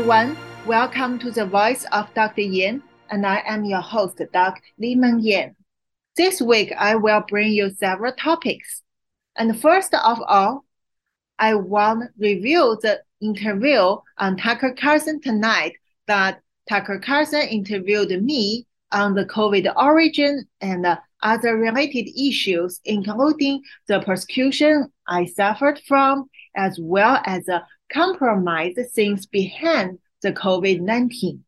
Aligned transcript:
everyone. 0.00 0.34
Welcome 0.64 1.18
to 1.18 1.30
the 1.30 1.44
Voice 1.44 1.84
of 1.92 2.06
Dr. 2.14 2.40
Yan, 2.40 2.82
and 3.10 3.26
I 3.26 3.42
am 3.44 3.66
your 3.66 3.82
host, 3.82 4.18
Dr. 4.32 4.62
Li-Meng 4.78 5.20
Yan. 5.20 5.54
This 6.16 6.40
week, 6.40 6.72
I 6.78 6.94
will 6.94 7.22
bring 7.28 7.52
you 7.52 7.68
several 7.68 8.14
topics. 8.14 8.82
And 9.36 9.60
first 9.60 9.92
of 9.92 10.22
all, 10.26 10.64
I 11.38 11.52
want 11.52 12.04
to 12.04 12.08
review 12.18 12.78
the 12.80 13.02
interview 13.20 13.96
on 14.16 14.38
Tucker 14.38 14.72
Carlson 14.72 15.20
tonight 15.20 15.74
that 16.06 16.40
Tucker 16.66 16.98
Carlson 16.98 17.42
interviewed 17.42 18.08
me 18.22 18.66
on 18.92 19.14
the 19.14 19.26
COVID 19.26 19.70
origin 19.76 20.48
and 20.62 20.86
other 21.22 21.58
related 21.58 22.08
issues, 22.18 22.80
including 22.86 23.60
the 23.86 24.00
persecution 24.00 24.90
I 25.06 25.26
suffered 25.26 25.78
from, 25.86 26.30
as 26.56 26.78
well 26.80 27.20
as 27.26 27.44
the 27.44 27.62
compromise 27.92 28.76
things 28.94 29.26
behind 29.26 29.98
the 30.22 30.32
COVID 30.32 30.80
19. 30.80 31.44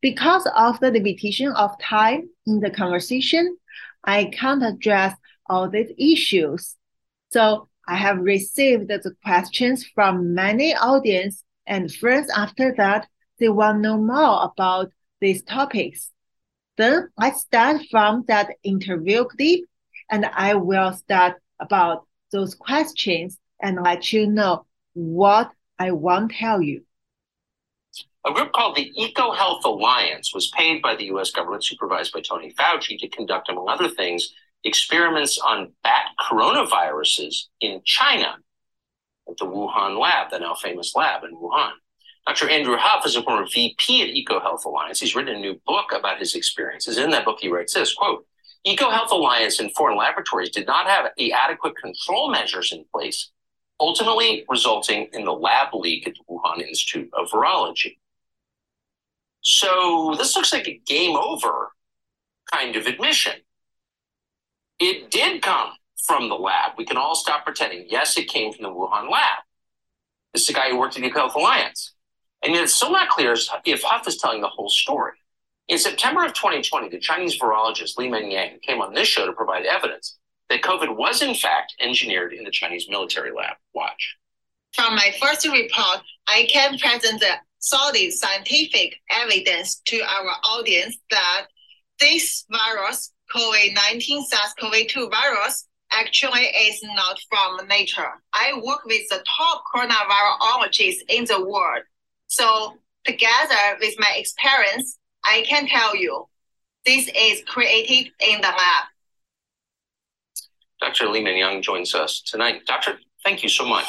Because 0.00 0.48
of 0.56 0.80
the 0.80 0.90
limitation 0.90 1.52
of 1.52 1.78
time 1.80 2.28
in 2.46 2.60
the 2.60 2.70
conversation, 2.70 3.56
I 4.04 4.24
can't 4.26 4.64
address 4.64 5.14
all 5.46 5.68
these 5.68 5.92
issues. 5.98 6.76
So 7.32 7.68
I 7.86 7.96
have 7.96 8.18
received 8.18 8.88
the 8.88 9.14
questions 9.24 9.86
from 9.94 10.34
many 10.34 10.74
audience 10.74 11.44
and 11.66 11.92
friends 11.92 12.30
after 12.34 12.74
that. 12.76 13.08
They 13.38 13.48
want 13.48 13.78
to 13.78 13.82
know 13.82 13.98
more 13.98 14.44
about 14.44 14.90
these 15.20 15.42
topics. 15.42 16.10
Then 16.76 17.08
I 17.18 17.32
start 17.32 17.82
from 17.90 18.24
that 18.28 18.50
interview 18.62 19.24
clip 19.24 19.60
and 20.10 20.24
I 20.26 20.54
will 20.54 20.92
start 20.92 21.36
about 21.58 22.06
those 22.32 22.54
questions 22.54 23.38
and 23.60 23.82
let 23.82 24.12
you 24.12 24.26
know 24.26 24.66
what 24.94 25.50
I 25.78 25.92
won't 25.92 26.32
tell 26.32 26.60
you. 26.60 26.84
A 28.26 28.32
group 28.32 28.52
called 28.52 28.76
the 28.76 28.92
EcoHealth 28.98 29.64
Alliance 29.64 30.34
was 30.34 30.50
paid 30.50 30.82
by 30.82 30.94
the 30.94 31.04
US 31.06 31.30
government, 31.30 31.64
supervised 31.64 32.12
by 32.12 32.20
Tony 32.20 32.52
Fauci, 32.52 32.98
to 32.98 33.08
conduct, 33.08 33.48
among 33.48 33.68
other 33.68 33.88
things, 33.88 34.34
experiments 34.64 35.38
on 35.38 35.72
bat 35.82 36.06
coronaviruses 36.20 37.44
in 37.60 37.80
China 37.84 38.36
at 39.28 39.36
the 39.38 39.46
Wuhan 39.46 39.98
lab, 39.98 40.30
the 40.30 40.38
now 40.38 40.54
famous 40.54 40.94
lab 40.94 41.24
in 41.24 41.34
Wuhan. 41.34 41.72
Dr. 42.26 42.50
Andrew 42.50 42.76
Huff 42.78 43.06
is 43.06 43.16
a 43.16 43.22
former 43.22 43.46
VP 43.46 44.02
at 44.02 44.08
EcoHealth 44.08 44.64
Alliance. 44.64 45.00
He's 45.00 45.16
written 45.16 45.36
a 45.36 45.40
new 45.40 45.58
book 45.66 45.92
about 45.92 46.18
his 46.18 46.34
experiences. 46.34 46.98
In 46.98 47.10
that 47.10 47.24
book, 47.24 47.38
he 47.40 47.48
writes 47.48 47.72
this 47.72 47.94
quote, 47.94 48.26
EcoHealth 48.66 49.10
Alliance 49.10 49.58
and 49.58 49.72
foreign 49.74 49.96
laboratories 49.96 50.50
did 50.50 50.66
not 50.66 50.86
have 50.86 51.10
the 51.16 51.32
adequate 51.32 51.74
control 51.76 52.30
measures 52.30 52.72
in 52.72 52.84
place, 52.94 53.30
ultimately 53.80 54.44
resulting 54.48 55.08
in 55.12 55.24
the 55.24 55.32
lab 55.32 55.74
leak 55.74 56.06
at 56.06 56.14
the 56.14 56.24
Wuhan 56.28 56.60
Institute 56.60 57.10
of 57.14 57.30
Virology. 57.30 57.96
So 59.40 60.14
this 60.18 60.36
looks 60.36 60.52
like 60.52 60.68
a 60.68 60.80
game 60.86 61.16
over 61.16 61.72
kind 62.52 62.76
of 62.76 62.86
admission. 62.86 63.32
It 64.78 65.10
did 65.10 65.42
come 65.42 65.70
from 66.06 66.28
the 66.28 66.34
lab. 66.34 66.72
We 66.76 66.84
can 66.84 66.98
all 66.98 67.14
stop 67.14 67.44
pretending. 67.44 67.86
Yes, 67.88 68.16
it 68.16 68.28
came 68.28 68.52
from 68.52 68.64
the 68.64 68.70
Wuhan 68.70 69.10
lab. 69.10 69.42
This 70.32 70.42
is 70.42 70.48
the 70.48 70.54
guy 70.54 70.70
who 70.70 70.78
worked 70.78 70.96
at 70.96 71.02
the 71.02 71.08
Health 71.08 71.34
Alliance. 71.34 71.94
And 72.42 72.54
yet 72.54 72.64
it's 72.64 72.74
still 72.74 72.92
not 72.92 73.08
clear 73.08 73.34
if 73.64 73.82
Huff 73.82 74.06
is 74.06 74.18
telling 74.18 74.40
the 74.40 74.48
whole 74.48 74.70
story. 74.70 75.12
In 75.68 75.78
September 75.78 76.24
of 76.24 76.32
2020, 76.32 76.88
the 76.88 76.98
Chinese 76.98 77.38
virologist 77.38 77.96
Li-Meng 77.96 78.30
Yan 78.30 78.58
came 78.60 78.80
on 78.80 78.92
this 78.92 79.08
show 79.08 79.26
to 79.26 79.32
provide 79.32 79.66
evidence 79.66 80.18
that 80.50 80.62
COVID 80.62 80.96
was 80.96 81.22
in 81.22 81.34
fact 81.34 81.74
engineered 81.80 82.34
in 82.34 82.44
the 82.44 82.50
Chinese 82.50 82.86
military 82.90 83.32
lab. 83.32 83.56
Watch. 83.72 84.16
From 84.74 84.94
my 84.94 85.14
first 85.20 85.46
report, 85.46 86.02
I 86.26 86.46
can 86.52 86.78
present 86.78 87.20
the 87.20 87.32
solid 87.60 88.12
scientific 88.12 88.96
evidence 89.10 89.80
to 89.86 90.00
our 90.00 90.30
audience 90.44 90.98
that 91.10 91.46
this 91.98 92.44
virus 92.50 93.12
COVID-19 93.34 94.24
SARS-CoV-2 94.24 95.10
virus 95.10 95.66
actually 95.92 96.42
is 96.42 96.82
not 96.94 97.18
from 97.28 97.66
nature. 97.68 98.10
I 98.32 98.60
work 98.64 98.84
with 98.84 99.08
the 99.08 99.22
top 99.36 99.62
coronavirologists 99.72 101.02
in 101.08 101.24
the 101.26 101.44
world. 101.44 101.82
So 102.26 102.74
together 103.04 103.78
with 103.80 103.94
my 103.98 104.14
experience, 104.16 104.98
I 105.24 105.44
can 105.46 105.66
tell 105.66 105.94
you 105.96 106.26
this 106.86 107.08
is 107.16 107.42
created 107.46 108.12
in 108.20 108.40
the 108.40 108.48
lab. 108.48 108.84
Dr. 110.80 111.08
Li 111.08 111.38
Young 111.38 111.62
joins 111.62 111.94
us 111.94 112.22
tonight. 112.22 112.62
Doctor, 112.66 112.98
thank 113.24 113.42
you 113.42 113.48
so 113.48 113.66
much. 113.66 113.86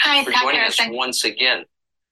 Hi, 0.00 0.22
for 0.24 0.30
Doctor. 0.30 0.46
joining 0.46 0.60
us 0.60 0.78
once 0.88 1.24
again. 1.24 1.64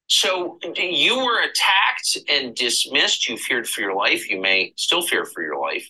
So 0.06 0.58
you 0.74 1.18
were 1.18 1.42
attacked 1.42 2.16
and 2.28 2.54
dismissed. 2.54 3.28
You 3.28 3.36
feared 3.36 3.68
for 3.68 3.82
your 3.82 3.94
life. 3.94 4.30
You 4.30 4.40
may 4.40 4.72
still 4.76 5.02
fear 5.02 5.26
for 5.26 5.42
your 5.42 5.60
life 5.60 5.86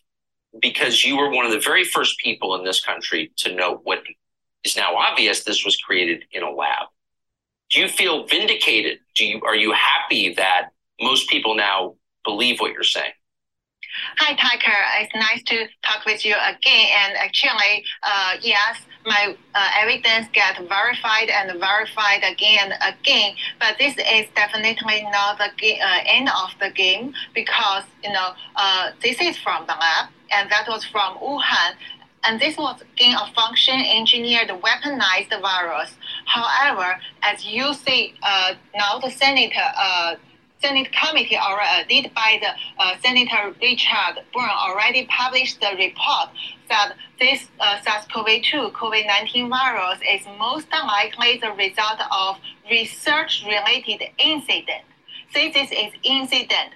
because 0.60 1.04
you 1.04 1.16
were 1.16 1.30
one 1.30 1.46
of 1.46 1.52
the 1.52 1.60
very 1.60 1.84
first 1.84 2.18
people 2.18 2.56
in 2.56 2.64
this 2.64 2.80
country 2.80 3.32
to 3.36 3.54
know 3.54 3.80
what 3.84 4.00
is 4.64 4.76
now 4.76 4.96
obvious 4.96 5.44
this 5.44 5.64
was 5.64 5.76
created 5.76 6.24
in 6.32 6.42
a 6.42 6.50
lab. 6.50 6.88
Do 7.70 7.80
you 7.80 7.88
feel 7.88 8.26
vindicated? 8.26 8.98
Do 9.14 9.24
you 9.24 9.40
are 9.44 9.54
you 9.54 9.72
happy 9.72 10.34
that 10.34 10.70
most 11.00 11.28
people 11.28 11.54
now 11.54 11.94
believe 12.24 12.60
what 12.60 12.72
you're 12.72 12.82
saying? 12.82 13.12
Hi, 14.18 14.34
Tucker. 14.34 14.78
It's 15.00 15.14
nice 15.14 15.42
to 15.44 15.66
talk 15.82 16.04
with 16.04 16.24
you 16.24 16.34
again. 16.34 16.88
And 17.04 17.16
actually, 17.16 17.84
uh, 18.02 18.36
yes, 18.40 18.82
my 19.06 19.36
uh, 19.54 19.70
evidence 19.80 20.28
get 20.32 20.58
verified 20.68 21.28
and 21.28 21.58
verified 21.58 22.22
again 22.24 22.72
and 22.72 22.94
again. 22.94 23.34
But 23.58 23.76
this 23.78 23.94
is 23.96 24.28
definitely 24.34 25.02
not 25.10 25.38
the 25.38 25.80
uh, 25.80 25.98
end 26.06 26.28
of 26.28 26.50
the 26.60 26.70
game 26.70 27.14
because 27.34 27.84
you 28.02 28.12
know 28.12 28.32
uh, 28.56 28.90
this 29.02 29.20
is 29.20 29.36
from 29.38 29.66
the 29.66 29.74
lab 29.74 30.10
and 30.32 30.50
that 30.50 30.66
was 30.68 30.84
from 30.84 31.16
Wuhan. 31.18 31.74
And 32.24 32.40
this 32.40 32.58
was 32.58 32.82
gain 32.96 33.14
of 33.14 33.30
function 33.30 33.80
engineered 33.80 34.48
weaponized 34.48 35.30
virus. 35.40 35.94
However, 36.26 36.98
as 37.22 37.46
you 37.46 37.72
see 37.74 38.14
uh, 38.22 38.54
now, 38.74 38.98
the 38.98 39.10
senator 39.10 39.64
uh, 39.76 40.16
Senate 40.60 40.90
committee 40.92 41.36
already 41.36 42.02
led 42.02 42.14
by 42.14 42.38
the 42.40 42.82
uh, 42.82 42.96
Senator 43.02 43.54
Richard 43.62 44.24
Burr 44.34 44.48
already 44.48 45.06
published 45.06 45.60
the 45.60 45.70
report 45.76 46.30
that 46.68 46.94
this 47.18 47.48
uh, 47.60 47.80
SARS-CoV-2 47.82 48.72
COVID-19 48.72 49.48
virus 49.48 50.00
is 50.08 50.26
most 50.38 50.66
likely 50.70 51.38
the 51.38 51.52
result 51.52 52.00
of 52.10 52.36
research-related 52.70 54.02
incident. 54.18 54.84
Since 55.32 55.54
this 55.54 55.70
is 55.70 55.92
incident, 56.02 56.72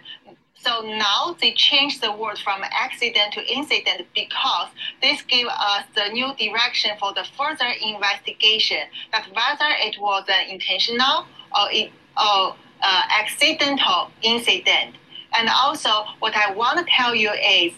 so 0.55 0.81
now 0.83 1.37
they 1.41 1.53
changed 1.55 2.01
the 2.01 2.13
word 2.13 2.39
from 2.39 2.63
accident 2.63 3.33
to 3.33 3.45
incident 3.53 4.07
because 4.15 4.69
this 5.03 5.21
gave 5.23 5.47
us 5.47 5.85
the 5.97 6.09
new 6.13 6.33
direction 6.37 6.93
for 7.01 7.13
the 7.15 7.25
further 7.37 7.73
investigation 7.85 8.87
that 9.11 9.27
whether 9.35 9.75
it 9.79 10.01
was 10.01 10.25
an 10.29 10.51
intentional 10.51 11.27
or 11.55 11.67
it 11.71 11.91
or 12.17 12.55
uh, 12.83 13.03
accidental 13.21 14.11
incident. 14.23 14.97
And 15.35 15.49
also, 15.49 16.05
what 16.19 16.35
I 16.37 16.53
want 16.53 16.79
to 16.79 16.85
tell 16.85 17.15
you 17.15 17.31
is 17.33 17.73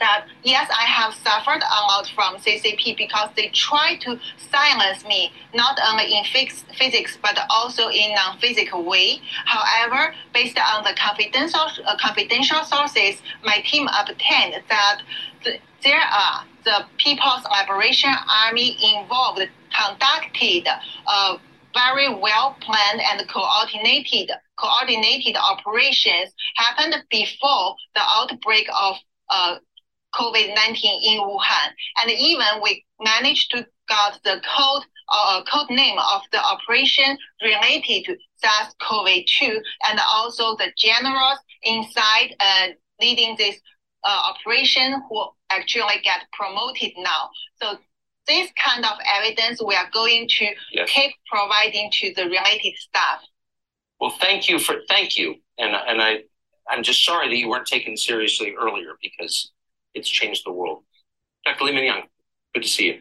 that 0.00 0.26
yes, 0.42 0.68
I 0.70 0.84
have 0.84 1.14
suffered 1.14 1.62
a 1.62 1.80
lot 1.90 2.10
from 2.14 2.36
CCP 2.36 2.96
because 2.96 3.30
they 3.36 3.48
try 3.48 3.96
to 4.02 4.18
silence 4.50 5.04
me, 5.06 5.32
not 5.54 5.78
only 5.88 6.12
in 6.16 6.24
physics 6.24 7.18
but 7.22 7.38
also 7.48 7.88
in 7.88 8.14
non-physical 8.14 8.84
way. 8.84 9.20
However, 9.46 10.14
based 10.32 10.58
on 10.58 10.84
the 10.84 10.94
confidential 10.96 11.66
uh, 11.86 11.96
confidential 11.98 12.64
sources, 12.64 13.22
my 13.44 13.62
team 13.64 13.88
obtained 14.00 14.62
that 14.68 15.02
the, 15.44 15.58
there 15.82 16.00
are 16.00 16.44
the 16.64 16.84
People's 16.98 17.44
Liberation 17.58 18.12
Army 18.44 18.76
involved 18.96 19.48
conducted. 19.70 20.68
Uh, 21.06 21.38
very 21.74 22.08
well 22.08 22.56
planned 22.60 23.00
and 23.00 23.28
coordinated 23.28 24.30
coordinated 24.56 25.36
operations 25.36 26.32
happened 26.56 26.94
before 27.10 27.74
the 27.94 28.02
outbreak 28.16 28.68
of 28.80 28.96
uh, 29.28 29.56
COVID-19 30.14 30.84
in 31.02 31.18
Wuhan. 31.20 31.68
And 31.98 32.10
even 32.10 32.62
we 32.62 32.84
managed 33.00 33.50
to 33.50 33.66
got 33.88 34.18
the 34.24 34.40
code 34.56 34.84
uh, 35.08 35.42
code 35.50 35.70
name 35.70 35.98
of 35.98 36.22
the 36.32 36.38
operation 36.38 37.18
related 37.42 38.06
to 38.06 38.16
SARS-CoV-2 38.36 39.60
and 39.88 40.00
also 40.08 40.56
the 40.56 40.72
generals 40.78 41.38
inside 41.62 42.34
uh, 42.40 42.68
leading 43.00 43.34
this 43.36 43.56
uh, 44.02 44.32
operation 44.32 45.02
who 45.08 45.28
actually 45.50 46.00
get 46.02 46.20
promoted 46.32 46.92
now. 46.96 47.28
So 47.60 47.78
this 48.26 48.50
kind 48.62 48.84
of 48.84 48.98
evidence 49.06 49.62
we 49.62 49.74
are 49.74 49.88
going 49.92 50.28
to 50.28 50.46
yes. 50.72 50.90
keep 50.90 51.12
providing 51.26 51.90
to 51.92 52.12
the 52.14 52.24
related 52.24 52.74
staff. 52.76 53.20
Well, 54.00 54.14
thank 54.20 54.48
you 54.48 54.58
for 54.58 54.76
thank 54.88 55.18
you, 55.18 55.36
and 55.58 55.74
and 55.74 56.02
I 56.02 56.22
I'm 56.68 56.82
just 56.82 57.04
sorry 57.04 57.28
that 57.28 57.36
you 57.36 57.48
weren't 57.48 57.66
taken 57.66 57.96
seriously 57.96 58.54
earlier 58.58 58.92
because 59.02 59.52
it's 59.94 60.08
changed 60.08 60.44
the 60.44 60.52
world. 60.52 60.84
Dr. 61.44 61.64
Li 61.64 61.84
Young, 61.84 62.02
good 62.54 62.62
to 62.62 62.68
see 62.68 62.86
you. 62.86 63.00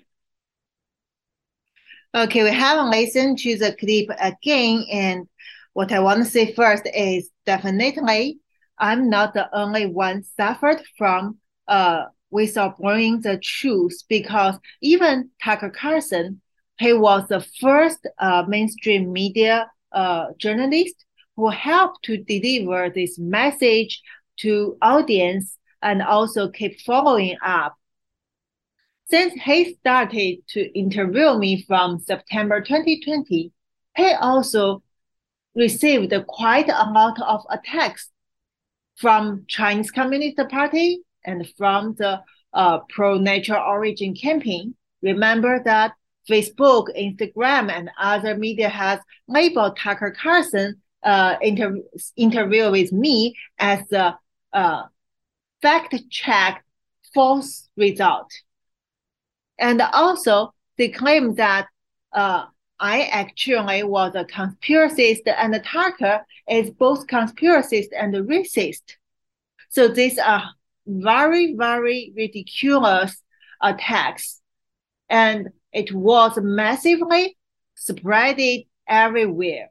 Okay, 2.16 2.44
we 2.44 2.52
haven't 2.52 2.92
listened 2.92 3.40
to 3.40 3.58
the 3.58 3.74
clip 3.74 4.10
again, 4.20 4.86
and 4.92 5.28
what 5.74 5.92
I 5.92 6.00
want 6.00 6.24
to 6.24 6.30
say 6.30 6.54
first 6.54 6.84
is 6.94 7.30
definitely 7.46 8.40
I'm 8.78 9.10
not 9.10 9.34
the 9.34 9.50
only 9.56 9.86
one 9.86 10.24
suffered 10.24 10.82
from 10.98 11.38
uh 11.68 12.04
whistleblowing 12.34 13.22
the 13.22 13.38
truth 13.38 14.04
because 14.10 14.56
even 14.82 15.30
Tucker 15.44 15.70
Carlson, 15.70 16.42
he 16.80 16.94
was 16.94 17.28
the 17.28 17.46
first 17.62 18.08
uh, 18.18 18.44
mainstream 18.48 19.14
media 19.14 19.70
uh, 19.92 20.28
journalist 20.38 21.06
who 21.36 21.50
helped 21.50 22.04
to 22.06 22.18
deliver 22.18 22.90
this 22.90 23.18
message 23.20 24.02
to 24.40 24.78
audience 24.82 25.58
and 25.82 26.02
also 26.02 26.50
keep 26.50 26.80
following 26.82 27.38
up. 27.46 27.76
Since 29.10 29.34
he 29.44 29.76
started 29.76 30.40
to 30.50 30.78
interview 30.78 31.38
me 31.38 31.64
from 31.68 32.00
September 32.00 32.62
2020, 32.62 33.52
he 33.96 34.14
also 34.14 34.82
received 35.56 36.14
quite 36.28 36.70
a 36.70 36.90
lot 36.90 37.22
of 37.22 37.46
attacks 37.50 38.10
from 38.96 39.46
Chinese 39.48 39.92
Communist 39.92 40.40
Party 40.50 41.02
and 41.26 41.48
from 41.58 41.96
the 41.96 42.22
uh, 42.54 42.80
pro-natural 42.90 43.62
origin 43.62 44.16
campaign. 44.16 44.76
Remember 45.02 45.62
that 45.64 45.94
Facebook, 46.30 46.88
Instagram, 46.98 47.72
and 47.72 47.90
other 48.00 48.38
media 48.38 48.70
has 48.70 49.00
labeled 49.28 49.78
Tucker 49.78 50.12
Carlson 50.12 50.82
uh, 51.04 51.36
inter- 51.42 51.82
interview 52.16 52.72
with 52.72 52.92
me 52.92 53.36
as 53.60 53.92
a 53.92 54.18
uh, 54.54 54.84
fact 55.62 55.96
check 56.10 56.64
false 57.14 57.70
result. 57.76 58.32
And 59.60 59.82
also, 59.82 60.54
they 60.78 60.90
claim 60.90 61.36
that 61.36 61.68
uh, 62.14 62.46
I 62.80 63.04
actually 63.04 63.84
was 63.84 64.16
a 64.16 64.26
conspiracist 64.26 65.22
and 65.28 65.62
Tucker 65.64 66.26
is 66.50 66.72
both 66.72 67.08
conspiracist 67.08 67.88
and 67.98 68.14
racist. 68.14 68.98
So 69.70 69.88
these 69.88 70.18
are 70.18 70.44
very, 70.86 71.56
very 71.56 72.14
ridiculous 72.16 73.22
attacks. 73.62 74.42
And 75.10 75.50
it 75.72 75.94
was 75.94 76.38
massively 76.42 77.38
spread 77.76 78.40
everywhere. 78.88 79.70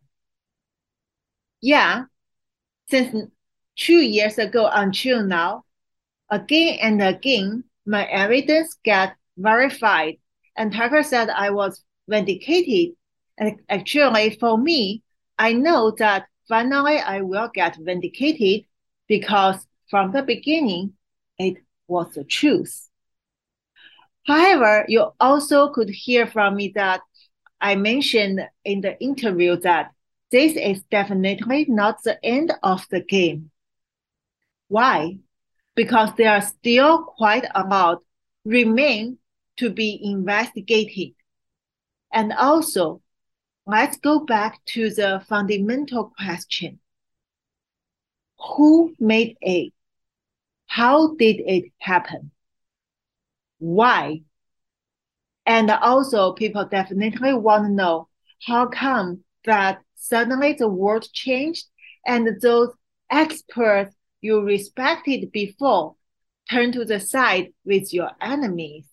Yeah, 1.61 2.05
since 2.91 3.31
two 3.77 4.01
years 4.01 4.39
ago 4.39 4.69
until 4.73 5.25
now, 5.25 5.65
again 6.31 6.79
and 6.81 7.03
again, 7.03 7.65
my 7.87 8.07
evidence 8.07 8.77
got 8.85 9.15
verified. 9.37 10.17
And 10.57 10.73
Tucker 10.73 11.03
said 11.03 11.31
I 11.31 11.51
was 11.51 11.83
vindicated 12.09 12.97
and 13.39 13.61
actually, 13.69 14.37
for 14.39 14.59
me, 14.59 15.03
I 15.39 15.53
know 15.53 15.93
that 15.99 16.27
finally 16.49 16.99
I 16.99 17.23
will 17.23 17.51
get 17.53 17.77
vindicated 17.81 18.67
because 19.09 19.67
from 19.91 20.13
the 20.13 20.23
beginning, 20.23 20.93
it 21.39 21.59
was 21.87 22.15
the 22.15 22.25
truth. 22.25 22.89
However, 24.27 24.85
you 24.89 25.11
also 25.19 25.69
could 25.71 25.91
hear 25.91 26.27
from 26.27 26.57
me 26.57 26.73
that 26.75 27.01
I 27.61 27.75
mentioned 27.75 28.41
in 28.65 28.81
the 28.81 29.01
interview 29.01 29.57
that 29.61 29.91
this 30.31 30.57
is 30.57 30.83
definitely 30.91 31.67
not 31.69 32.03
the 32.03 32.25
end 32.25 32.53
of 32.63 32.87
the 32.91 33.01
game. 33.01 33.51
Why? 34.69 35.19
Because 35.75 36.11
there 36.17 36.33
are 36.33 36.43
still 36.43 37.05
quite 37.05 37.47
a 37.55 37.65
lot 37.67 37.99
remain 38.45 39.19
to 39.59 39.71
be 39.71 40.01
investigated. 40.03 41.15
And 42.13 42.33
also, 42.33 43.03
let's 43.67 43.97
go 43.99 44.21
back 44.21 44.65
to 44.67 44.91
the 44.91 45.23
fundamental 45.29 46.13
question. 46.17 46.81
Who 48.57 48.95
made 48.99 49.37
it? 49.41 49.73
How 50.73 51.15
did 51.17 51.37
it 51.41 51.71
happen? 51.81 52.31
Why? 53.59 54.23
And 55.45 55.71
also 55.71 56.33
people 56.33 56.65
definitely 56.65 57.35
want 57.35 57.65
to 57.67 57.71
know 57.71 58.09
how 58.47 58.69
come 58.69 59.23
that 59.45 59.83
suddenly 59.97 60.55
the 60.55 60.69
world 60.69 61.07
changed 61.13 61.67
and 62.07 62.41
those 62.41 62.71
experts 63.11 63.95
you 64.23 64.41
respected 64.41 65.31
before 65.31 65.97
turn 66.51 66.73
to 66.73 66.87
the 66.87 67.01
side 67.01 67.49
with 67.67 67.93
your 67.93 68.13
enemies. 68.23 68.87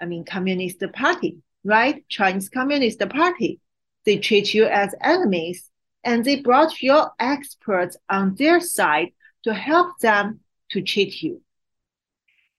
I 0.00 0.06
mean, 0.06 0.24
Communist 0.24 0.82
Party, 0.92 1.38
right? 1.62 2.04
Chinese 2.08 2.48
Communist 2.48 2.98
Party. 3.10 3.60
They 4.06 4.18
treat 4.18 4.52
you 4.52 4.64
as 4.64 4.92
enemies, 5.00 5.70
and 6.02 6.24
they 6.24 6.40
brought 6.40 6.82
your 6.82 7.12
experts 7.20 7.96
on 8.10 8.34
their 8.34 8.58
side 8.58 9.12
to 9.44 9.54
help 9.54 10.00
them 10.00 10.40
to 10.70 10.82
cheat 10.82 11.22
you. 11.22 11.42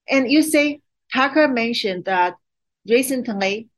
And 0.08 0.30
you 0.30 0.42
say, 0.42 0.80
Tucker 1.12 1.48
mentioned 1.48 2.04
that 2.06 2.36
recently 2.86 3.68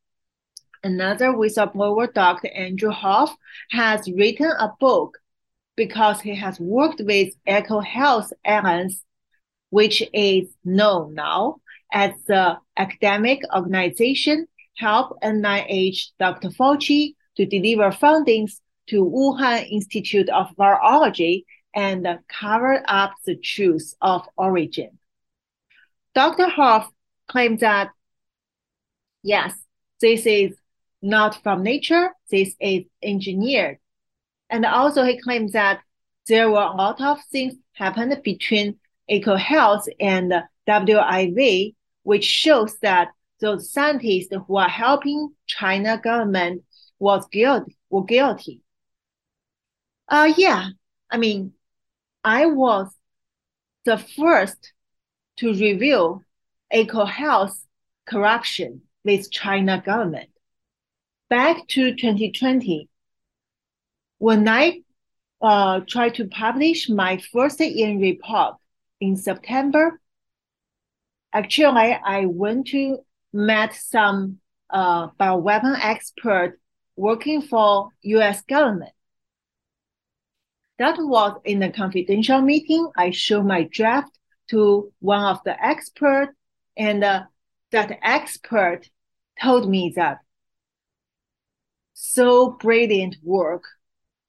another 0.82 1.28
whistleblower, 1.28 2.12
Dr. 2.12 2.48
Andrew 2.48 2.90
Huff, 2.90 3.34
has 3.70 4.10
written 4.10 4.50
a 4.58 4.72
book 4.80 5.18
because 5.76 6.20
he 6.20 6.34
has 6.34 6.60
worked 6.60 7.00
with 7.04 7.34
EcoHealth 7.46 8.32
Alliance, 8.44 9.04
which 9.70 10.02
is 10.12 10.48
known 10.64 11.14
now 11.14 11.56
as 11.92 12.12
the 12.26 12.58
academic 12.76 13.40
organization 13.54 14.46
help 14.76 15.16
NIH 15.22 16.10
Dr. 16.18 16.48
Fauci 16.48 17.14
to 17.36 17.46
deliver 17.46 17.90
fundings 17.90 18.60
to 18.88 19.04
Wuhan 19.04 19.70
Institute 19.70 20.28
of 20.28 20.54
Virology 20.56 21.44
and 21.74 22.06
cover 22.28 22.82
up 22.86 23.14
the 23.24 23.36
truth 23.36 23.94
of 24.00 24.28
origin. 24.36 24.98
Dr. 26.14 26.48
Huff 26.48 26.90
claimed 27.28 27.60
that, 27.60 27.90
yes, 29.22 29.54
this 30.00 30.26
is 30.26 30.56
not 31.02 31.42
from 31.42 31.62
nature, 31.62 32.10
this 32.30 32.54
is 32.60 32.84
engineered. 33.02 33.78
And 34.48 34.66
also 34.66 35.04
he 35.04 35.20
claims 35.20 35.52
that 35.52 35.80
there 36.26 36.50
were 36.50 36.62
a 36.62 36.76
lot 36.76 37.00
of 37.00 37.18
things 37.30 37.54
happened 37.72 38.20
between 38.22 38.78
EcoHealth 39.10 39.86
and 39.98 40.32
WIV, 40.66 41.74
which 42.02 42.24
shows 42.24 42.76
that 42.80 43.08
those 43.40 43.72
scientists 43.72 44.28
who 44.46 44.56
are 44.56 44.68
helping 44.68 45.34
China 45.46 45.98
government 46.02 46.62
was 46.98 47.26
guilty 47.32 47.76
were 47.88 48.04
guilty. 48.04 48.60
Uh 50.08 50.32
yeah, 50.36 50.68
I 51.10 51.16
mean, 51.16 51.52
I 52.24 52.46
was 52.46 52.94
the 53.84 53.98
first 53.98 54.72
to 55.38 55.48
reveal 55.48 56.22
EcoHealth 56.72 57.56
corruption 58.06 58.82
with 59.04 59.30
China 59.30 59.82
government. 59.84 60.30
Back 61.28 61.66
to 61.68 61.94
2020, 61.94 62.88
when 64.18 64.48
I 64.48 64.82
uh, 65.40 65.80
tried 65.88 66.16
to 66.16 66.26
publish 66.26 66.88
my 66.90 67.18
first 67.32 67.60
year 67.60 67.98
report 67.98 68.56
in 69.00 69.16
September, 69.16 70.00
actually 71.32 71.96
I 72.04 72.26
went 72.26 72.66
to 72.68 72.98
met 73.32 73.74
some 73.74 74.40
uh, 74.68 75.08
bioweapon 75.18 75.78
expert 75.80 76.60
working 76.96 77.40
for 77.40 77.90
U.S. 78.02 78.42
government. 78.42 78.92
That 80.80 80.96
was 80.98 81.38
in 81.44 81.62
a 81.62 81.70
confidential 81.70 82.40
meeting. 82.40 82.90
I 82.96 83.10
showed 83.10 83.44
my 83.44 83.64
draft 83.64 84.18
to 84.48 84.90
one 85.00 85.22
of 85.22 85.44
the 85.44 85.62
experts, 85.62 86.32
and 86.74 87.04
uh, 87.04 87.24
that 87.70 87.98
expert 88.02 88.88
told 89.42 89.68
me 89.68 89.92
that 89.96 90.20
so 91.92 92.52
brilliant 92.52 93.16
work. 93.22 93.62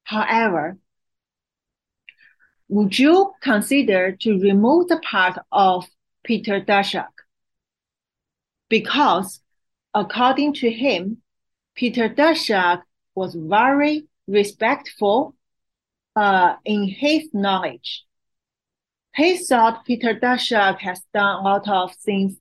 However, 0.04 0.76
would 2.68 2.98
you 2.98 3.32
consider 3.40 4.12
to 4.20 4.38
remove 4.38 4.88
the 4.88 4.98
part 4.98 5.38
of 5.50 5.88
Peter 6.22 6.60
Daszak? 6.60 7.14
Because 8.68 9.40
according 9.94 10.52
to 10.60 10.70
him, 10.70 11.22
Peter 11.74 12.10
Daszak 12.10 12.82
was 13.14 13.34
very 13.34 14.06
respectful 14.26 15.34
uh, 16.16 16.56
in 16.64 16.84
his 16.84 17.28
knowledge. 17.32 18.04
He 19.14 19.36
thought 19.36 19.84
Peter 19.84 20.14
Daszak 20.14 20.78
has 20.78 21.00
done 21.12 21.40
a 21.40 21.42
lot 21.42 21.68
of 21.68 21.94
things 21.96 22.36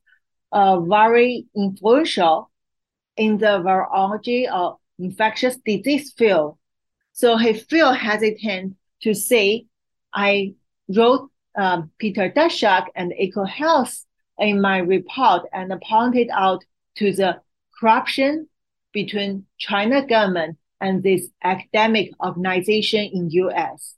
uh, 0.52 0.80
very 0.80 1.46
influential 1.56 2.50
in 3.18 3.38
the 3.38 3.60
virology 3.60 4.48
of 4.48 4.78
infectious 5.00 5.58
disease 5.66 6.14
field. 6.18 6.58
So 7.14 7.38
he 7.38 7.54
feel 7.54 7.92
hesitant 7.92 8.76
to 9.04 9.14
say, 9.14 9.66
I 10.14 10.54
wrote 10.88 11.30
um, 11.58 11.92
Peter 11.98 12.30
Daszak 12.30 12.88
and 12.96 13.14
EcoHealth 13.20 14.06
in 14.40 14.62
my 14.62 14.78
report 14.80 15.44
and 15.54 15.74
pointed 15.82 16.30
out 16.32 16.64
to 16.96 17.12
the 17.14 17.42
corruption 17.80 18.48
between 18.94 19.46
China 19.58 20.06
government 20.06 20.58
and 20.82 21.04
this 21.04 21.28
academic 21.44 22.12
organization 22.22 23.10
in 23.14 23.30
US. 23.30 23.96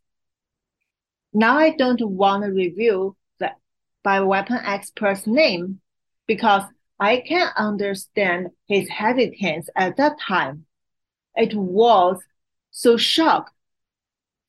Now 1.34 1.58
I 1.58 1.72
don't 1.72 2.02
want 2.02 2.44
to 2.44 2.52
review 2.52 3.16
the 3.40 3.54
bioweapon 4.06 4.62
expert's 4.64 5.26
name 5.26 5.80
because 6.28 6.64
I 7.00 7.18
can 7.18 7.50
understand 7.58 8.50
his 8.68 8.88
hesitance 8.90 9.70
at 9.76 9.98
that 9.98 10.20
time. 10.20 10.66
It 11.36 11.56
was 11.56 12.22
so 12.70 12.98
shock 12.98 13.52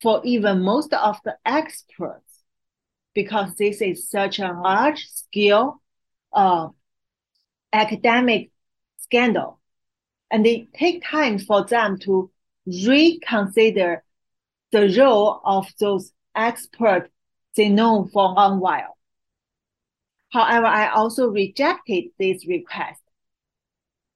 for 0.01 0.21
even 0.23 0.61
most 0.61 0.93
of 0.93 1.17
the 1.25 1.37
experts 1.45 2.43
because 3.13 3.55
this 3.55 3.81
is 3.81 4.09
such 4.09 4.39
a 4.39 4.51
large 4.53 5.07
scale 5.07 5.81
uh, 6.33 6.67
academic 7.73 8.51
scandal. 8.97 9.59
And 10.35 10.45
it 10.45 10.73
take 10.73 11.01
time 11.01 11.39
for 11.39 11.63
them 11.63 11.97
to 11.99 12.29
reconsider 12.67 14.03
the 14.73 14.93
role 14.99 15.39
of 15.45 15.65
those 15.79 16.11
experts 16.35 17.09
they 17.55 17.69
know 17.69 18.09
for 18.11 18.25
a 18.25 18.33
long 18.33 18.59
while. 18.59 18.97
However, 20.33 20.65
I 20.65 20.89
also 20.89 21.29
rejected 21.29 22.09
this 22.19 22.45
request 22.45 23.01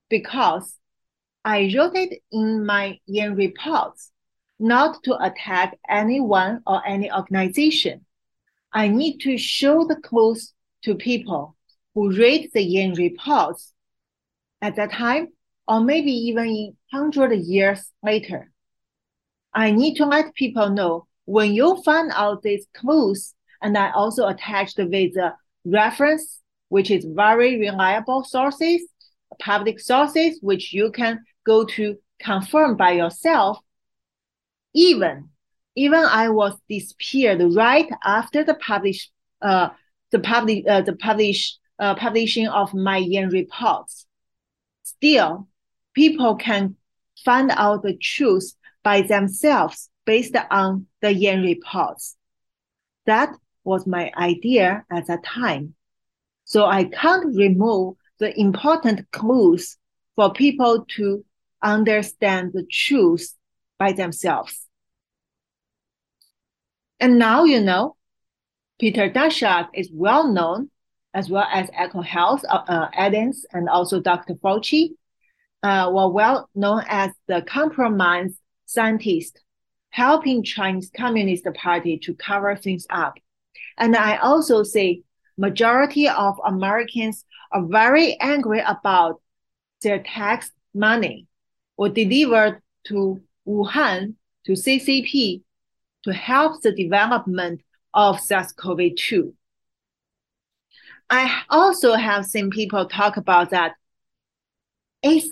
because 0.09 0.75
I 1.45 1.73
wrote 1.73 1.95
it 1.95 2.21
in 2.33 2.65
my 2.65 2.99
Yan 3.05 3.35
reports 3.35 4.11
not 4.59 5.01
to 5.05 5.17
attack 5.23 5.79
anyone 5.87 6.63
or 6.67 6.85
any 6.85 7.09
organization. 7.09 8.05
I 8.73 8.89
need 8.89 9.19
to 9.19 9.37
show 9.37 9.85
the 9.87 9.95
clues 9.95 10.53
to 10.83 10.95
people 10.95 11.55
who 11.95 12.11
read 12.11 12.49
the 12.53 12.61
Yan 12.61 12.95
reports 12.95 13.71
at 14.61 14.75
that 14.75 14.91
time, 14.91 15.29
or 15.69 15.79
maybe 15.79 16.11
even 16.11 16.75
100 16.89 17.35
years 17.41 17.91
later. 18.01 18.51
I 19.53 19.69
need 19.71 19.95
to 19.97 20.05
let 20.05 20.33
people 20.33 20.71
know 20.71 21.05
when 21.25 21.53
you 21.53 21.79
find 21.83 22.11
out 22.15 22.41
these 22.41 22.65
clues, 22.75 23.35
and 23.61 23.77
I 23.77 23.91
also 23.91 24.27
attached 24.27 24.79
with 24.79 24.89
the 24.89 25.33
reference, 25.63 26.41
which 26.69 26.89
is 26.89 27.05
very 27.05 27.59
reliable 27.59 28.23
sources, 28.23 28.81
public 29.39 29.79
sources, 29.79 30.39
which 30.41 30.73
you 30.73 30.91
can 30.91 31.19
go 31.45 31.65
to 31.65 31.97
confirm 32.19 32.75
by 32.75 32.93
yourself. 32.93 33.59
Even, 34.73 35.29
even 35.75 35.99
I 35.99 36.29
was 36.29 36.57
disappeared 36.67 37.41
right 37.53 37.89
after 38.03 38.43
the 38.43 38.55
publish, 38.55 39.11
uh, 39.41 39.69
the 40.11 40.19
public, 40.19 40.65
uh, 40.67 40.81
the 40.81 40.95
publish, 40.95 41.57
uh, 41.77 41.93
publishing 41.93 42.47
of 42.47 42.73
my 42.73 42.97
Yan 42.97 43.29
reports. 43.29 44.07
Still, 44.81 45.48
people 45.99 46.33
can 46.37 46.77
find 47.25 47.51
out 47.57 47.83
the 47.83 47.93
truth 47.97 48.53
by 48.85 49.01
themselves 49.01 49.89
based 50.05 50.33
on 50.49 50.85
the 51.01 51.13
Yan 51.13 51.41
reports. 51.41 52.15
That 53.05 53.35
was 53.65 53.85
my 53.85 54.09
idea 54.15 54.85
at 54.89 55.07
that 55.07 55.25
time. 55.25 55.75
So 56.45 56.65
I 56.65 56.85
can't 56.85 57.35
remove 57.35 57.97
the 58.17 58.31
important 58.39 59.11
clues 59.11 59.75
for 60.15 60.31
people 60.31 60.85
to 60.95 61.25
understand 61.61 62.53
the 62.53 62.63
truth 62.63 63.35
by 63.77 63.91
themselves. 63.91 64.67
And 67.01 67.19
now 67.19 67.43
you 67.43 67.59
know, 67.59 67.97
Peter 68.79 69.09
Daszak 69.09 69.67
is 69.73 69.89
well 69.93 70.31
known 70.31 70.71
as 71.13 71.29
well 71.29 71.47
as 71.51 71.69
EcoHealth, 71.71 72.05
Health, 72.05 72.45
uh, 72.47 72.87
Adams, 72.93 73.45
and 73.51 73.67
also 73.67 73.99
Dr. 73.99 74.35
Fauci, 74.35 74.91
uh, 75.63 75.89
were 75.93 76.09
well 76.09 76.49
known 76.55 76.83
as 76.87 77.11
the 77.27 77.41
compromise 77.41 78.37
scientist, 78.65 79.39
helping 79.89 80.43
Chinese 80.43 80.91
Communist 80.95 81.45
Party 81.55 81.97
to 81.99 82.13
cover 82.13 82.55
things 82.55 82.85
up. 82.89 83.15
And 83.77 83.95
I 83.95 84.17
also 84.17 84.63
say 84.63 85.03
majority 85.37 86.07
of 86.07 86.35
Americans 86.45 87.25
are 87.51 87.65
very 87.65 88.17
angry 88.19 88.61
about 88.65 89.21
their 89.81 89.99
tax 89.99 90.51
money 90.73 91.27
were 91.77 91.89
delivered 91.89 92.61
to 92.85 93.21
Wuhan 93.47 94.15
to 94.45 94.51
CCP 94.51 95.41
to 96.03 96.13
help 96.13 96.61
the 96.61 96.71
development 96.71 97.61
of 97.93 98.19
SARS-CoV-2. 98.19 99.33
I 101.09 101.41
also 101.49 101.93
have 101.93 102.25
seen 102.25 102.51
people 102.51 102.85
talk 102.85 103.17
about 103.17 103.49
that 103.49 103.73
it's, 105.01 105.29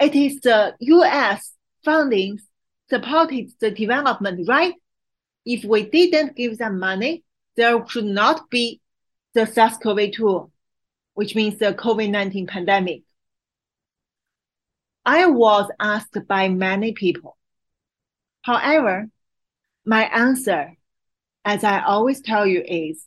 it 0.00 0.14
is 0.14 0.40
the 0.40 0.74
US 0.80 1.52
funding 1.84 2.40
supported 2.88 3.50
the 3.60 3.70
development, 3.70 4.48
right? 4.48 4.74
If 5.44 5.64
we 5.64 5.84
didn't 5.84 6.36
give 6.36 6.58
them 6.58 6.78
money, 6.78 7.22
there 7.56 7.86
should 7.86 8.06
not 8.06 8.50
be 8.50 8.80
the 9.34 9.46
SARS-CoV-2, 9.46 10.50
which 11.14 11.34
means 11.36 11.58
the 11.58 11.74
COVID-19 11.74 12.48
pandemic. 12.48 13.02
I 15.04 15.26
was 15.26 15.70
asked 15.78 16.16
by 16.26 16.48
many 16.48 16.92
people. 16.92 17.36
However, 18.42 19.08
my 19.84 20.04
answer, 20.04 20.76
as 21.44 21.64
I 21.64 21.82
always 21.82 22.20
tell 22.20 22.46
you, 22.46 22.62
is 22.66 23.06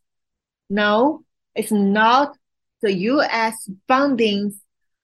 no, 0.69 1.23
it's 1.55 1.71
not 1.71 2.38
the 2.81 2.93
US 2.93 3.69
funding 3.88 4.53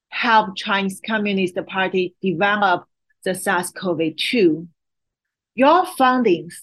help 0.10 0.56
Chinese 0.56 1.02
Communist 1.06 1.56
Party 1.68 2.16
develop 2.22 2.86
the 3.24 3.36
SARS-CoV-2. 3.36 4.68
Your 5.56 5.86
fundings 5.86 6.54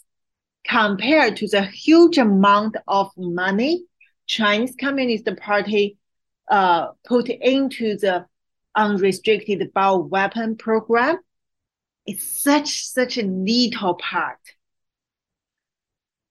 compared 0.67 1.37
to 1.37 1.49
the 1.49 1.63
huge 1.63 2.19
amount 2.19 2.77
of 2.89 3.11
money 3.17 3.85
Chinese 4.27 4.75
Communist 4.79 5.29
Party 5.41 5.99
uh, 6.51 6.89
put 7.05 7.29
into 7.29 7.97
the 7.97 8.27
unrestricted 8.75 9.73
bioweapon 9.75 10.59
program, 10.59 11.19
it's 12.05 12.43
such 12.43 12.85
such 12.87 13.19
a 13.19 13.23
little 13.23 13.95
part. 13.95 14.39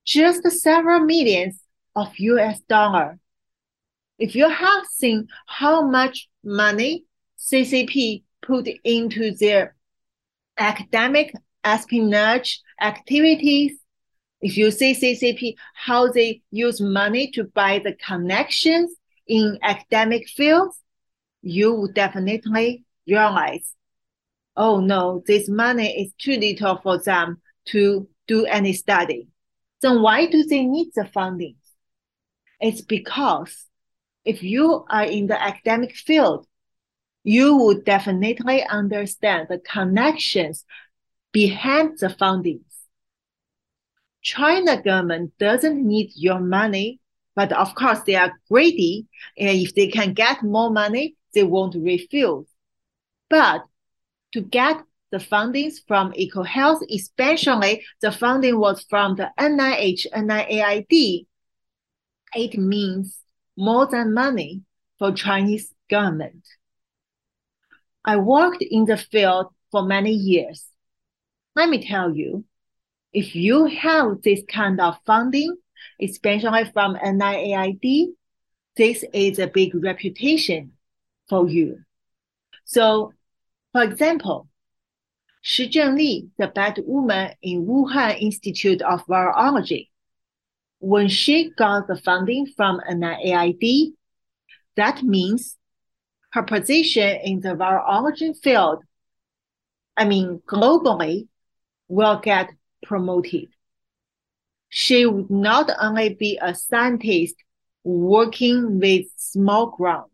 Just 0.06 0.50
several 0.62 1.02
millions 1.02 1.60
of 1.96 2.14
US 2.18 2.60
dollar 2.62 3.20
if 4.18 4.36
you 4.36 4.50
have 4.50 4.86
seen 4.86 5.28
how 5.46 5.88
much 5.88 6.30
money 6.44 7.06
CCP 7.38 8.24
put 8.42 8.68
into 8.84 9.36
their 9.36 9.76
academic 10.58 11.34
espionage 11.64 12.62
activities, 12.80 13.74
if 14.42 14.58
you 14.58 14.72
see 14.72 14.94
CCP, 14.94 15.56
how 15.74 16.12
they 16.12 16.42
use 16.52 16.80
money 16.80 17.32
to 17.32 17.44
buy 17.44 17.80
the 17.80 17.94
connections 17.94 18.96
in 19.28 19.58
academic 19.64 20.28
fields, 20.30 20.80
you 21.42 21.74
would 21.74 21.94
definitely 21.94 22.86
realize, 23.08 23.74
oh 24.56 24.80
no, 24.80 25.24
this 25.28 25.50
money 25.50 26.04
is 26.04 26.14
too 26.18 26.38
little 26.38 26.78
for 26.82 27.00
them 27.00 27.42
to 27.66 28.08
do 28.28 28.46
any 28.46 28.74
study. 28.74 29.28
Then 29.82 30.02
why 30.02 30.28
do 30.28 30.44
they 30.44 30.64
need 30.64 30.92
the 30.96 31.06
funding? 31.06 31.56
It's 32.60 32.82
because 32.82 33.66
if 34.26 34.42
you 34.42 34.86
are 34.90 35.06
in 35.06 35.28
the 35.28 35.42
academic 35.42 35.96
field, 35.96 36.48
you 37.24 37.56
would 37.56 37.86
definitely 37.86 38.64
understand 38.64 39.48
the 39.50 39.60
connections 39.60 40.66
behind 41.32 41.98
the 42.00 42.08
fundings. 42.08 42.62
China 44.22 44.82
government 44.82 45.34
doesn't 45.40 45.86
need 45.86 46.12
your 46.16 46.40
money, 46.40 47.00
but 47.36 47.52
of 47.54 47.76
course 47.76 48.00
they 48.02 48.16
are 48.16 48.34
greedy, 48.50 49.08
and 49.38 49.58
if 49.58 49.76
they 49.76 49.88
can 49.88 50.14
get 50.14 50.44
more 50.44 50.72
money, 50.72 51.16
they 51.34 51.44
won't 51.44 51.76
refuse. 51.76 52.48
But 53.30 53.66
to 54.34 54.42
get 54.42 54.78
the 55.12 55.18
fundings 55.18 55.76
from 55.88 56.12
EcoHealth, 56.14 56.82
especially 56.92 57.86
the 58.02 58.12
funding 58.12 58.60
was 58.60 58.84
from 58.90 59.16
the 59.16 59.32
NIH, 59.40 60.08
NIAID, 60.14 61.26
it 62.36 62.58
means 62.58 63.20
more 63.58 63.88
than 63.88 64.14
money 64.14 64.64
for 64.98 65.12
Chinese 65.12 65.74
government. 65.90 66.46
I 68.04 68.18
worked 68.18 68.62
in 68.62 68.86
the 68.86 68.98
field 68.98 69.48
for 69.72 69.84
many 69.84 70.12
years. 70.12 70.66
Let 71.56 71.70
me 71.70 71.86
tell 71.86 72.16
you, 72.16 72.46
if 73.14 73.36
you 73.36 73.66
have 73.66 74.22
this 74.22 74.42
kind 74.48 74.80
of 74.80 74.98
funding, 75.06 75.56
especially 76.02 76.66
from 76.74 76.96
NIAID, 76.96 78.08
this 78.76 79.06
is 79.14 79.40
a 79.40 79.48
big 79.48 79.74
reputation 79.74 80.74
for 81.30 81.48
you. 81.48 81.80
So, 82.66 83.14
for 83.72 83.84
example, 83.84 84.50
Shi 85.42 85.70
Zhengli, 85.70 86.30
the 86.38 86.48
bad 86.48 86.80
woman 86.86 87.32
in 87.42 87.66
Wuhan 87.66 88.20
Institute 88.20 88.82
of 88.82 89.06
Virology, 89.06 89.90
when 90.80 91.08
she 91.08 91.52
got 91.58 91.88
the 91.88 91.98
funding 91.98 92.48
from 92.56 92.82
NIAID, 92.90 93.94
that 94.76 95.04
means 95.04 95.58
her 96.32 96.44
position 96.44 97.20
in 97.24 97.40
the 97.40 97.56
virology 97.56 98.36
field 98.42 98.84
I 99.98 100.06
mean 100.06 100.42
globally, 100.46 101.28
will 101.88 102.20
get 102.20 102.50
promoted. 102.84 103.48
She 104.70 105.06
would 105.06 105.30
not 105.30 105.70
only 105.80 106.10
be 106.14 106.38
a 106.42 106.54
scientist 106.54 107.36
working 107.84 108.80
with 108.80 109.06
small 109.16 109.68
grants, 109.68 110.10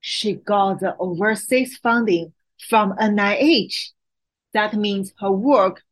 she 0.00 0.34
got 0.34 0.80
the 0.80 0.96
overseas 0.98 1.76
funding 1.78 2.32
from 2.68 2.92
NIH. 2.92 3.90
That 4.52 4.74
means 4.74 5.12
her 5.18 5.32
work 5.32 5.82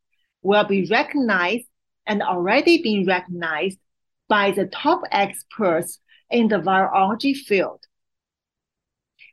will 0.41 0.63
be 0.63 0.85
recognized 0.85 1.65
and 2.05 2.21
already 2.21 2.81
been 2.81 3.05
recognized 3.05 3.79
by 4.27 4.51
the 4.51 4.65
top 4.65 5.01
experts 5.11 5.99
in 6.29 6.47
the 6.47 6.57
virology 6.57 7.35
field. 7.35 7.81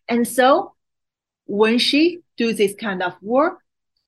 And 0.08 0.26
so 0.26 0.74
when 1.46 1.78
she 1.78 2.20
do 2.36 2.52
this 2.52 2.74
kind 2.74 3.02
of 3.02 3.14
work, 3.22 3.58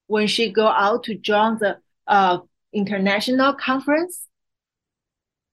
when 0.07 0.27
she 0.27 0.53
go 0.53 0.67
out 0.67 1.05
to 1.05 1.17
join 1.17 1.59
the 1.59 1.79
uh, 2.07 2.39
international 2.73 3.55
conference, 3.55 4.27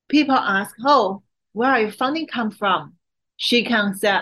people 0.09 0.35
ask, 0.35 0.75
oh, 0.85 1.23
where 1.53 1.71
are 1.71 1.81
your 1.81 1.91
funding 1.91 2.27
come 2.27 2.51
from? 2.51 2.95
She 3.37 3.63
can 3.63 3.95
say, 3.95 4.19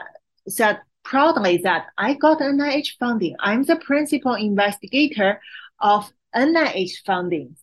said 0.48 0.80
proudly 1.04 1.58
that 1.64 1.88
I 1.98 2.14
got 2.14 2.40
NIH 2.40 2.98
funding. 3.00 3.36
I'm 3.40 3.64
the 3.64 3.76
principal 3.78 4.36
investigator 4.36 5.42
of 5.80 6.12
NIH 6.36 7.04
funding. 7.06 7.56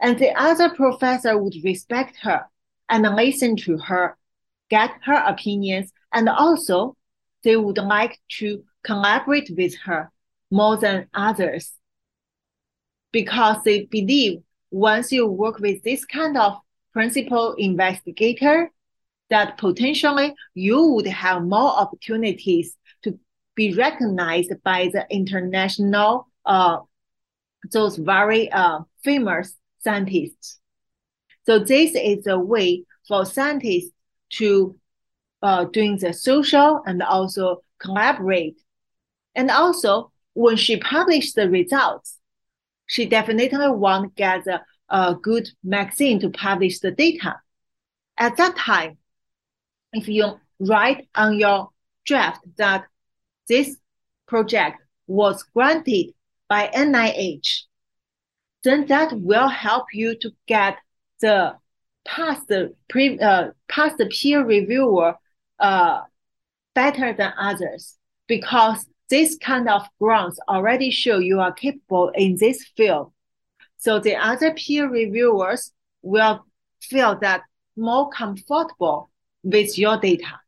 And 0.00 0.18
the 0.18 0.30
other 0.30 0.70
professor 0.70 1.36
would 1.36 1.54
respect 1.62 2.16
her 2.22 2.46
and 2.90 3.02
listen 3.14 3.56
to 3.56 3.78
her, 3.78 4.16
get 4.68 4.90
her 5.04 5.24
opinions, 5.26 5.92
and 6.12 6.28
also 6.28 6.96
they 7.44 7.56
would 7.56 7.78
like 7.78 8.18
to 8.38 8.62
collaborate 8.84 9.50
with 9.56 9.74
her 9.84 10.10
more 10.50 10.76
than 10.76 11.06
others 11.14 11.72
because 13.12 13.62
they 13.64 13.84
believe 13.84 14.40
once 14.70 15.10
you 15.10 15.26
work 15.26 15.58
with 15.58 15.82
this 15.82 16.04
kind 16.04 16.36
of 16.36 16.58
principal 16.92 17.54
investigator, 17.54 18.70
that 19.30 19.58
potentially 19.58 20.34
you 20.54 20.92
would 20.92 21.06
have 21.06 21.42
more 21.42 21.70
opportunities 21.70 22.76
to 23.02 23.18
be 23.54 23.74
recognized 23.74 24.52
by 24.64 24.90
the 24.92 25.06
international, 25.10 26.26
uh, 26.44 26.78
those 27.72 27.96
very 27.96 28.50
uh, 28.50 28.80
famous 29.04 29.56
scientists. 29.78 30.59
So 31.50 31.58
this 31.58 31.96
is 31.96 32.28
a 32.28 32.38
way 32.38 32.84
for 33.08 33.26
scientists 33.26 33.90
to 34.34 34.78
uh, 35.42 35.64
doing 35.64 35.96
the 35.96 36.12
social 36.12 36.80
and 36.86 37.02
also 37.02 37.64
collaborate. 37.80 38.60
And 39.34 39.50
also 39.50 40.12
when 40.34 40.54
she 40.54 40.76
published 40.76 41.34
the 41.34 41.50
results, 41.50 42.18
she 42.86 43.04
definitely 43.04 43.68
want 43.68 44.14
get 44.14 44.46
a, 44.46 44.62
a 44.90 45.16
good 45.20 45.48
magazine 45.64 46.20
to 46.20 46.30
publish 46.30 46.78
the 46.78 46.92
data. 46.92 47.40
At 48.16 48.36
that 48.36 48.54
time, 48.56 48.98
if 49.92 50.06
you 50.06 50.38
write 50.60 51.08
on 51.16 51.36
your 51.36 51.70
draft 52.06 52.46
that 52.58 52.84
this 53.48 53.76
project 54.28 54.80
was 55.08 55.42
granted 55.52 56.14
by 56.48 56.68
NIH, 56.68 57.62
then 58.62 58.86
that 58.86 59.18
will 59.18 59.48
help 59.48 59.86
you 59.92 60.14
to 60.20 60.30
get 60.46 60.76
the 61.20 61.56
past 62.04 62.50
pre 62.88 63.18
uh, 63.18 63.50
past 63.68 64.02
peer 64.10 64.44
reviewer 64.44 65.14
uh, 65.58 66.00
better 66.74 67.12
than 67.12 67.32
others 67.38 67.96
because 68.26 68.86
this 69.08 69.36
kind 69.36 69.68
of 69.68 69.86
grants 70.00 70.38
already 70.48 70.90
show 70.90 71.18
you 71.18 71.40
are 71.40 71.52
capable 71.52 72.10
in 72.14 72.36
this 72.36 72.64
field. 72.76 73.12
So 73.76 73.98
the 73.98 74.14
other 74.14 74.54
peer 74.54 74.88
reviewers 74.88 75.72
will 76.02 76.44
feel 76.80 77.18
that 77.20 77.42
more 77.76 78.08
comfortable 78.10 79.10
with 79.42 79.76
your 79.78 79.98
data. 79.98 80.38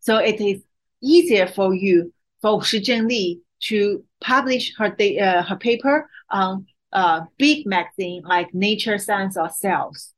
So 0.00 0.18
it 0.18 0.40
is 0.40 0.62
easier 1.02 1.46
for 1.46 1.74
you, 1.74 2.12
for 2.40 2.62
Shi 2.62 2.80
Li, 3.00 3.40
to 3.64 4.04
publish 4.20 4.74
her, 4.76 4.94
uh, 5.00 5.42
her 5.42 5.56
paper 5.56 6.08
on 6.30 6.66
a 6.92 7.22
big 7.38 7.66
magazine 7.66 8.22
like 8.24 8.52
Nature 8.54 8.98
Science 8.98 9.36
or 9.36 9.48
Cells. 9.48 10.12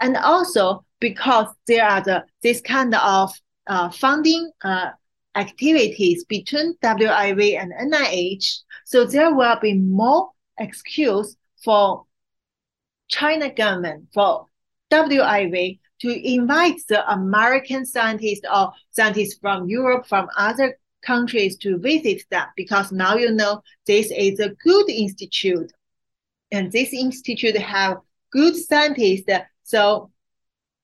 And 0.00 0.16
also 0.16 0.84
because 1.00 1.48
there 1.66 1.84
are 1.84 2.00
the, 2.02 2.24
this 2.42 2.60
kind 2.60 2.94
of 2.94 3.32
uh, 3.66 3.90
funding 3.90 4.50
uh, 4.62 4.90
activities 5.34 6.24
between 6.24 6.76
WIV 6.82 7.60
and 7.60 7.92
NIH. 7.92 8.60
So 8.84 9.04
there 9.04 9.34
will 9.34 9.58
be 9.60 9.74
more 9.74 10.30
excuse 10.58 11.36
for 11.62 12.04
China 13.08 13.52
government, 13.52 14.08
for 14.12 14.46
WIV 14.90 15.78
to 16.00 16.34
invite 16.34 16.80
the 16.88 17.10
American 17.10 17.86
scientists 17.86 18.42
or 18.52 18.72
scientists 18.90 19.38
from 19.40 19.68
Europe, 19.68 20.06
from 20.06 20.28
other 20.36 20.78
countries 21.02 21.56
to 21.56 21.78
visit 21.78 22.22
them 22.30 22.46
because 22.56 22.90
now 22.90 23.14
you 23.16 23.30
know 23.30 23.62
this 23.86 24.10
is 24.10 24.40
a 24.40 24.50
good 24.64 24.90
institute 24.90 25.72
and 26.50 26.72
this 26.72 26.92
institute 26.92 27.56
have 27.56 27.98
good 28.36 28.54
scientists. 28.54 29.32
So 29.64 30.10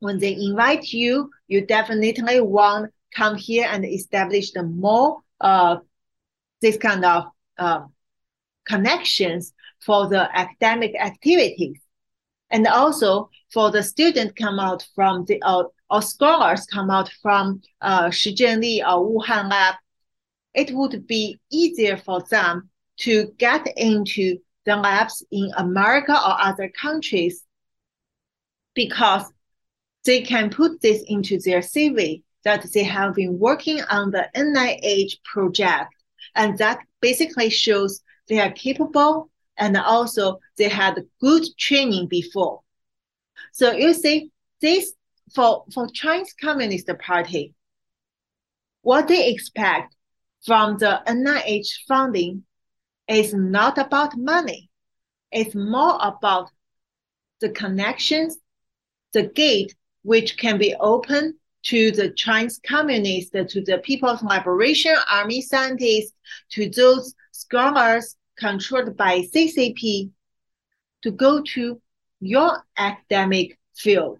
when 0.00 0.18
they 0.18 0.34
invite 0.34 0.86
you, 0.92 1.30
you 1.46 1.66
definitely 1.66 2.40
want 2.40 2.90
come 3.14 3.36
here 3.36 3.68
and 3.70 3.84
establish 3.84 4.52
the 4.52 4.62
more 4.62 5.18
uh, 5.40 5.76
this 6.62 6.78
kind 6.78 7.04
of 7.04 7.24
uh, 7.58 7.82
connections 8.66 9.52
for 9.80 10.08
the 10.08 10.28
academic 10.36 10.94
activities. 10.98 11.78
And 12.50 12.66
also 12.66 13.28
for 13.52 13.70
the 13.70 13.82
student 13.82 14.34
come 14.36 14.58
out 14.58 14.86
from 14.94 15.24
the, 15.26 15.42
uh, 15.42 15.64
or 15.90 16.02
scholars 16.02 16.64
come 16.66 16.90
out 16.90 17.10
from 17.20 17.60
uh, 17.80 18.10
Shi 18.10 18.34
Zhengli 18.34 18.80
or 18.80 19.04
Wuhan 19.06 19.50
lab, 19.50 19.74
it 20.54 20.70
would 20.74 21.06
be 21.06 21.38
easier 21.50 21.96
for 21.98 22.22
them 22.30 22.70
to 22.98 23.32
get 23.38 23.66
into 23.76 24.38
the 24.64 24.76
labs 24.76 25.24
in 25.30 25.50
America 25.56 26.12
or 26.12 26.40
other 26.40 26.68
countries 26.68 27.44
because 28.74 29.24
they 30.04 30.22
can 30.22 30.50
put 30.50 30.80
this 30.80 31.02
into 31.06 31.38
their 31.38 31.60
CV 31.60 32.22
that 32.44 32.66
they 32.72 32.82
have 32.82 33.14
been 33.14 33.38
working 33.38 33.80
on 33.82 34.10
the 34.10 34.28
NIH 34.34 35.22
project. 35.24 35.94
And 36.34 36.58
that 36.58 36.80
basically 37.00 37.50
shows 37.50 38.02
they 38.28 38.40
are 38.40 38.50
capable 38.50 39.30
and 39.56 39.76
also 39.76 40.38
they 40.56 40.68
had 40.68 41.04
good 41.20 41.44
training 41.58 42.08
before. 42.08 42.60
So 43.52 43.72
you 43.72 43.94
see, 43.94 44.30
this 44.60 44.94
for, 45.34 45.64
for 45.72 45.88
Chinese 45.88 46.34
Communist 46.40 46.88
Party, 47.00 47.54
what 48.82 49.08
they 49.08 49.30
expect 49.30 49.94
from 50.44 50.78
the 50.78 51.02
NIH 51.06 51.68
funding 51.86 52.44
is 53.12 53.34
not 53.34 53.78
about 53.78 54.16
money. 54.16 54.70
It's 55.30 55.54
more 55.54 55.98
about 56.00 56.50
the 57.40 57.50
connections, 57.50 58.38
the 59.12 59.24
gate 59.24 59.74
which 60.02 60.36
can 60.36 60.58
be 60.58 60.74
opened 60.78 61.34
to 61.64 61.92
the 61.92 62.10
Chinese 62.10 62.60
communists, 62.66 63.30
to 63.30 63.62
the 63.62 63.78
People's 63.84 64.22
Liberation 64.22 64.96
Army 65.10 65.40
scientists, 65.40 66.12
to 66.50 66.68
those 66.70 67.14
scholars 67.30 68.16
controlled 68.36 68.96
by 68.96 69.20
CCP 69.20 70.10
to 71.02 71.10
go 71.10 71.42
to 71.54 71.80
your 72.20 72.64
academic 72.76 73.58
field. 73.76 74.18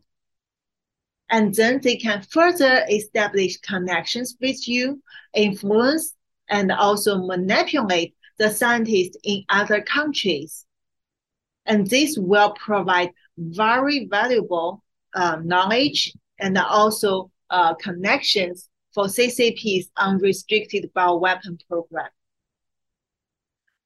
And 1.30 1.54
then 1.54 1.80
they 1.80 1.96
can 1.96 2.22
further 2.22 2.84
establish 2.90 3.56
connections 3.58 4.36
with 4.40 4.68
you, 4.68 5.02
influence, 5.34 6.14
and 6.48 6.70
also 6.70 7.18
manipulate 7.26 8.14
the 8.42 8.50
scientists 8.50 9.16
in 9.22 9.44
other 9.48 9.80
countries. 9.80 10.66
And 11.64 11.86
this 11.86 12.18
will 12.18 12.50
provide 12.54 13.10
very 13.38 14.08
valuable 14.10 14.82
uh, 15.14 15.36
knowledge 15.44 16.12
and 16.40 16.58
also 16.58 17.30
uh, 17.50 17.74
connections 17.74 18.68
for 18.92 19.04
CCP's 19.04 19.90
unrestricted 19.96 20.90
bioweapon 20.92 21.60
program. 21.68 22.08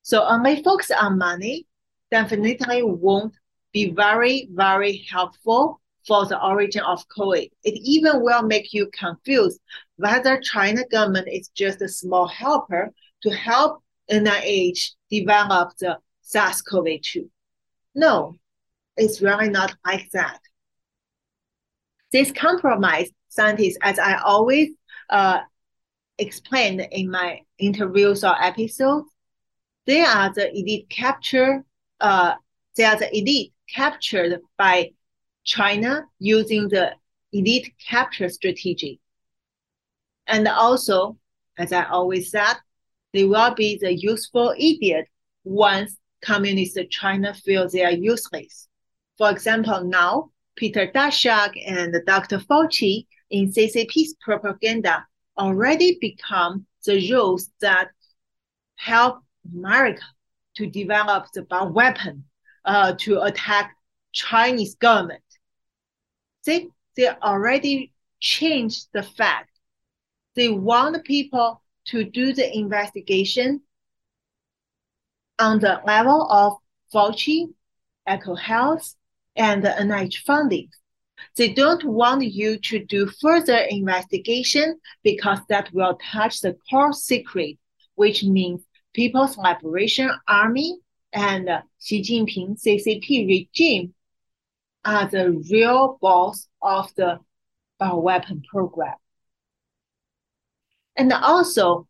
So 0.01 0.25
only 0.25 0.63
focus 0.63 0.91
on 0.91 1.19
money 1.19 1.67
definitely 2.11 2.83
won't 2.83 3.35
be 3.75 3.91
very, 3.91 4.49
very 4.53 5.07
helpful 5.13 5.83
for 6.07 6.25
the 6.25 6.43
origin 6.43 6.83
of 6.83 7.07
COVID. 7.09 7.51
It 7.63 7.75
even 7.85 8.23
will 8.23 8.43
make 8.43 8.73
you 8.73 8.89
confused 8.99 9.61
whether 9.97 10.41
China 10.41 10.83
government 10.91 11.29
is 11.31 11.49
just 11.49 11.83
a 11.83 11.89
small 11.89 12.27
helper 12.27 12.95
to 13.23 13.31
help 13.31 13.83
NIH 14.11 14.93
develop 15.11 15.73
the 15.79 15.99
SARS-CoV-2. 16.23 17.29
No, 17.95 18.35
it's 18.97 19.21
really 19.23 19.49
not 19.49 19.75
like 19.87 20.11
that. 20.13 20.41
This 22.13 22.33
compromise 22.33 23.11
scientists, 23.29 23.79
as 23.83 23.99
I 23.99 24.19
always 24.19 24.71
uh, 25.11 25.41
explained 26.19 26.87
in 26.91 27.11
my 27.11 27.41
interviews 27.59 28.25
or 28.25 28.35
episodes, 28.43 29.09
They 29.87 30.03
are 30.03 30.33
the 30.33 30.51
elite 30.51 30.89
capture. 30.89 31.65
Uh, 32.01 32.35
they 32.77 32.85
are 32.85 32.97
the 32.99 33.17
elite 33.17 33.53
captured 33.73 34.41
by 34.59 34.93
China 35.45 36.07
using 36.19 36.69
the 36.69 36.93
elite 37.33 37.73
capture 37.89 38.29
strategy. 38.29 39.01
And 40.27 40.49
also, 40.49 41.19
as 41.57 41.73
I 41.73 41.85
always 41.85 42.31
said, 42.31 42.55
they 43.13 43.25
will 43.25 43.55
be 43.55 43.79
the 43.81 43.95
useful 43.95 44.55
idiot 44.59 45.07
once 45.45 45.97
communist 46.23 46.79
China 46.91 47.35
feels 47.35 47.73
they 47.73 47.85
are 47.85 47.93
useless. 47.93 48.69
For 49.17 49.31
example, 49.31 49.85
now 49.85 50.31
Peter 50.57 50.87
Daszak 50.89 51.53
and 51.67 51.95
Dr. 52.07 52.39
Fauci 52.39 53.07
in 53.31 53.53
CCP's 53.53 54.15
propaganda 54.21 55.07
already 55.39 55.99
become 56.01 56.67
the 56.85 57.11
rules 57.13 57.51
that 57.61 57.89
help 58.77 59.21
America 59.55 60.03
to 60.57 60.67
develop 60.67 61.27
the 61.35 61.43
bomb 61.43 61.75
weapon 61.75 62.25
uh, 62.65 62.95
to 62.99 63.23
attack 63.23 63.77
Chinese 64.13 64.75
government. 64.77 65.23
They, 66.45 66.69
they 66.97 67.09
already 67.09 67.93
changed 68.21 68.89
the 68.93 69.03
fact. 69.03 69.51
They 70.35 70.49
want 70.49 71.05
people 71.05 71.63
to 71.87 72.05
do 72.05 72.33
the 72.33 72.57
investigation 72.57 73.63
on 75.39 75.59
the 75.61 75.81
level 75.87 76.27
of 76.31 76.55
Fauci, 76.93 77.53
EcoHealth, 78.09 78.95
and 79.37 79.65
the 79.65 79.71
NIH 79.71 80.19
funding. 80.27 80.71
They 81.37 81.53
don't 81.53 81.85
want 81.85 82.25
you 82.25 82.59
to 82.59 82.85
do 82.85 83.07
further 83.21 83.59
investigation 83.69 84.79
because 85.03 85.39
that 85.49 85.73
will 85.73 85.99
touch 86.13 86.41
the 86.41 86.57
core 86.71 86.93
secret, 86.93 87.59
which 87.95 88.23
means 88.25 88.63
People's 88.95 89.37
Liberation 89.37 90.11
Army 90.29 90.79
and 91.13 91.49
Xi 91.81 92.03
Jinping 92.03 92.59
CCP 92.63 93.27
regime 93.27 93.95
are 94.85 95.09
the 95.09 95.33
real 95.51 95.99
boss 96.01 96.49
of 96.63 96.95
the 96.97 97.07
uh, 97.09 97.19
bioweapon 97.81 98.45
program. 98.45 98.95
And 100.97 101.13
also, 101.13 101.87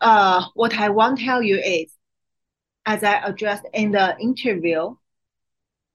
uh, 0.00 0.44
what 0.54 0.74
I 0.74 0.88
want 0.90 1.18
to 1.18 1.24
tell 1.24 1.42
you 1.42 1.56
is, 1.58 1.92
as 2.84 3.04
I 3.04 3.20
addressed 3.24 3.66
in 3.72 3.92
the 3.92 4.16
interview, 4.18 4.96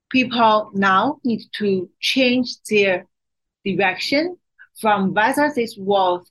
people 0.10 0.72
now 0.74 1.20
need 1.24 1.42
to 1.58 1.90
change 2.00 2.56
their 2.70 3.08
direction 3.66 4.38
from 4.80 5.14
whether 5.14 5.52
this 5.56 5.76
was 5.78 6.30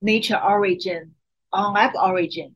nature 0.00 0.40
origin 0.40 1.14
or 1.52 1.72
lab 1.72 1.94
origin 1.96 2.54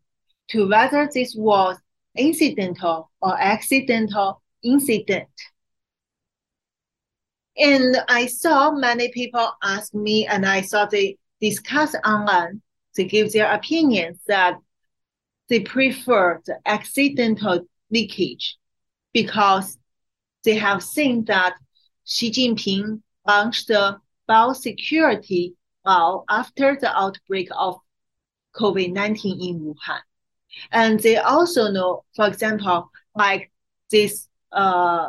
to 0.49 0.69
whether 0.69 1.09
this 1.13 1.35
was 1.37 1.77
incidental 2.17 3.11
or 3.21 3.41
accidental 3.41 4.43
incident. 4.63 5.29
And 7.57 7.97
I 8.09 8.27
saw 8.27 8.71
many 8.71 9.11
people 9.11 9.51
ask 9.63 9.93
me, 9.95 10.27
and 10.27 10.47
I 10.47 10.63
saw 10.63 10.87
they 10.87 11.19
discuss 11.43 11.95
online 12.07 12.63
to 12.95 13.05
give 13.05 13.33
their 13.33 13.53
opinions 13.53 14.21
that 14.29 14.55
they 15.49 15.61
prefer 15.61 16.41
the 16.47 16.57
accidental 16.65 17.61
leakage 17.91 18.57
because 19.13 19.77
they 20.45 20.55
have 20.55 20.83
seen 20.83 21.25
that 21.25 21.55
Xi 22.05 22.31
Jinping 22.31 23.03
launched 23.27 23.69
the 23.69 23.99
biosecurity 24.29 25.55
law 25.85 26.25
after 26.31 26.79
the 26.81 26.97
outbreak 26.97 27.49
of 27.59 27.77
COVID-19 28.55 29.49
in 29.49 29.61
Wuhan. 29.61 30.01
And 30.71 31.01
they 31.01 31.17
also 31.17 31.71
know, 31.71 32.05
for 32.15 32.27
example, 32.27 32.91
like 33.15 33.51
this 33.91 34.29
uh, 34.53 35.09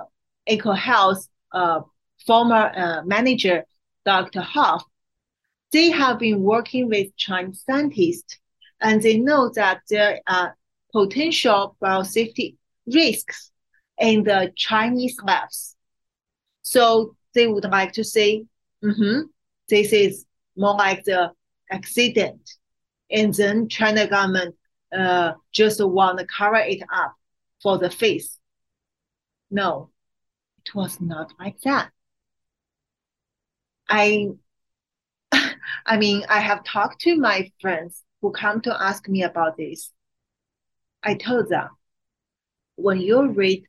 EcoHealth 0.49 1.27
uh, 1.51 1.81
former 2.25 2.71
uh, 2.75 3.01
manager, 3.05 3.65
Dr. 4.05 4.41
Huff, 4.41 4.83
they 5.73 5.89
have 5.89 6.19
been 6.19 6.41
working 6.41 6.87
with 6.87 7.15
Chinese 7.17 7.63
scientists 7.65 8.37
and 8.79 9.01
they 9.01 9.17
know 9.17 9.51
that 9.55 9.81
there 9.89 10.21
are 10.27 10.55
potential 10.93 11.75
biosafety 11.81 12.55
risks 12.85 13.51
in 13.99 14.23
the 14.23 14.53
Chinese 14.55 15.17
labs. 15.23 15.75
So 16.61 17.15
they 17.33 17.47
would 17.47 17.65
like 17.65 17.93
to 17.93 18.03
say, 18.03 18.45
mm-hmm, 18.83 19.21
this 19.67 19.91
is 19.91 20.25
more 20.55 20.75
like 20.75 21.03
the 21.03 21.31
accident. 21.71 22.51
And 23.09 23.33
then 23.33 23.67
China 23.67 24.07
government 24.07 24.55
uh, 24.95 25.33
just 25.51 25.83
want 25.83 26.19
to 26.19 26.25
cover 26.25 26.57
it 26.57 26.83
up 26.93 27.15
for 27.61 27.79
the 27.79 27.89
face. 27.89 28.37
No, 29.49 29.89
it 30.63 30.75
was 30.75 31.01
not 31.01 31.33
like 31.39 31.59
that. 31.61 31.89
I 33.89 34.29
I 35.85 35.97
mean, 35.97 36.23
I 36.29 36.39
have 36.39 36.63
talked 36.63 37.01
to 37.01 37.15
my 37.15 37.51
friends 37.61 38.03
who 38.21 38.31
come 38.31 38.61
to 38.61 38.81
ask 38.81 39.07
me 39.07 39.23
about 39.23 39.57
this. 39.57 39.91
I 41.03 41.15
told 41.15 41.49
them, 41.49 41.69
when 42.75 42.99
you 42.99 43.29
read 43.29 43.65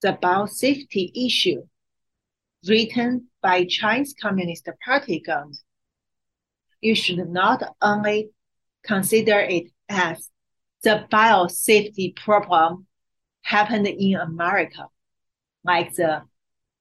the 0.00 0.18
biosafety 0.20 1.12
issue 1.14 1.62
written 2.66 3.28
by 3.42 3.64
Chinese 3.64 4.14
Communist 4.20 4.68
Party 4.84 5.20
government, 5.20 5.58
you 6.80 6.94
should 6.94 7.28
not 7.28 7.62
only 7.80 8.30
consider 8.82 9.38
it 9.38 9.66
as 9.88 10.28
the 10.82 11.06
biosafety 11.10 12.14
problem 12.16 12.86
happened 13.42 13.86
in 13.86 14.16
America, 14.16 14.86
like 15.64 15.94
the 15.94 16.22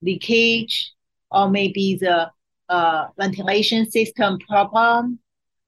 leakage 0.02 0.94
or 1.30 1.50
maybe 1.50 1.98
the 2.00 2.32
uh, 2.72 3.08
ventilation 3.18 3.90
system 3.92 4.40
problem. 4.48 5.20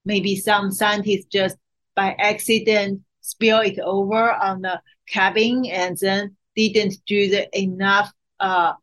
Maybe 0.05 0.35
some 0.37 0.71
scientists 0.71 1.25
just 1.25 1.57
by 1.95 2.15
accident 2.17 3.01
spill 3.21 3.59
it 3.59 3.79
over 3.79 4.31
on 4.31 4.61
the 4.61 4.81
cabin 5.07 5.65
and 5.65 5.97
then 5.99 6.35
didn't 6.55 6.95
do 7.05 7.29
the 7.29 7.47
enough 7.57 8.11
uh, 8.39 8.73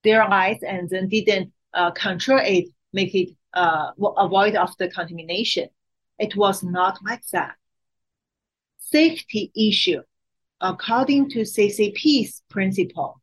sterilize 0.00 0.62
and 0.62 0.88
then 0.88 1.08
didn't 1.08 1.52
uh, 1.74 1.90
control 1.90 2.40
it, 2.42 2.66
make 2.92 3.14
it 3.14 3.30
uh, 3.54 3.90
avoid 4.16 4.54
of 4.54 4.76
the 4.78 4.88
contamination. 4.88 5.68
It 6.18 6.36
was 6.36 6.62
not 6.62 6.98
like 7.04 7.26
that. 7.32 7.56
Safety 8.78 9.50
issue, 9.56 10.02
according 10.60 11.30
to 11.30 11.40
CCP's 11.40 12.42
principle, 12.48 13.20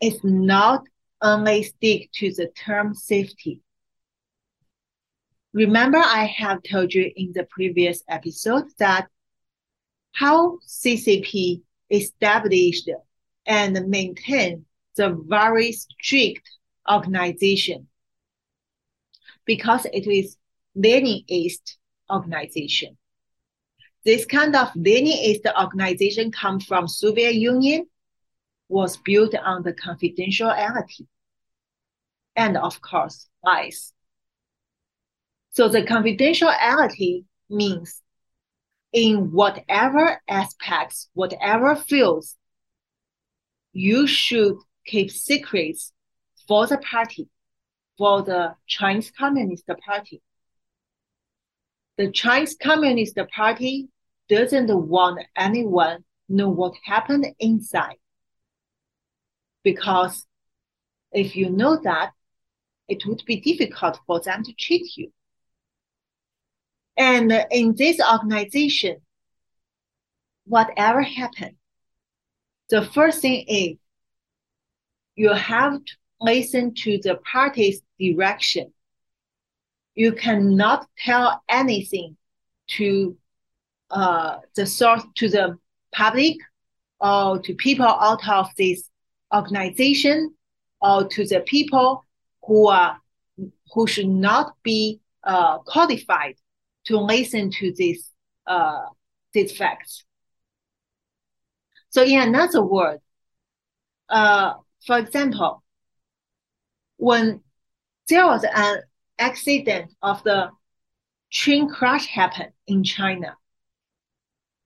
is 0.00 0.22
not 0.22 0.82
only 1.22 1.62
stick 1.62 2.10
to 2.12 2.32
the 2.32 2.48
term 2.48 2.94
safety. 2.94 3.60
Remember, 5.52 5.98
I 5.98 6.24
have 6.24 6.62
told 6.62 6.92
you 6.92 7.10
in 7.16 7.32
the 7.32 7.44
previous 7.44 8.02
episode 8.08 8.64
that 8.78 9.08
how 10.12 10.58
CCP 10.66 11.62
established 11.90 12.90
and 13.46 13.88
maintained 13.88 14.64
the 14.96 15.18
very 15.26 15.72
strict 15.72 16.48
organization 16.90 17.88
because 19.44 19.86
it 19.92 20.06
is 20.06 20.36
Leninist 20.76 21.76
organization. 22.10 22.96
This 24.04 24.26
kind 24.26 24.54
of 24.54 24.68
Leninist 24.74 25.46
organization 25.58 26.30
comes 26.32 26.64
from 26.64 26.86
Soviet 26.86 27.34
Union 27.34 27.86
was 28.68 28.96
built 28.96 29.34
on 29.34 29.62
the 29.62 29.72
confidentiality 29.72 31.06
and 32.34 32.56
of 32.56 32.80
course 32.80 33.28
lies. 33.42 33.92
So 35.50 35.68
the 35.68 35.82
confidentiality 35.82 37.24
means 37.48 38.02
in 38.92 39.32
whatever 39.32 40.20
aspects, 40.28 41.08
whatever 41.14 41.76
fields, 41.76 42.36
you 43.72 44.06
should 44.06 44.56
keep 44.84 45.10
secrets 45.10 45.92
for 46.46 46.66
the 46.66 46.78
party, 46.78 47.28
for 47.98 48.22
the 48.22 48.54
Chinese 48.66 49.10
Communist 49.10 49.68
Party. 49.84 50.22
The 51.96 52.10
Chinese 52.10 52.56
Communist 52.60 53.18
Party 53.34 53.88
doesn't 54.28 54.70
want 54.88 55.24
anyone 55.36 56.04
know 56.28 56.48
what 56.48 56.74
happened 56.84 57.26
inside 57.38 57.96
because 59.66 60.24
if 61.10 61.34
you 61.34 61.50
know 61.50 61.76
that, 61.82 62.12
it 62.86 63.04
would 63.04 63.24
be 63.26 63.40
difficult 63.40 63.98
for 64.06 64.20
them 64.20 64.44
to 64.44 64.52
cheat 64.56 64.96
you. 64.96 65.12
And 66.96 67.32
in 67.50 67.74
this 67.74 68.00
organization, 68.00 68.98
whatever 70.44 71.02
happens, 71.02 71.56
the 72.70 72.82
first 72.82 73.22
thing 73.22 73.44
is 73.48 73.76
you 75.16 75.32
have 75.32 75.84
to 75.84 75.92
listen 76.20 76.72
to 76.84 77.00
the 77.02 77.16
party's 77.32 77.82
direction. 77.98 78.72
You 79.96 80.12
cannot 80.12 80.86
tell 80.96 81.42
anything 81.48 82.16
to 82.76 83.16
uh, 83.90 84.36
the 84.54 84.64
source 84.64 85.02
to 85.16 85.28
the 85.28 85.58
public 85.92 86.36
or 87.00 87.40
to 87.40 87.54
people 87.54 87.84
out 87.86 88.28
of 88.28 88.46
this 88.56 88.88
organization 89.36 90.34
or 90.80 91.08
to 91.08 91.26
the 91.26 91.40
people 91.40 92.04
who 92.44 92.68
are 92.68 93.00
who 93.72 93.86
should 93.86 94.08
not 94.08 94.54
be 94.62 95.00
uh, 95.24 95.58
qualified 95.58 96.36
to 96.84 96.98
listen 96.98 97.50
to 97.50 97.72
this 97.76 98.10
uh, 98.46 98.86
these 99.32 99.56
facts. 99.56 100.04
So 101.90 102.02
in 102.02 102.20
another 102.20 102.62
word, 102.62 103.00
uh, 104.08 104.54
for 104.86 104.98
example, 104.98 105.62
when 106.96 107.40
there 108.08 108.26
was 108.26 108.44
an 108.44 108.82
accident 109.18 109.92
of 110.02 110.22
the 110.22 110.50
train 111.32 111.68
crash 111.68 112.06
happened 112.06 112.52
in 112.66 112.84
China, 112.84 113.36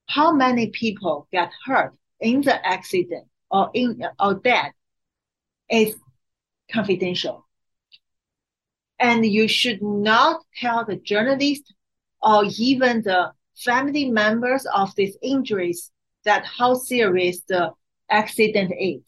how 0.08 0.32
many 0.32 0.70
people 0.70 1.26
get 1.32 1.50
hurt 1.64 1.94
in 2.20 2.42
the 2.42 2.66
accident 2.66 3.29
or 3.50 3.70
in 3.74 4.02
or 4.18 4.34
dead 4.34 4.72
is 5.70 5.94
confidential. 6.70 7.46
And 8.98 9.24
you 9.24 9.48
should 9.48 9.82
not 9.82 10.42
tell 10.56 10.84
the 10.84 10.96
journalist 10.96 11.72
or 12.22 12.44
even 12.58 13.02
the 13.02 13.32
family 13.56 14.10
members 14.10 14.66
of 14.74 14.94
these 14.94 15.16
injuries 15.22 15.90
that 16.24 16.44
how 16.44 16.74
serious 16.74 17.40
the 17.48 17.72
accident 18.10 18.72
is. 18.78 19.00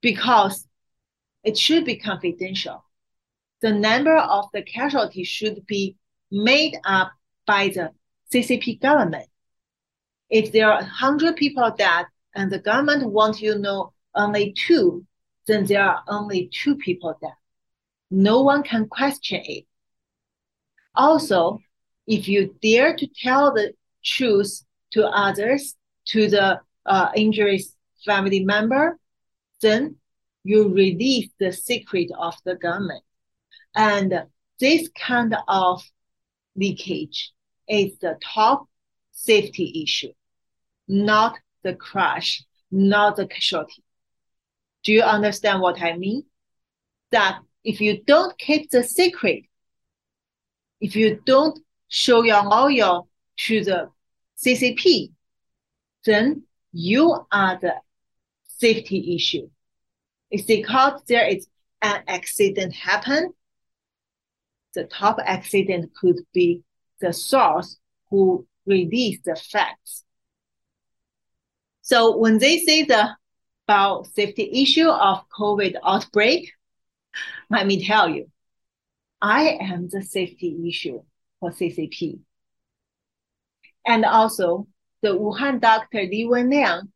Because 0.00 0.66
it 1.44 1.58
should 1.58 1.84
be 1.84 1.96
confidential. 1.96 2.84
The 3.60 3.72
number 3.72 4.16
of 4.16 4.46
the 4.52 4.62
casualties 4.62 5.28
should 5.28 5.66
be 5.66 5.96
made 6.30 6.76
up 6.84 7.12
by 7.46 7.68
the 7.68 7.90
CCP 8.32 8.80
government. 8.80 9.28
If 10.30 10.52
there 10.52 10.70
are 10.70 10.80
100 10.80 11.36
people 11.36 11.70
dead 11.76 12.06
and 12.34 12.50
the 12.50 12.58
government 12.58 13.10
wants 13.10 13.40
you 13.40 13.58
know 13.58 13.92
only 14.14 14.52
two, 14.52 15.04
then 15.46 15.64
there 15.64 15.82
are 15.82 16.02
only 16.08 16.50
two 16.52 16.76
people 16.76 17.16
dead. 17.20 17.32
No 18.10 18.42
one 18.42 18.62
can 18.62 18.88
question 18.88 19.42
it. 19.44 19.64
Also, 20.94 21.60
if 22.06 22.28
you 22.28 22.54
dare 22.62 22.96
to 22.96 23.06
tell 23.06 23.52
the 23.52 23.72
truth 24.04 24.64
to 24.92 25.06
others, 25.06 25.74
to 26.06 26.28
the 26.28 26.60
uh, 26.86 27.10
injured 27.14 27.60
family 28.04 28.44
member, 28.44 28.98
then 29.60 29.96
you 30.44 30.68
release 30.68 31.28
the 31.38 31.52
secret 31.52 32.10
of 32.18 32.34
the 32.44 32.54
government. 32.54 33.04
And 33.74 34.24
this 34.58 34.88
kind 34.98 35.36
of 35.46 35.82
leakage 36.56 37.32
is 37.68 37.98
the 37.98 38.18
top 38.22 38.66
safety 39.12 39.82
issue, 39.84 40.12
not 40.88 41.38
the 41.68 41.76
crash, 41.76 42.42
not 42.70 43.16
the 43.16 43.26
casualty. 43.26 43.84
Do 44.84 44.92
you 44.92 45.02
understand 45.02 45.60
what 45.60 45.82
I 45.82 45.96
mean? 45.96 46.24
That 47.10 47.40
if 47.62 47.80
you 47.80 48.02
don't 48.02 48.38
keep 48.38 48.70
the 48.70 48.82
secret, 48.82 49.44
if 50.80 50.96
you 50.96 51.20
don't 51.26 51.58
show 51.88 52.22
your 52.22 52.42
loyal 52.44 53.08
to 53.46 53.64
the 53.64 53.90
CCP, 54.42 55.12
then 56.06 56.44
you 56.72 57.26
are 57.30 57.58
the 57.60 57.74
safety 58.46 59.14
issue. 59.14 59.50
It's 60.30 60.44
because 60.44 61.02
there 61.06 61.28
is 61.28 61.46
an 61.82 62.02
accident 62.06 62.72
happen. 62.72 63.32
The 64.74 64.84
top 64.84 65.18
accident 65.22 65.92
could 66.00 66.20
be 66.32 66.62
the 67.00 67.12
source 67.12 67.78
who 68.10 68.46
released 68.66 69.24
the 69.24 69.36
facts. 69.36 70.04
So 71.88 72.18
when 72.18 72.36
they 72.36 72.58
say 72.58 72.82
the 72.82 73.16
about 73.66 74.08
safety 74.08 74.62
issue 74.62 74.90
of 74.90 75.24
COVID 75.30 75.76
outbreak, 75.82 76.52
let 77.50 77.66
me 77.66 77.82
tell 77.82 78.10
you, 78.10 78.30
I 79.22 79.56
am 79.58 79.88
the 79.88 80.02
safety 80.02 80.68
issue 80.68 81.02
for 81.40 81.50
CCP. 81.50 82.18
And 83.86 84.04
also 84.04 84.66
the 85.00 85.16
Wuhan 85.16 85.62
doctor 85.62 86.02
Li 86.02 86.26
Wenliang, 86.30 86.88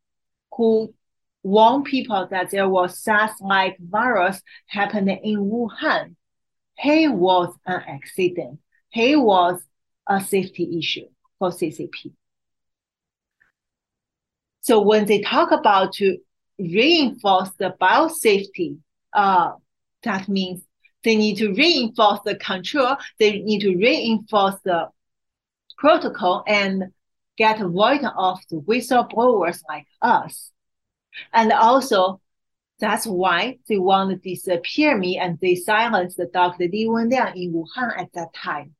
who 0.55 0.93
warned 1.41 1.85
people 1.85 2.27
that 2.29 2.51
there 2.51 2.69
was 2.69 2.99
SARS-like 2.99 3.77
virus 3.79 4.43
happening 4.67 5.19
in 5.23 5.39
Wuhan. 5.39 6.15
He 6.77 7.07
was 7.07 7.51
an 7.65 7.81
accident. 7.87 8.59
He 8.89 9.15
was 9.15 9.59
a 10.07 10.21
safety 10.21 10.77
issue 10.77 11.07
for 11.39 11.49
CCP. 11.49 12.13
So 14.63 14.79
when 14.79 15.05
they 15.05 15.19
talk 15.19 15.51
about 15.51 15.91
to 15.95 16.17
reinforce 16.57 17.49
the 17.59 17.75
biosafety, 17.81 18.77
uh, 19.13 19.51
that 20.03 20.29
means 20.29 20.63
they 21.03 21.17
need 21.17 21.35
to 21.39 21.53
reinforce 21.53 22.21
the 22.23 22.35
control, 22.35 22.95
they 23.19 23.39
need 23.41 23.59
to 23.59 23.75
reinforce 23.75 24.55
the 24.63 24.87
protocol 25.77 26.45
and 26.47 26.93
get 27.37 27.59
rid 27.59 28.05
of 28.05 28.39
the 28.49 28.61
whistleblowers 28.61 29.59
like 29.67 29.85
us. 30.01 30.51
And 31.33 31.51
also, 31.51 32.21
that's 32.79 33.05
why 33.05 33.59
they 33.67 33.77
want 33.77 34.11
to 34.11 34.15
disappear 34.15 34.97
me 34.97 35.17
and 35.17 35.37
they 35.41 35.55
silenced 35.55 36.21
Dr. 36.31 36.69
Li 36.71 36.87
Wenliang 36.87 37.35
in 37.35 37.51
Wuhan 37.53 37.99
at 37.99 38.13
that 38.13 38.33
time. 38.33 38.75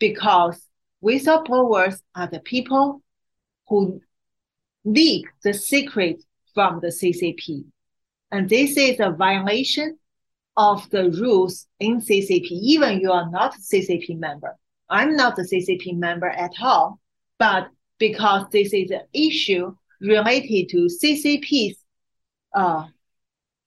Because 0.00 0.66
whistleblowers 1.00 2.00
are 2.16 2.26
the 2.26 2.40
people 2.40 3.02
who 3.68 4.00
leak 4.92 5.26
the 5.42 5.54
secret 5.54 6.22
from 6.54 6.80
the 6.80 6.88
CCP. 6.88 7.64
And 8.30 8.48
this 8.48 8.76
is 8.76 9.00
a 9.00 9.10
violation 9.10 9.98
of 10.56 10.90
the 10.90 11.10
rules 11.10 11.66
in 11.78 12.00
CCP, 12.00 12.50
even 12.50 13.00
you 13.00 13.12
are 13.12 13.30
not 13.30 13.54
a 13.54 13.60
CCP 13.60 14.18
member. 14.18 14.56
I'm 14.90 15.14
not 15.14 15.38
a 15.38 15.42
CCP 15.42 15.96
member 15.96 16.28
at 16.28 16.52
all, 16.60 16.98
but 17.38 17.68
because 17.98 18.46
this 18.50 18.72
is 18.72 18.90
an 18.90 19.02
issue 19.12 19.74
related 20.00 20.68
to 20.70 20.88
CCP's 20.88 21.76
uh, 22.54 22.86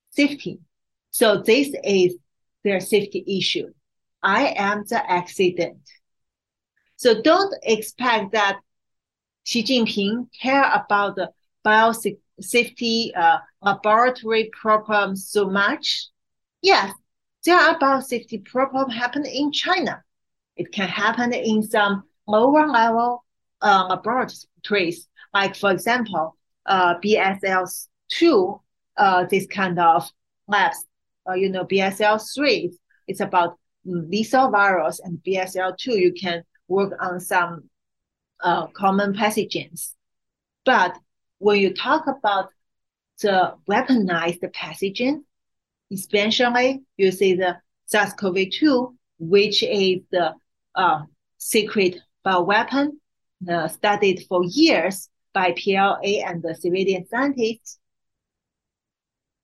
safety. 0.10 0.60
So 1.12 1.42
this 1.42 1.74
is 1.84 2.16
their 2.64 2.80
safety 2.80 3.24
issue. 3.28 3.72
I 4.22 4.54
am 4.58 4.84
the 4.88 5.10
accident. 5.10 5.80
So 6.98 7.22
don't 7.22 7.54
expect 7.64 8.34
that 8.34 8.60
Xi 9.44 9.64
Jinping 9.64 10.28
care 10.40 10.72
about 10.74 11.16
the 11.16 11.32
biosafety 11.66 13.12
uh, 13.16 13.40
laboratory 13.62 14.50
problems 14.60 15.28
so 15.28 15.50
much. 15.50 16.08
Yes, 16.62 16.94
there 17.46 17.58
are 17.58 17.80
biosafety 17.80 18.44
problems 18.46 18.94
happen 18.94 19.26
in 19.26 19.52
China. 19.52 20.04
It 20.56 20.72
can 20.72 20.88
happen 20.88 21.34
in 21.34 21.64
some 21.64 22.04
lower 22.28 22.68
level 22.68 23.24
uh, 23.62 23.88
laboratories, 23.90 25.08
like 25.34 25.56
for 25.56 25.72
example, 25.72 26.38
uh, 26.66 26.96
BSL2, 27.00 28.60
uh, 28.98 29.26
this 29.30 29.48
kind 29.48 29.80
of 29.80 30.10
labs. 30.48 30.86
Uh, 31.28 31.34
you 31.34 31.50
know, 31.50 31.66
BSL3 31.66 32.72
it's 33.08 33.20
about 33.20 33.58
lethal 33.86 34.50
virus, 34.50 35.00
and 35.00 35.20
BSL2 35.28 36.00
you 36.00 36.14
can 36.14 36.44
work 36.68 36.94
on 37.02 37.20
some 37.20 37.70
uh, 38.42 38.68
common 38.68 39.14
pathogens. 39.14 39.94
But 40.66 40.98
when 41.40 41.60
you 41.60 41.74
talk 41.74 42.06
about 42.08 42.50
the 43.22 43.56
weaponized 43.70 44.44
pathogen, 44.54 45.24
especially 45.92 46.82
you 46.98 47.12
see 47.12 47.36
the 47.36 47.58
SARS-CoV-2, 47.86 48.96
which 49.20 49.64
is 49.64 50.02
the 50.12 50.34
uh, 50.76 51.02
secret 51.38 51.98
bioweapon 52.26 52.90
uh, 53.50 53.68
studied 53.68 54.26
for 54.28 54.44
years 54.44 55.10
by 55.34 55.54
PLA 55.54 56.24
and 56.26 56.42
the 56.42 56.56
civilian 56.56 57.06
scientists, 57.08 57.80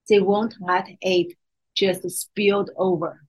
they 0.10 0.20
won't 0.20 0.56
let 0.60 0.88
it 1.02 1.36
just 1.76 2.10
spilled 2.10 2.72
over. 2.76 3.24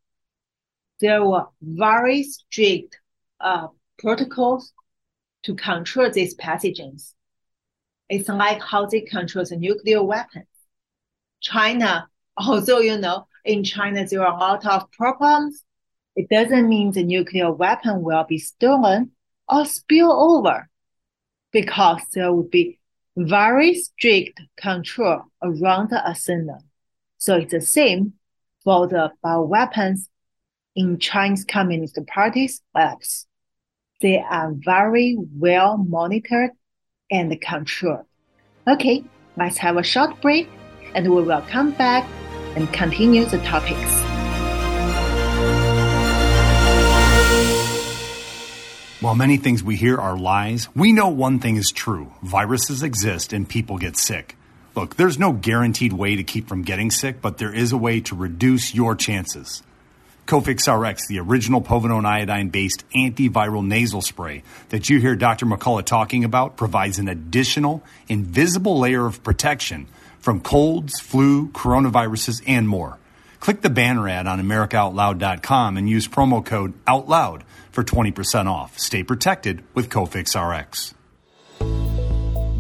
There 1.01 1.25
were 1.25 1.47
very 1.61 2.23
strict 2.23 2.99
uh, 3.41 3.69
protocols 3.99 4.73
to 5.45 5.55
control 5.55 6.11
these 6.11 6.37
pathogens. 6.37 7.15
It's 8.09 8.29
like 8.29 8.63
how 8.63 8.87
they 8.87 9.03
control 9.03 9.45
the 9.45 9.57
nuclear 9.57 10.03
weapons. 10.03 10.47
China, 11.41 12.09
although 12.37 12.81
you 12.81 12.99
know, 12.99 13.27
in 13.45 13.65
China 13.65 14.07
there 14.07 14.27
are 14.27 14.35
a 14.35 14.39
lot 14.39 14.67
of 14.67 14.91
problems, 14.93 15.65
it 16.17 16.29
doesn't 16.29 16.69
mean 16.69 16.91
the 16.91 17.05
nuclear 17.05 17.53
weapon 17.53 18.03
will 18.03 18.25
be 18.25 18.39
stolen 18.39 19.13
or 19.49 19.65
spill 19.65 20.13
over 20.13 20.69
because 21.53 22.03
there 22.13 22.33
will 22.33 22.49
be 22.49 22.79
very 23.17 23.75
strict 23.75 24.41
control 24.57 25.23
around 25.43 25.91
the 25.91 26.05
arsenal. 26.07 26.65
So 27.19 27.37
it's 27.37 27.53
the 27.53 27.61
same 27.61 28.15
for 28.65 28.89
the 28.89 29.13
bioweapons 29.25 30.09
in 30.75 30.99
Chinese 30.99 31.45
Communist 31.45 31.99
Party's 32.07 32.63
labs. 32.75 33.28
They 34.01 34.19
are 34.19 34.53
very 34.53 35.17
well 35.37 35.77
monitored 35.77 36.51
and 37.11 37.41
controlled. 37.41 38.07
Okay, 38.67 39.05
let's 39.37 39.59
have 39.59 39.77
a 39.77 39.83
short 39.83 40.21
break 40.21 40.49
and 40.95 41.09
we 41.13 41.23
will 41.23 41.43
come 41.43 41.73
back 41.73 42.09
and 42.57 42.73
continue 42.73 43.25
the 43.25 43.39
topics. 43.39 44.03
While 49.01 49.15
many 49.15 49.37
things 49.37 49.63
we 49.63 49.77
hear 49.77 49.97
are 49.97 50.19
lies, 50.19 50.69
we 50.75 50.93
know 50.93 51.09
one 51.09 51.39
thing 51.39 51.57
is 51.57 51.71
true 51.71 52.13
viruses 52.23 52.83
exist 52.83 53.33
and 53.33 53.49
people 53.49 53.79
get 53.79 53.97
sick. 53.97 54.37
Look, 54.75 54.97
there's 54.97 55.19
no 55.19 55.33
guaranteed 55.33 55.93
way 55.93 56.17
to 56.17 56.23
keep 56.23 56.49
from 56.49 56.63
getting 56.63 56.91
sick, 56.91 57.21
but 57.21 57.39
there 57.39 57.53
is 57.53 57.73
a 57.73 57.77
way 57.77 58.01
to 58.03 58.15
reduce 58.15 58.75
your 58.75 58.95
chances. 58.95 59.63
Cofix 60.29 60.69
RX, 60.69 61.07
the 61.09 61.21
original 61.21 61.63
povidone 61.63 62.05
iodine 62.05 62.51
based 62.51 62.85
antiviral 62.95 63.67
nasal 63.67 64.03
spray 64.03 64.43
that 64.69 64.91
you 64.91 65.01
hear 65.01 65.17
Dr. 65.17 65.47
McCullough 65.47 65.87
talking 65.87 66.23
about, 66.23 66.59
provides 66.59 66.99
an 66.99 67.09
additional 67.09 67.83
invisible 68.09 68.79
layer 68.79 69.07
of 69.07 69.23
protection 69.23 69.89
from 70.21 70.41
colds, 70.41 71.01
flu, 71.01 71.49
coronaviruses, 71.49 72.43
and 72.47 72.69
more. 72.69 72.99
Click 73.41 73.63
the 73.63 73.71
banner 73.71 74.07
ad 74.07 74.27
on 74.27 74.39
AmericaOutloud.com 74.39 75.79
and 75.79 75.89
use 75.89 76.07
promo 76.07 76.45
code 76.45 76.75
OUTLOUD 76.87 77.43
for 77.73 77.83
20% 77.83 78.51
off. 78.51 78.79
Stay 78.79 79.03
protected 79.03 79.65
with 79.73 79.89
Cofix 79.89 80.37
RX. 80.37 80.93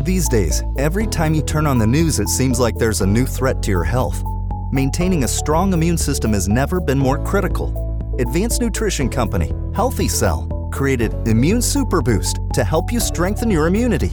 These 0.05 0.31
days, 0.31 0.63
every 0.79 1.07
time 1.07 1.35
you 1.35 1.43
turn 1.43 1.67
on 1.67 1.77
the 1.77 1.87
news, 1.87 2.19
it 2.19 2.31
seems 2.31 2.59
like 2.59 2.77
there's 2.77 3.03
a 3.03 3.07
new 3.07 3.27
threat 3.27 3.63
to 3.65 3.71
your 3.71 3.85
health 3.85 4.23
maintaining 4.71 5.25
a 5.25 5.29
strong 5.29 5.73
immune 5.73 5.97
system 5.97 6.33
has 6.33 6.49
never 6.49 6.81
been 6.81 6.99
more 6.99 7.23
critical. 7.25 8.17
Advanced 8.19 8.61
Nutrition 8.61 9.09
Company, 9.09 9.53
Healthy 9.75 10.09
Cell, 10.09 10.47
created 10.73 11.15
Immune 11.27 11.63
Super 11.63 12.03
Boost 12.03 12.39
to 12.53 12.65
help 12.65 12.93
you 12.93 13.01
strengthen 13.01 13.51
your 13.51 13.67
immunity. 13.67 14.13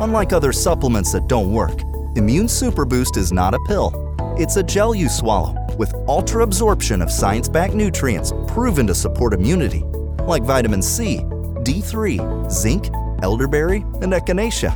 Unlike 0.00 0.32
other 0.32 0.52
supplements 0.52 1.12
that 1.12 1.28
don't 1.28 1.52
work, 1.52 1.82
Immune 2.16 2.48
Super 2.48 2.84
Boost 2.84 3.16
is 3.16 3.32
not 3.32 3.54
a 3.54 3.60
pill. 3.66 3.92
It's 4.38 4.56
a 4.56 4.62
gel 4.62 4.94
you 4.94 5.08
swallow 5.08 5.54
with 5.78 5.94
ultra 6.08 6.42
absorption 6.42 7.00
of 7.00 7.10
science 7.10 7.48
backed 7.48 7.74
nutrients 7.74 8.32
proven 8.48 8.86
to 8.86 8.94
support 8.94 9.34
immunity, 9.34 9.80
like 10.24 10.42
vitamin 10.42 10.82
C, 10.82 11.18
D3, 11.62 12.50
zinc, 12.50 12.90
elderberry, 13.22 13.78
and 14.00 14.12
echinacea. 14.12 14.74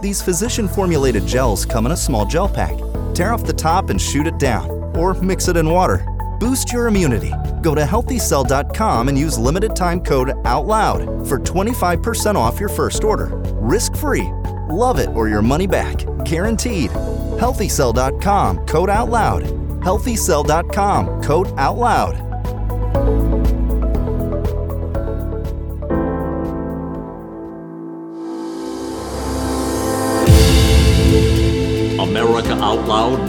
These 0.00 0.22
physician 0.22 0.68
formulated 0.68 1.26
gels 1.26 1.64
come 1.64 1.86
in 1.86 1.92
a 1.92 1.96
small 1.96 2.26
gel 2.26 2.48
pack 2.48 2.78
Tear 3.14 3.32
off 3.32 3.44
the 3.44 3.52
top 3.52 3.90
and 3.90 4.00
shoot 4.00 4.26
it 4.26 4.38
down, 4.38 4.70
or 4.96 5.14
mix 5.14 5.48
it 5.48 5.56
in 5.56 5.68
water. 5.68 6.06
Boost 6.40 6.72
your 6.72 6.88
immunity. 6.88 7.32
Go 7.62 7.74
to 7.74 7.82
healthycell.com 7.82 9.08
and 9.08 9.18
use 9.18 9.38
limited 9.38 9.76
time 9.76 10.00
code 10.00 10.32
OUTLOUD 10.44 11.28
for 11.28 11.38
25% 11.38 12.34
off 12.34 12.58
your 12.58 12.68
first 12.68 13.04
order. 13.04 13.30
Risk 13.60 13.96
free. 13.96 14.28
Love 14.68 14.98
it 14.98 15.10
or 15.10 15.28
your 15.28 15.42
money 15.42 15.66
back. 15.66 15.98
Guaranteed. 16.24 16.90
Healthycell.com 16.90 18.66
code 18.66 18.88
OUTLOUD. 18.88 19.42
Healthycell.com 19.82 21.22
code 21.22 21.48
OUTLOUD. 21.58 22.31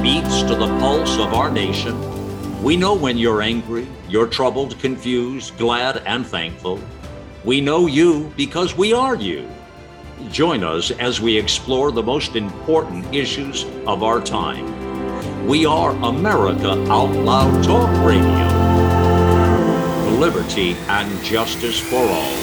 Beats 0.04 0.42
to 0.42 0.54
the 0.54 0.68
pulse 0.80 1.18
of 1.18 1.34
our 1.34 1.50
nation. 1.50 1.96
We 2.62 2.76
know 2.76 2.94
when 2.94 3.18
you're 3.18 3.42
angry, 3.42 3.88
you're 4.10 4.28
troubled, 4.28 4.78
confused, 4.80 5.58
glad, 5.58 6.04
and 6.06 6.28
thankful. 6.28 6.78
We 7.46 7.62
know 7.62 7.88
you 7.88 8.30
because 8.36 8.76
we 8.76 8.92
are 8.92 9.16
you. 9.16 9.50
Join 10.30 10.62
us 10.62 10.92
as 10.92 11.22
we 11.22 11.38
explore 11.38 11.90
the 11.94 12.04
most 12.04 12.36
important 12.36 13.16
issues 13.16 13.64
of 13.88 14.04
our 14.04 14.20
time. 14.20 15.48
We 15.48 15.66
are 15.66 15.92
America 16.04 16.72
Out 16.92 17.16
Loud 17.16 17.64
Talk 17.64 17.90
Radio. 18.06 18.48
Liberty 20.20 20.74
and 20.90 21.24
justice 21.24 21.80
for 21.80 21.96
all. 21.96 22.43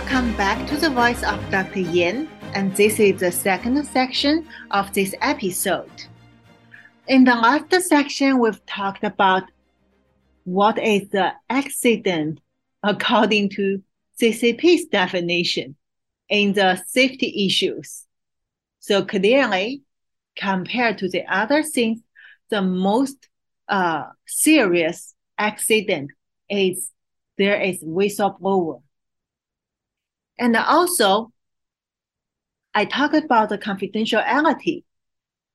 Welcome 0.00 0.34
back 0.34 0.66
to 0.68 0.78
the 0.78 0.88
voice 0.88 1.22
of 1.22 1.38
Dr. 1.50 1.80
Yan, 1.80 2.26
and 2.54 2.74
this 2.74 2.98
is 2.98 3.20
the 3.20 3.30
second 3.30 3.84
section 3.84 4.48
of 4.70 4.90
this 4.94 5.14
episode. 5.20 5.92
In 7.06 7.24
the 7.24 7.34
last 7.34 7.70
section, 7.86 8.38
we've 8.38 8.64
talked 8.64 9.04
about 9.04 9.42
what 10.44 10.78
is 10.78 11.10
the 11.10 11.32
accident 11.50 12.40
according 12.82 13.50
to 13.50 13.82
CCP's 14.18 14.86
definition 14.86 15.76
in 16.30 16.54
the 16.54 16.82
safety 16.86 17.46
issues. 17.46 18.06
So 18.78 19.04
clearly, 19.04 19.82
compared 20.34 20.96
to 20.98 21.10
the 21.10 21.26
other 21.30 21.62
things, 21.62 22.00
the 22.48 22.62
most 22.62 23.28
uh, 23.68 24.04
serious 24.26 25.14
accident 25.36 26.10
is 26.48 26.90
there 27.36 27.60
is 27.60 27.84
whistleblower 27.84 28.80
and 30.40 30.56
also, 30.56 31.32
I 32.74 32.86
talk 32.86 33.12
about 33.12 33.50
the 33.50 33.58
confidentiality, 33.58 34.84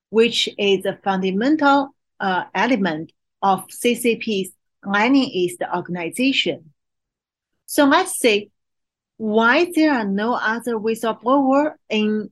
which 0.09 0.47
is 0.57 0.85
a 0.85 0.99
fundamental 1.03 1.89
uh, 2.19 2.43
element 2.53 3.11
of 3.41 3.67
CCP's 3.67 4.51
Leninist 4.85 5.57
organization. 5.75 6.71
So 7.65 7.85
let's 7.85 8.19
see 8.19 8.51
why 9.17 9.71
there 9.73 9.91
are 9.93 10.05
no 10.05 10.35
other 10.35 10.75
whistleblower 10.75 11.73
in 11.89 12.31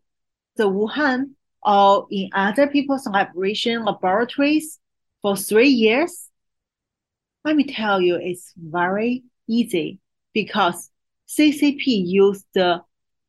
the 0.55 0.69
Wuhan 0.69 1.31
or 1.63 2.07
in 2.11 2.29
other 2.33 2.67
people's 2.67 3.07
liberation 3.07 3.83
laboratories 3.83 4.79
for 5.23 5.35
three 5.35 5.69
years? 5.69 6.29
Let 7.43 7.55
me 7.55 7.63
tell 7.63 7.99
you, 7.99 8.15
it's 8.15 8.53
very 8.55 9.23
easy 9.47 9.99
because 10.33 10.91
CCP 11.37 11.83
used 11.85 12.45
the 12.53 12.81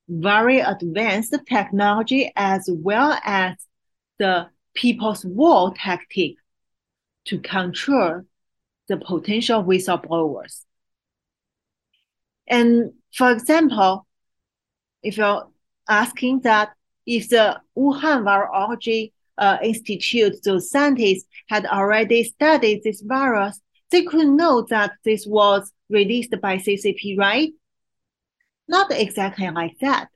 very 0.08 0.60
advanced 0.60 1.34
technology 1.48 2.30
as 2.36 2.68
well 2.70 3.18
as 3.24 3.56
the 4.18 4.48
people's 4.74 5.24
war 5.24 5.72
tactic 5.76 6.34
to 7.26 7.38
control 7.38 8.22
the 8.88 8.98
potential 8.98 9.64
whistleblowers. 9.64 10.64
And 12.46 12.92
for 13.14 13.32
example, 13.32 14.06
if 15.02 15.16
you're 15.16 15.48
asking 15.88 16.40
that 16.40 16.72
if 17.06 17.28
the 17.28 17.60
Wuhan 17.76 18.24
Virology 18.24 19.12
uh, 19.38 19.58
Institute, 19.62 20.36
those 20.44 20.70
scientists 20.70 21.24
had 21.48 21.66
already 21.66 22.24
studied 22.24 22.82
this 22.82 23.00
virus, 23.00 23.60
they 23.90 24.02
could 24.02 24.26
know 24.26 24.66
that 24.70 24.92
this 25.04 25.26
was 25.26 25.72
released 25.88 26.34
by 26.40 26.58
CCP, 26.58 27.18
right? 27.18 27.52
Not 28.68 28.90
exactly 28.92 29.48
like 29.50 29.78
that. 29.80 30.08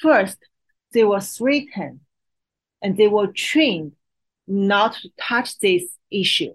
First, 0.00 0.38
they 0.92 1.04
were 1.04 1.20
threatened 1.20 2.00
and 2.82 2.96
they 2.96 3.08
were 3.08 3.28
trained 3.28 3.92
not 4.46 4.94
to 4.94 5.08
touch 5.20 5.58
this 5.58 5.84
issue. 6.10 6.54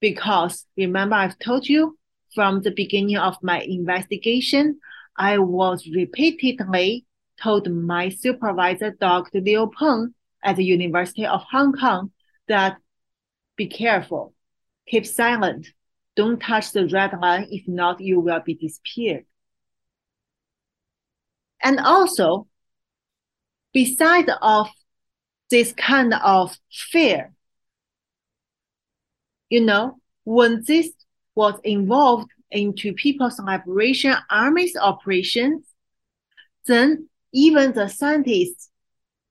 Because 0.00 0.66
remember, 0.76 1.16
I've 1.16 1.38
told 1.38 1.68
you 1.68 1.98
from 2.34 2.62
the 2.62 2.72
beginning 2.72 3.16
of 3.16 3.36
my 3.42 3.60
investigation, 3.60 4.80
I 5.16 5.38
was 5.38 5.86
repeatedly 5.86 7.06
told 7.42 7.70
my 7.70 8.08
supervisor, 8.08 8.90
Dr. 8.90 9.40
Leo 9.40 9.66
Poon 9.66 10.14
at 10.42 10.56
the 10.56 10.64
University 10.64 11.26
of 11.26 11.42
Hong 11.50 11.72
Kong, 11.72 12.10
that 12.48 12.76
be 13.56 13.66
careful, 13.66 14.34
keep 14.86 15.06
silent, 15.06 15.68
don't 16.16 16.40
touch 16.40 16.72
the 16.72 16.86
red 16.88 17.12
line, 17.20 17.46
if 17.50 17.66
not, 17.66 18.00
you 18.00 18.20
will 18.20 18.40
be 18.40 18.54
disappeared. 18.54 19.24
And 21.64 21.80
also, 21.80 22.46
besides 23.72 24.30
of 24.42 24.68
this 25.50 25.72
kind 25.72 26.12
of 26.12 26.56
fear, 26.70 27.32
you 29.48 29.62
know, 29.62 29.98
when 30.24 30.62
this 30.66 30.90
was 31.34 31.58
involved 31.64 32.30
into 32.50 32.92
People's 32.92 33.40
Liberation 33.40 34.14
Army's 34.30 34.76
operations, 34.76 35.64
then 36.66 37.08
even 37.32 37.72
the 37.72 37.88
scientists 37.88 38.70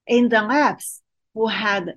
in 0.07 0.29
the 0.29 0.41
labs 0.41 1.01
who 1.35 1.47
had 1.47 1.95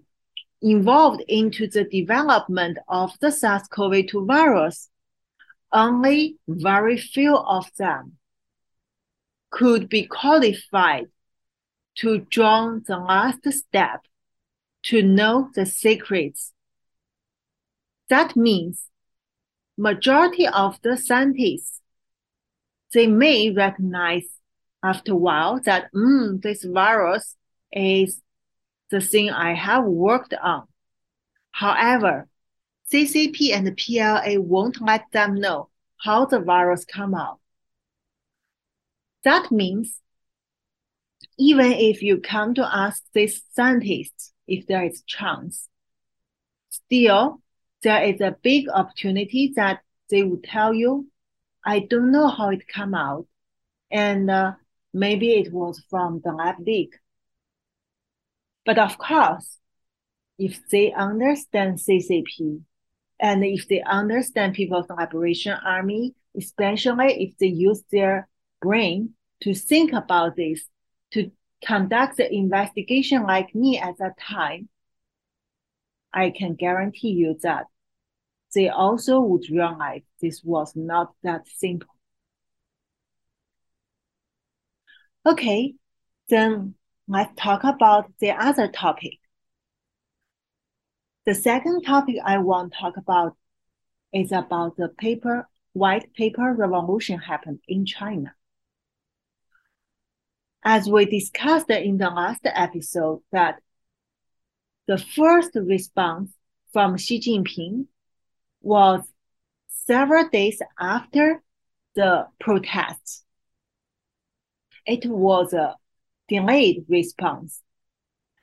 involved 0.60 1.22
into 1.28 1.66
the 1.66 1.84
development 1.84 2.78
of 2.88 3.12
the 3.20 3.30
SARS-CoV-2 3.32 4.26
virus, 4.26 4.90
only 5.72 6.36
very 6.46 6.98
few 6.98 7.36
of 7.36 7.70
them 7.78 8.18
could 9.50 9.88
be 9.88 10.06
qualified 10.06 11.06
to 11.96 12.26
join 12.30 12.82
the 12.86 12.98
last 12.98 13.50
step 13.52 14.00
to 14.82 15.02
know 15.02 15.50
the 15.54 15.66
secrets. 15.66 16.52
That 18.08 18.36
means 18.36 18.88
majority 19.76 20.46
of 20.46 20.80
the 20.82 20.96
scientists, 20.96 21.80
they 22.92 23.06
may 23.06 23.50
recognize 23.50 24.24
after 24.82 25.12
a 25.12 25.16
while 25.16 25.60
that 25.60 25.92
mm, 25.92 26.40
this 26.40 26.64
virus 26.64 27.36
is 27.72 28.22
the 28.90 29.00
thing 29.00 29.30
I 29.30 29.54
have 29.54 29.84
worked 29.84 30.34
on. 30.34 30.66
However, 31.50 32.28
CCP 32.92 33.52
and 33.52 33.76
PLA 33.76 34.40
won't 34.40 34.80
let 34.80 35.04
them 35.12 35.34
know 35.34 35.68
how 35.98 36.26
the 36.26 36.40
virus 36.40 36.84
come 36.84 37.14
out. 37.14 37.40
That 39.26 39.50
means 39.50 40.00
even 41.36 41.72
if 41.72 42.00
you 42.00 42.20
come 42.20 42.54
to 42.54 42.64
ask 42.64 43.02
these 43.12 43.42
scientists 43.54 44.32
if 44.46 44.68
there 44.68 44.84
is 44.84 45.02
chance, 45.02 45.68
still 46.70 47.40
there 47.82 48.04
is 48.04 48.20
a 48.20 48.36
big 48.40 48.68
opportunity 48.68 49.52
that 49.56 49.80
they 50.10 50.22
will 50.22 50.40
tell 50.44 50.72
you, 50.72 51.08
I 51.64 51.80
don't 51.80 52.12
know 52.12 52.28
how 52.28 52.50
it 52.50 52.68
come 52.68 52.94
out, 52.94 53.26
and 53.90 54.30
uh, 54.30 54.52
maybe 54.94 55.32
it 55.32 55.52
was 55.52 55.82
from 55.90 56.20
the 56.24 56.30
lab 56.30 56.60
leak. 56.60 56.94
But 58.64 58.78
of 58.78 58.96
course, 58.96 59.58
if 60.38 60.68
they 60.70 60.92
understand 60.92 61.80
CCP 61.80 62.60
and 63.18 63.44
if 63.44 63.66
they 63.66 63.82
understand 63.82 64.54
People's 64.54 64.86
Liberation 64.88 65.58
Army, 65.66 66.14
especially 66.36 67.24
if 67.24 67.36
they 67.38 67.48
use 67.48 67.82
their 67.90 68.28
brain 68.60 69.14
to 69.42 69.54
think 69.54 69.92
about 69.92 70.36
this, 70.36 70.64
to 71.12 71.30
conduct 71.64 72.16
the 72.16 72.32
investigation 72.32 73.22
like 73.22 73.54
me 73.54 73.78
at 73.78 73.98
that 73.98 74.18
time, 74.18 74.68
I 76.12 76.30
can 76.30 76.54
guarantee 76.54 77.10
you 77.10 77.36
that 77.42 77.66
they 78.54 78.68
also 78.68 79.20
would 79.20 79.50
realize 79.50 80.02
this 80.20 80.42
was 80.42 80.74
not 80.74 81.12
that 81.22 81.46
simple. 81.46 81.90
Okay, 85.26 85.74
then 86.28 86.74
let's 87.08 87.32
talk 87.36 87.64
about 87.64 88.12
the 88.20 88.30
other 88.30 88.68
topic. 88.68 89.18
The 91.26 91.34
second 91.34 91.82
topic 91.82 92.16
I 92.24 92.38
want 92.38 92.72
to 92.72 92.78
talk 92.78 92.96
about 92.96 93.36
is 94.12 94.30
about 94.30 94.76
the 94.76 94.88
paper 94.88 95.48
white 95.72 96.14
paper 96.14 96.54
revolution 96.54 97.18
happened 97.18 97.58
in 97.66 97.84
China. 97.84 98.35
As 100.68 100.88
we 100.88 101.04
discussed 101.04 101.70
in 101.70 101.96
the 101.96 102.10
last 102.10 102.40
episode 102.44 103.20
that 103.30 103.60
the 104.88 104.98
first 104.98 105.52
response 105.54 106.32
from 106.72 106.96
Xi 106.96 107.20
Jinping 107.20 107.86
was 108.62 109.02
several 109.68 110.28
days 110.28 110.60
after 110.76 111.40
the 111.94 112.26
protests. 112.40 113.22
It 114.84 115.06
was 115.06 115.52
a 115.52 115.76
delayed 116.26 116.84
response. 116.88 117.62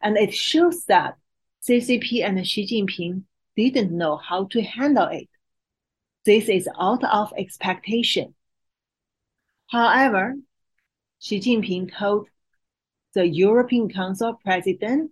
And 0.02 0.16
it 0.16 0.34
shows 0.34 0.86
that 0.86 1.16
CCP 1.68 2.24
and 2.24 2.48
Xi 2.48 2.66
Jinping 2.66 3.24
didn't 3.58 3.92
know 3.92 4.16
how 4.16 4.46
to 4.46 4.62
handle 4.62 5.10
it. 5.10 5.28
This 6.24 6.48
is 6.48 6.70
out 6.80 7.04
of 7.04 7.34
expectation. 7.38 8.34
However, 9.68 10.36
Xi 11.24 11.40
Jinping 11.40 11.90
told 11.98 12.28
the 13.14 13.26
European 13.26 13.88
Council 13.88 14.38
president, 14.44 15.12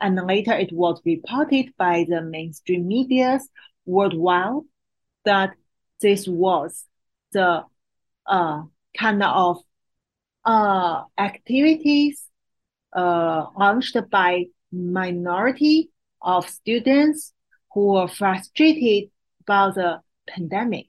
and 0.00 0.16
later 0.16 0.52
it 0.52 0.72
was 0.72 1.00
reported 1.04 1.72
by 1.78 2.04
the 2.08 2.20
mainstream 2.20 2.88
medias 2.88 3.48
worldwide 3.84 4.62
that 5.24 5.54
this 6.00 6.26
was 6.26 6.84
the 7.30 7.64
uh, 8.26 8.62
kind 8.98 9.22
of 9.22 9.58
uh, 10.44 11.04
activities 11.16 12.28
uh, 12.92 13.46
launched 13.56 13.96
by 14.10 14.46
minority 14.72 15.90
of 16.20 16.48
students 16.48 17.32
who 17.72 17.92
were 17.92 18.08
frustrated 18.08 19.10
about 19.42 19.76
the 19.76 20.00
pandemic. 20.26 20.86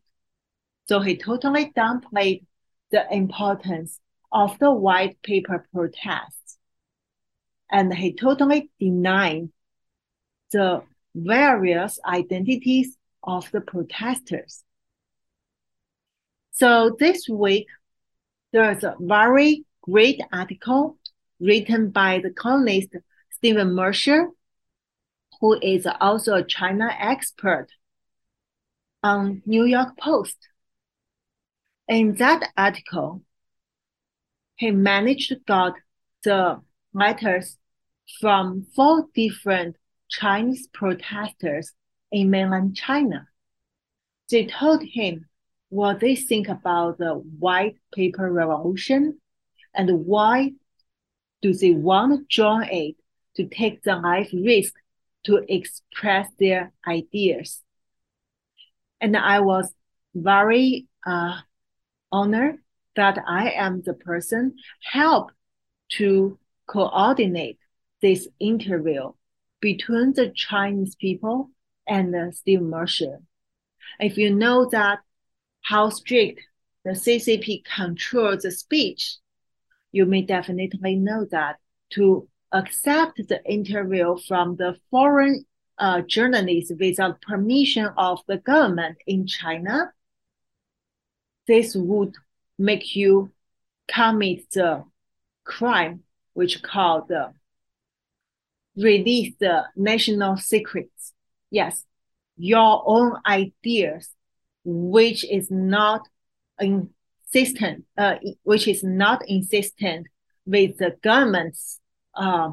So 0.88 1.00
he 1.00 1.16
totally 1.16 1.72
downplayed 1.78 2.46
the 2.90 3.06
importance 3.14 4.00
of 4.32 4.58
the 4.60 4.72
white 4.72 5.22
paper 5.22 5.68
protests. 5.74 6.58
And 7.72 7.94
he 7.94 8.14
totally 8.14 8.70
denied 8.80 9.50
the 10.52 10.84
various 11.14 12.00
identities 12.06 12.98
of 13.24 13.50
the 13.52 13.62
protesters. 13.62 14.64
So 16.52 16.96
this 16.98 17.28
week, 17.30 17.68
there's 18.54 18.84
a 18.84 18.96
very 19.00 19.66
great 19.82 20.22
article 20.32 20.98
written 21.40 21.90
by 21.90 22.20
the 22.20 22.32
columnist 22.32 22.90
Steven 23.32 23.74
Mosher, 23.74 24.30
who 25.40 25.60
is 25.62 25.88
also 26.02 26.36
a 26.36 26.44
China 26.44 26.90
expert 26.98 27.68
on 29.04 29.44
New 29.46 29.66
York 29.66 29.98
Post. 29.98 30.38
In 31.88 32.16
that 32.16 32.50
article, 32.58 33.22
he 34.58 34.72
managed 34.72 35.30
to 35.30 35.36
get 35.36 35.74
the 36.24 36.62
letters 36.94 37.58
from 38.20 38.66
four 38.76 39.06
different 39.14 39.76
Chinese 40.10 40.68
protesters 40.74 41.74
in 42.12 42.30
mainland 42.30 42.76
China. 42.76 43.28
They 44.30 44.46
told 44.46 44.84
him 44.84 45.28
what 45.70 46.00
they 46.00 46.16
think 46.16 46.48
about 46.48 46.98
the 46.98 47.14
white 47.14 47.76
paper 47.94 48.32
revolution 48.32 49.20
and 49.74 50.06
why 50.06 50.54
do 51.42 51.54
they 51.54 51.72
want 51.72 52.20
to 52.20 52.26
join 52.28 52.64
it 52.64 52.96
to 53.36 53.48
take 53.48 53.84
the 53.84 53.96
life 53.96 54.32
risk 54.34 54.74
to 55.26 55.44
express 55.48 56.28
their 56.40 56.72
ideas. 56.88 57.62
And 59.00 59.16
I 59.16 59.42
was 59.42 59.72
very 60.16 60.88
uh, 61.06 61.42
honored 62.12 62.58
that 62.98 63.20
I 63.26 63.52
am 63.52 63.82
the 63.82 63.94
person 63.94 64.56
help 64.84 65.32
to 65.94 66.38
coordinate 66.68 67.60
this 68.02 68.28
interview 68.40 69.14
between 69.62 70.14
the 70.14 70.30
Chinese 70.36 70.96
people 70.96 71.52
and 71.88 72.36
Steve 72.36 72.62
Mosher. 72.62 73.20
If 74.00 74.18
you 74.18 74.36
know 74.36 74.70
that 74.72 75.00
how 75.62 75.90
strict 75.90 76.42
the 76.84 76.92
CCP 76.92 77.64
controls 77.64 78.44
the 78.44 78.52
speech, 78.52 79.18
you 79.92 80.06
may 80.06 80.22
definitely 80.22 80.96
know 80.96 81.26
that 81.32 81.58
to 81.92 82.28
accept 82.52 83.22
the 83.28 83.44
interview 83.46 84.18
from 84.28 84.56
the 84.58 84.76
foreign 84.92 85.46
uh, 85.78 86.02
journalist 86.02 86.74
without 86.80 87.22
permission 87.22 87.90
of 87.98 88.20
the 88.28 88.38
government 88.38 88.98
in 89.06 89.28
China, 89.28 89.92
this 91.48 91.76
would 91.76 92.14
make 92.58 92.96
you 92.96 93.32
commit 93.88 94.50
the 94.52 94.84
crime 95.44 96.04
which 96.34 96.62
called 96.62 97.08
the 97.08 97.34
release 98.76 99.34
the 99.40 99.66
national 99.76 100.38
secrets. 100.38 101.14
Yes, 101.50 101.84
your 102.38 102.84
own 102.86 103.18
ideas, 103.26 104.10
which 104.64 105.26
is 105.26 105.50
not 105.50 106.02
insistent, 106.60 107.86
uh, 107.98 108.16
which 108.44 108.68
is 108.68 108.84
not 108.84 109.28
insistent 109.28 110.08
with 110.46 110.78
the 110.78 110.96
government's 111.02 111.80
uh, 112.14 112.52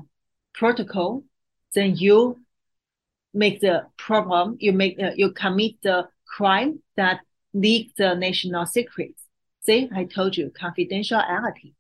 protocol, 0.55 1.25
then 1.75 1.97
you 1.97 2.41
make 3.33 3.61
the 3.61 3.87
problem, 3.97 4.57
you 4.61 4.73
make 4.73 4.99
uh, 5.01 5.11
you 5.17 5.33
commit 5.33 5.75
the 5.83 6.09
crime 6.27 6.81
that 6.97 7.21
leak 7.53 7.95
the 7.97 8.15
national 8.15 8.67
secrets. 8.67 9.24
See, 9.67 9.91
I 9.95 10.05
told 10.05 10.37
you 10.37 10.51
confidentiality. 10.51 11.75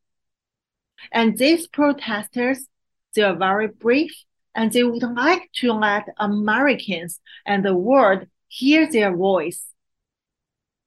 And 1.12 1.36
these 1.38 1.66
protesters 1.66 2.66
They 3.14 3.22
are 3.22 3.36
very 3.36 3.68
brief 3.68 4.12
and 4.54 4.72
they 4.72 4.84
would 4.84 5.02
like 5.02 5.50
to 5.60 5.72
let 5.72 6.08
Americans 6.18 7.20
and 7.46 7.64
the 7.64 7.74
world 7.74 8.26
hear 8.48 8.90
their 8.90 9.14
voice. 9.16 9.64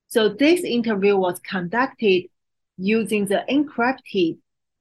So 0.08 0.30
this 0.30 0.62
interview 0.62 1.18
was 1.18 1.40
conducted 1.40 2.26
using 2.78 3.26
the 3.26 3.44
encrypted 3.50 4.38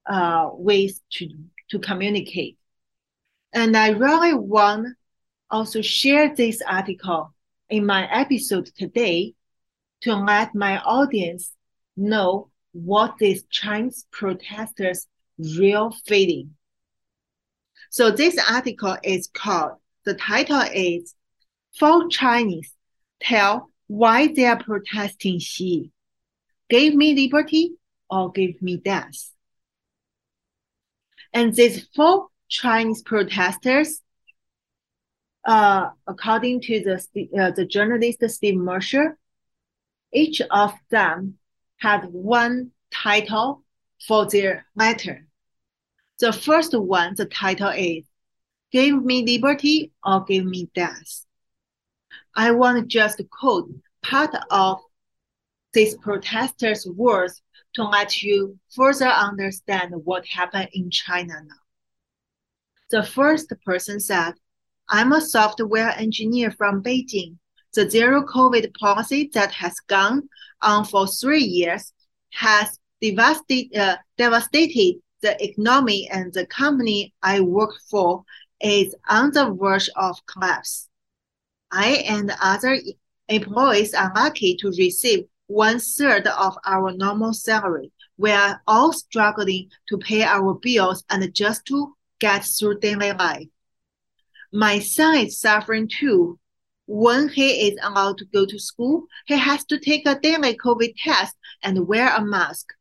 uh, 0.06 0.50
ways 0.52 1.02
to, 1.10 1.28
to 1.70 1.78
communicate. 1.78 2.58
And 3.52 3.76
I 3.76 3.90
really 3.90 4.34
want 4.34 4.96
also 5.50 5.82
share 5.82 6.34
this 6.34 6.62
article 6.62 7.32
in 7.68 7.86
my 7.86 8.08
episode 8.10 8.66
today 8.76 9.34
to 10.02 10.14
let 10.14 10.54
my 10.54 10.78
audience 10.80 11.52
know 11.96 12.50
what 12.72 13.16
these 13.18 13.44
Chinese 13.50 14.06
protesters 14.10 15.06
real 15.38 15.90
feeling. 16.06 16.54
So 17.90 18.10
this 18.10 18.38
article 18.50 18.96
is 19.02 19.28
called, 19.32 19.78
the 20.04 20.14
title 20.14 20.62
is 20.74 21.14
For 21.78 22.08
Chinese 22.08 22.72
Tell 23.20 23.70
Why 23.86 24.28
They 24.28 24.44
Are 24.44 24.62
Protesting 24.62 25.38
Xi. 25.38 25.90
Give 26.68 26.94
me 26.94 27.14
liberty 27.14 27.72
or 28.10 28.32
give 28.32 28.60
me 28.60 28.76
death. 28.76 29.30
And 31.32 31.54
these 31.54 31.86
four 31.94 32.28
Chinese 32.48 33.02
protesters, 33.02 34.00
uh, 35.44 35.90
according 36.06 36.60
to 36.62 36.80
the, 36.80 37.28
uh, 37.38 37.50
the 37.52 37.64
journalist 37.64 38.18
Steve 38.28 38.56
Mosher, 38.56 39.18
each 40.12 40.40
of 40.50 40.72
them 40.90 41.38
had 41.78 42.04
one 42.12 42.70
title 42.92 43.62
for 44.06 44.26
their 44.26 44.66
letter. 44.74 45.26
The 46.20 46.32
first 46.32 46.72
one, 46.72 47.14
the 47.16 47.26
title 47.26 47.70
is 47.70 48.04
Give 48.72 49.04
Me 49.04 49.24
Liberty 49.24 49.92
or 50.04 50.24
Give 50.24 50.44
Me 50.44 50.68
Death. 50.74 51.26
I 52.34 52.52
want 52.52 52.78
to 52.78 52.86
just 52.86 53.20
quote 53.30 53.70
part 54.02 54.34
of 54.50 54.80
these 55.72 55.94
protesters' 55.96 56.86
words 56.86 57.42
to 57.74 57.84
let 57.84 58.22
you 58.22 58.58
further 58.74 59.08
understand 59.08 59.92
what 60.04 60.26
happened 60.26 60.68
in 60.72 60.90
China 60.90 61.34
now. 61.34 61.54
The 62.90 63.02
first 63.02 63.52
person 63.64 64.00
said, 64.00 64.32
I'm 64.88 65.12
a 65.12 65.20
software 65.20 65.92
engineer 65.96 66.50
from 66.50 66.82
Beijing. 66.82 67.36
The 67.76 67.90
zero 67.90 68.24
COVID 68.24 68.72
policy 68.78 69.30
that 69.34 69.52
has 69.52 69.74
gone 69.86 70.30
on 70.62 70.86
for 70.86 71.06
three 71.06 71.42
years 71.44 71.92
has 72.30 72.78
devastated, 73.02 73.78
uh, 73.78 73.96
devastated 74.16 75.02
the 75.20 75.36
economy 75.44 76.08
and 76.10 76.32
the 76.32 76.46
company 76.46 77.12
I 77.22 77.40
work 77.40 77.74
for 77.90 78.24
is 78.62 78.94
on 79.10 79.32
the 79.32 79.50
verge 79.50 79.90
of 79.94 80.24
collapse. 80.24 80.88
I 81.70 82.02
and 82.08 82.32
other 82.40 82.78
employees 83.28 83.92
are 83.92 84.10
lucky 84.14 84.56
to 84.56 84.68
receive 84.68 85.26
one 85.46 85.78
third 85.78 86.26
of 86.28 86.56
our 86.64 86.92
normal 86.92 87.34
salary. 87.34 87.92
We 88.16 88.30
are 88.30 88.62
all 88.66 88.94
struggling 88.94 89.70
to 89.90 89.98
pay 89.98 90.22
our 90.22 90.54
bills 90.54 91.04
and 91.10 91.34
just 91.34 91.66
to 91.66 91.94
get 92.20 92.46
through 92.46 92.80
daily 92.80 93.12
life. 93.12 93.48
My 94.50 94.78
son 94.78 95.16
is 95.26 95.38
suffering 95.38 95.88
too. 95.88 96.38
When 96.86 97.28
he 97.28 97.68
is 97.68 97.78
allowed 97.82 98.18
to 98.18 98.24
go 98.26 98.46
to 98.46 98.58
school, 98.58 99.06
he 99.26 99.36
has 99.36 99.64
to 99.66 99.78
take 99.78 100.06
a 100.06 100.18
daily 100.18 100.56
COVID 100.56 100.94
test 101.02 101.34
and 101.62 101.88
wear 101.88 102.14
a 102.14 102.24
mask, 102.24 102.72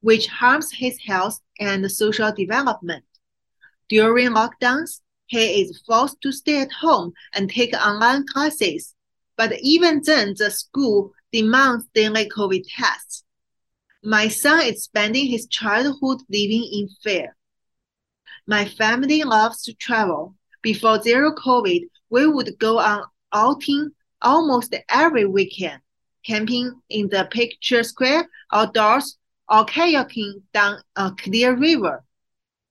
which 0.00 0.26
harms 0.26 0.72
his 0.72 0.98
health 0.98 1.40
and 1.58 1.90
social 1.92 2.32
development. 2.32 3.04
During 3.88 4.30
lockdowns, 4.30 5.02
he 5.26 5.62
is 5.62 5.82
forced 5.86 6.20
to 6.22 6.32
stay 6.32 6.62
at 6.62 6.72
home 6.72 7.12
and 7.34 7.50
take 7.50 7.74
online 7.74 8.26
classes. 8.26 8.94
But 9.36 9.52
even 9.60 10.00
then, 10.04 10.34
the 10.38 10.50
school 10.50 11.12
demands 11.30 11.84
daily 11.94 12.28
COVID 12.28 12.64
tests. 12.74 13.24
My 14.02 14.28
son 14.28 14.62
is 14.62 14.84
spending 14.84 15.26
his 15.26 15.46
childhood 15.46 16.22
living 16.30 16.66
in 16.72 16.88
fear. 17.02 17.36
My 18.46 18.64
family 18.64 19.22
loves 19.22 19.62
to 19.64 19.74
travel. 19.74 20.34
Before 20.62 21.00
zero 21.02 21.32
COVID, 21.34 21.82
we 22.08 22.26
would 22.26 22.58
go 22.58 22.78
on 22.78 23.04
outing 23.32 23.90
almost 24.22 24.74
every 24.88 25.24
weekend, 25.24 25.80
camping 26.24 26.80
in 26.88 27.08
the 27.08 27.28
picture 27.30 27.82
square, 27.82 28.28
outdoors, 28.52 29.18
or 29.48 29.64
kayaking 29.64 30.42
down 30.52 30.78
a 30.96 31.10
clear 31.12 31.54
river. 31.56 32.04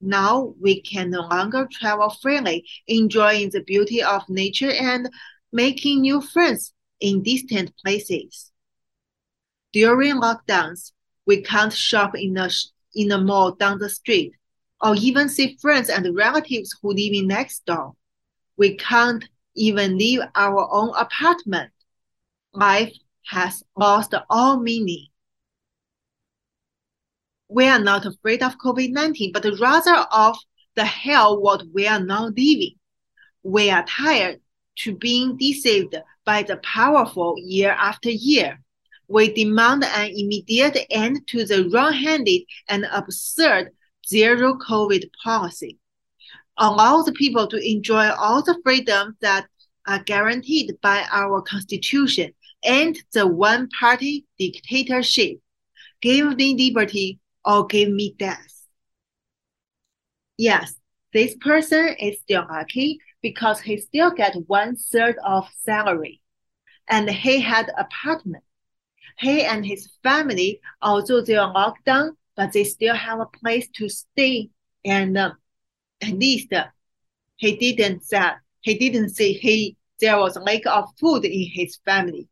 Now 0.01 0.53
we 0.61 0.81
can 0.81 1.09
no 1.09 1.21
longer 1.21 1.67
travel 1.71 2.09
freely, 2.09 2.65
enjoying 2.87 3.49
the 3.49 3.61
beauty 3.61 4.01
of 4.01 4.23
nature 4.29 4.71
and 4.71 5.09
making 5.51 6.01
new 6.01 6.21
friends 6.21 6.73
in 6.99 7.23
distant 7.23 7.73
places. 7.77 8.51
During 9.73 10.15
lockdowns, 10.15 10.91
we 11.25 11.41
can't 11.41 11.73
shop 11.73 12.15
in 12.15 12.37
a, 12.37 12.49
in 12.95 13.11
a 13.11 13.17
mall 13.19 13.51
down 13.51 13.79
the 13.79 13.89
street 13.89 14.33
or 14.81 14.95
even 14.95 15.29
see 15.29 15.57
friends 15.61 15.89
and 15.89 16.15
relatives 16.15 16.77
who 16.81 16.89
live 16.93 17.13
in 17.13 17.27
next 17.27 17.65
door. 17.65 17.95
We 18.57 18.77
can't 18.77 19.25
even 19.59 19.97
leave 19.97 20.21
our 20.35 20.67
own 20.71 20.93
apartment. 20.97 21.71
Life 22.53 22.93
has 23.27 23.63
lost 23.75 24.15
all 24.29 24.59
meaning 24.59 25.09
we 27.49 27.65
are 27.67 27.79
not 27.79 28.05
afraid 28.05 28.43
of 28.43 28.57
COVID 28.59 28.91
19, 28.91 29.31
but 29.33 29.45
rather 29.59 30.05
of 30.11 30.37
the 30.75 30.85
hell 30.85 31.41
what 31.41 31.63
we 31.73 31.87
are 31.87 31.99
now 31.99 32.27
living. 32.27 32.75
We 33.43 33.71
are 33.71 33.83
tired 33.85 34.39
to 34.79 34.95
being 34.95 35.35
deceived 35.35 35.95
by 36.25 36.43
the 36.43 36.57
powerful 36.57 37.35
year 37.39 37.71
after 37.71 38.11
year. 38.11 38.61
We 39.07 39.33
demand 39.33 39.83
an 39.83 40.11
immediate 40.15 40.77
end 40.91 41.27
to 41.29 41.43
the 41.43 41.67
wrong 41.73 41.93
handed 41.93 42.43
and 42.67 42.85
absurd 42.85 43.71
zero 44.07 44.55
COVID 44.55 45.09
policy. 45.23 45.79
Allow 46.59 47.03
the 47.03 47.13
people 47.13 47.47
to 47.47 47.57
enjoy 47.57 48.09
all 48.09 48.43
the 48.43 48.59
freedoms 48.63 49.15
that 49.21 49.47
are 49.87 50.03
guaranteed 50.03 50.73
by 50.81 51.05
our 51.11 51.41
Constitution 51.41 52.33
and 52.63 52.97
the 53.13 53.25
one 53.25 53.69
party 53.79 54.25
dictatorship. 54.37 55.39
Give 56.01 56.35
me 56.35 56.55
liberty 56.55 57.19
or 57.45 57.65
give 57.65 57.89
me 57.89 58.13
death. 58.19 58.67
Yes, 60.37 60.75
this 61.13 61.35
person 61.37 61.95
is 61.99 62.19
still 62.19 62.45
lucky 62.49 62.99
because 63.21 63.61
he 63.61 63.77
still 63.77 64.11
get 64.11 64.35
one 64.47 64.75
third 64.75 65.17
of 65.25 65.47
salary 65.63 66.21
and 66.89 67.09
he 67.09 67.39
had 67.39 67.71
apartment. 67.77 68.43
He 69.17 69.43
and 69.43 69.65
his 69.65 69.89
family, 70.03 70.59
although 70.81 71.21
they 71.21 71.35
are 71.35 71.53
locked 71.53 71.85
down, 71.85 72.17
but 72.35 72.53
they 72.53 72.63
still 72.63 72.95
have 72.95 73.19
a 73.19 73.25
place 73.25 73.67
to 73.75 73.89
stay. 73.89 74.49
And 74.85 75.17
uh, 75.17 75.31
at 76.01 76.13
least 76.13 76.53
uh, 76.53 76.65
he 77.35 77.55
didn't 77.55 78.03
say 78.03 78.31
he 78.61 78.77
didn't 78.77 79.09
say 79.09 79.33
he 79.33 79.77
there 79.99 80.17
was 80.17 80.35
a 80.35 80.41
lack 80.41 80.65
of 80.65 80.89
food 80.99 81.25
in 81.25 81.49
his 81.51 81.77
family. 81.85 82.27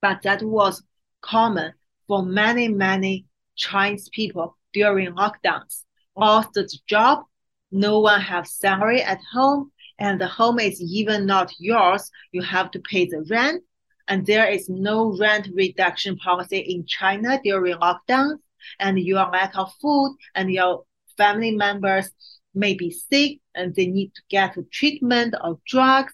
But 0.00 0.22
that 0.22 0.42
was 0.42 0.82
common 1.20 1.72
for 2.08 2.22
many, 2.22 2.68
many 2.68 3.26
Chinese 3.56 4.08
people 4.08 4.56
during 4.72 5.12
lockdowns. 5.14 5.84
Lost 6.16 6.54
the 6.54 6.68
job, 6.86 7.24
no 7.70 8.00
one 8.00 8.20
have 8.20 8.46
salary 8.46 9.02
at 9.02 9.20
home, 9.32 9.72
and 9.98 10.20
the 10.20 10.26
home 10.26 10.58
is 10.58 10.80
even 10.80 11.26
not 11.26 11.52
yours. 11.58 12.10
You 12.32 12.42
have 12.42 12.70
to 12.72 12.80
pay 12.80 13.06
the 13.06 13.24
rent, 13.30 13.62
and 14.08 14.26
there 14.26 14.48
is 14.48 14.68
no 14.68 15.16
rent 15.18 15.48
reduction 15.54 16.16
policy 16.16 16.58
in 16.58 16.86
China 16.86 17.40
during 17.42 17.76
lockdowns, 17.76 18.38
and 18.78 18.98
you 18.98 19.18
are 19.18 19.30
lack 19.30 19.56
of 19.56 19.72
food, 19.80 20.16
and 20.34 20.50
your 20.50 20.84
family 21.16 21.52
members 21.52 22.10
may 22.54 22.74
be 22.74 22.90
sick 22.90 23.40
and 23.54 23.74
they 23.74 23.86
need 23.86 24.12
to 24.14 24.22
get 24.28 24.56
treatment 24.70 25.34
or 25.42 25.58
drugs. 25.66 26.12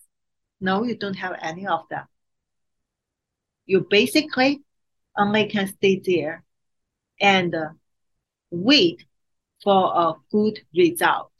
No, 0.60 0.84
you 0.84 0.96
don't 0.96 1.14
have 1.14 1.36
any 1.40 1.66
of 1.66 1.80
that. 1.90 2.06
You 3.66 3.86
basically 3.88 4.62
only 5.16 5.48
can 5.48 5.66
stay 5.68 6.00
there 6.04 6.44
and 7.20 7.54
uh, 7.54 7.68
wait 8.50 9.04
for 9.62 9.92
a 9.94 10.14
good 10.30 10.60
result. 10.74 11.32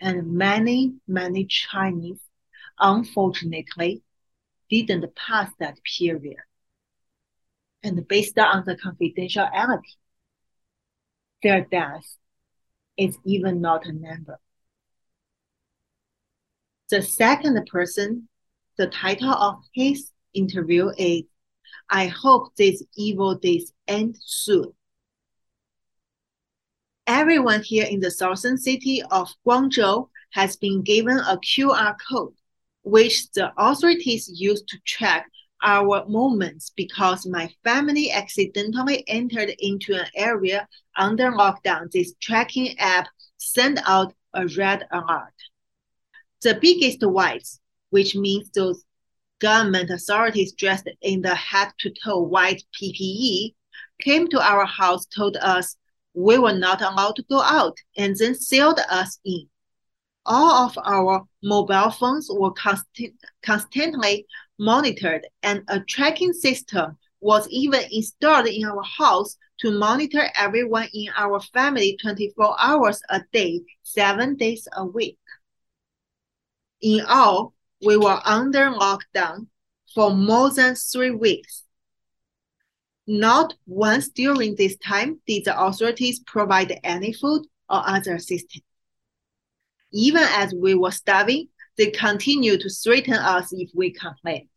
And 0.00 0.32
many, 0.32 0.94
many 1.06 1.44
Chinese, 1.44 2.20
unfortunately, 2.78 4.02
didn't 4.68 5.14
pass 5.14 5.50
that 5.60 5.78
period. 5.84 6.38
And 7.84 8.06
based 8.08 8.38
on 8.38 8.64
the 8.64 8.76
confidentiality, 8.76 9.96
their 11.42 11.66
death 11.70 12.16
is 12.96 13.18
even 13.24 13.60
not 13.60 13.86
a 13.86 13.92
number. 13.92 14.38
The 16.90 17.02
second 17.02 17.64
person, 17.70 18.28
the 18.76 18.86
title 18.86 19.32
of 19.32 19.62
his 19.72 20.10
interview 20.34 20.90
is 20.98 21.22
I 21.88 22.06
hope 22.06 22.54
these 22.56 22.82
evil 22.96 23.34
days 23.34 23.72
end 23.88 24.16
soon. 24.20 24.72
Everyone 27.06 27.62
here 27.62 27.86
in 27.86 28.00
the 28.00 28.10
southern 28.10 28.56
city 28.56 29.02
of 29.10 29.28
Guangzhou 29.46 30.08
has 30.30 30.56
been 30.56 30.82
given 30.82 31.18
a 31.18 31.38
QR 31.38 31.96
code, 32.10 32.34
which 32.82 33.30
the 33.32 33.52
authorities 33.56 34.30
use 34.32 34.62
to 34.62 34.78
track 34.86 35.30
our 35.62 36.04
moments 36.06 36.72
because 36.76 37.26
my 37.26 37.50
family 37.64 38.10
accidentally 38.10 39.04
entered 39.08 39.54
into 39.58 39.94
an 39.94 40.06
area 40.14 40.68
under 40.96 41.30
lockdown. 41.30 41.90
This 41.90 42.14
tracking 42.20 42.78
app 42.78 43.06
sent 43.36 43.78
out 43.86 44.14
a 44.34 44.46
red 44.56 44.86
alert. 44.92 45.34
The 46.42 46.58
biggest 46.60 47.02
whites, 47.02 47.60
which 47.90 48.16
means 48.16 48.50
those 48.50 48.84
government 49.40 49.90
authorities 49.90 50.52
dressed 50.52 50.88
in 51.00 51.22
the 51.22 51.34
head 51.34 51.68
to 51.80 51.92
toe 52.04 52.20
white 52.20 52.62
PPE, 52.80 53.54
came 54.00 54.28
to 54.28 54.40
our 54.40 54.66
house, 54.66 55.06
told 55.06 55.36
us 55.36 55.76
we 56.14 56.38
were 56.38 56.52
not 56.52 56.82
allowed 56.82 57.16
to 57.16 57.24
go 57.28 57.40
out, 57.40 57.76
and 57.96 58.16
then 58.16 58.34
sealed 58.34 58.80
us 58.90 59.18
in. 59.24 59.48
All 60.24 60.66
of 60.66 60.78
our 60.84 61.24
mobile 61.42 61.90
phones 61.90 62.28
were 62.30 62.52
constant, 62.52 63.14
constantly 63.42 64.26
monitored, 64.62 65.26
and 65.42 65.62
a 65.68 65.80
tracking 65.80 66.32
system 66.32 66.96
was 67.20 67.48
even 67.50 67.82
installed 67.90 68.46
in 68.46 68.64
our 68.64 68.82
house 68.82 69.36
to 69.60 69.76
monitor 69.76 70.24
everyone 70.36 70.88
in 70.94 71.08
our 71.16 71.40
family 71.40 71.98
24 72.00 72.56
hours 72.60 73.00
a 73.10 73.20
day, 73.32 73.60
seven 73.82 74.36
days 74.36 74.66
a 74.76 74.84
week. 74.84 75.18
In 76.80 77.04
all, 77.08 77.54
we 77.84 77.96
were 77.96 78.20
under 78.24 78.70
lockdown 78.70 79.48
for 79.94 80.14
more 80.14 80.50
than 80.50 80.76
three 80.76 81.10
weeks. 81.10 81.64
Not 83.06 83.54
once 83.66 84.08
during 84.08 84.54
this 84.54 84.76
time 84.76 85.20
did 85.26 85.44
the 85.44 85.60
authorities 85.60 86.20
provide 86.20 86.78
any 86.84 87.12
food 87.12 87.42
or 87.68 87.82
other 87.84 88.14
assistance. 88.14 88.64
Even 89.92 90.22
as 90.22 90.54
we 90.54 90.74
were 90.74 90.92
starving, 90.92 91.48
they 91.76 91.90
continued 91.90 92.60
to 92.60 92.70
threaten 92.70 93.14
us 93.14 93.52
if 93.52 93.70
we 93.74 93.92
complained. 93.92 94.48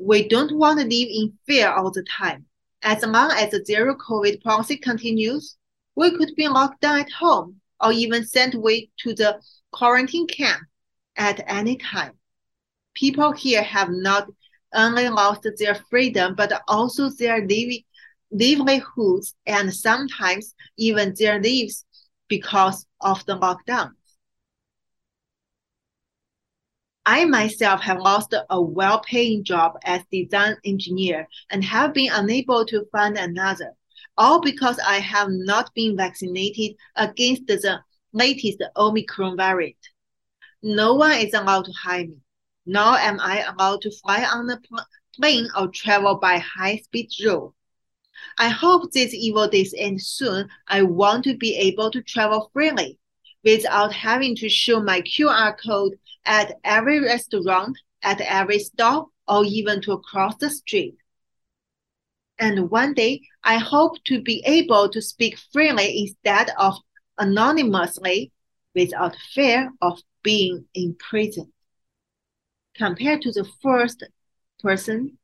We 0.00 0.26
don't 0.28 0.56
want 0.56 0.78
to 0.80 0.84
live 0.86 1.08
in 1.10 1.38
fear 1.46 1.70
all 1.70 1.90
the 1.90 2.04
time. 2.04 2.46
As 2.82 3.04
long 3.04 3.32
as 3.32 3.50
the 3.50 3.62
zero 3.62 3.94
COVID 3.96 4.42
policy 4.42 4.78
continues, 4.78 5.58
we 5.94 6.16
could 6.16 6.34
be 6.36 6.48
locked 6.48 6.80
down 6.80 7.00
at 7.00 7.12
home 7.12 7.60
or 7.78 7.92
even 7.92 8.24
sent 8.24 8.54
away 8.54 8.88
to 9.00 9.12
the 9.12 9.38
quarantine 9.72 10.26
camp 10.26 10.62
at 11.16 11.44
any 11.46 11.76
time. 11.76 12.12
People 12.94 13.32
here 13.32 13.62
have 13.62 13.90
not 13.90 14.26
only 14.72 15.08
lost 15.10 15.46
their 15.58 15.74
freedom, 15.74 16.34
but 16.34 16.62
also 16.66 17.10
their 17.10 17.40
living, 17.46 17.82
livelihoods 18.30 19.34
and 19.44 19.74
sometimes 19.74 20.54
even 20.78 21.14
their 21.18 21.42
lives 21.42 21.84
because 22.28 22.86
of 23.02 23.24
the 23.26 23.36
lockdown. 23.36 23.90
I 27.06 27.24
myself 27.24 27.80
have 27.82 27.98
lost 27.98 28.34
a 28.50 28.60
well-paying 28.60 29.44
job 29.44 29.78
as 29.84 30.02
design 30.10 30.56
engineer 30.64 31.26
and 31.50 31.64
have 31.64 31.94
been 31.94 32.12
unable 32.12 32.64
to 32.66 32.86
find 32.92 33.16
another, 33.16 33.72
all 34.16 34.40
because 34.40 34.78
I 34.78 34.98
have 34.98 35.28
not 35.30 35.74
been 35.74 35.96
vaccinated 35.96 36.76
against 36.96 37.46
the 37.46 37.80
latest 38.12 38.62
Omicron 38.76 39.36
variant. 39.36 39.76
No 40.62 40.94
one 40.94 41.18
is 41.18 41.34
allowed 41.34 41.64
to 41.64 41.72
hire 41.72 42.06
me 42.06 42.20
nor 42.66 42.96
am 42.98 43.18
I 43.20 43.42
allowed 43.42 43.82
to 43.82 43.90
fly 43.90 44.24
on 44.24 44.50
a 44.50 44.60
plane 45.16 45.48
or 45.58 45.68
travel 45.68 46.16
by 46.16 46.38
high-speed 46.38 47.10
road. 47.24 47.52
I 48.38 48.48
hope 48.48 48.92
these 48.92 49.14
evil 49.14 49.48
days 49.48 49.74
end 49.76 50.02
soon. 50.02 50.48
I 50.68 50.82
want 50.82 51.24
to 51.24 51.36
be 51.36 51.56
able 51.56 51.90
to 51.90 52.02
travel 52.02 52.50
freely 52.52 52.98
without 53.42 53.92
having 53.92 54.36
to 54.36 54.48
show 54.48 54.80
my 54.80 55.00
QR 55.00 55.56
code 55.58 55.98
at 56.24 56.58
every 56.64 57.00
restaurant, 57.00 57.76
at 58.02 58.20
every 58.20 58.58
stop, 58.58 59.08
or 59.26 59.44
even 59.44 59.80
to 59.82 59.98
cross 59.98 60.36
the 60.36 60.50
street. 60.50 60.96
And 62.38 62.70
one 62.70 62.94
day, 62.94 63.20
I 63.44 63.58
hope 63.58 64.02
to 64.04 64.22
be 64.22 64.42
able 64.46 64.88
to 64.90 65.02
speak 65.02 65.38
freely 65.52 66.00
instead 66.00 66.50
of 66.58 66.74
anonymously 67.18 68.32
without 68.74 69.16
fear 69.34 69.70
of 69.82 70.00
being 70.22 70.64
imprisoned. 70.74 71.52
Compared 72.74 73.22
to 73.22 73.32
the 73.32 73.46
first 73.62 74.02
person, 74.62 75.18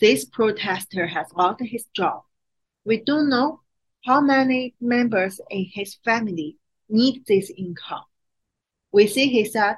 this 0.00 0.24
protester 0.24 1.06
has 1.06 1.26
lost 1.34 1.60
his 1.60 1.84
job. 1.94 2.22
We 2.84 3.02
don't 3.02 3.28
know 3.28 3.60
how 4.04 4.20
many 4.20 4.74
members 4.80 5.40
in 5.50 5.66
his 5.72 5.96
family 6.04 6.56
need 6.88 7.24
this 7.26 7.50
income. 7.56 8.04
We 8.92 9.06
see 9.08 9.26
he 9.28 9.44
said 9.44 9.76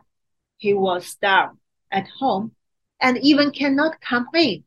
he 0.58 0.74
was 0.74 1.06
starved 1.06 1.58
at 1.90 2.08
home 2.08 2.52
and 3.00 3.18
even 3.18 3.50
cannot 3.50 4.00
complain. 4.00 4.64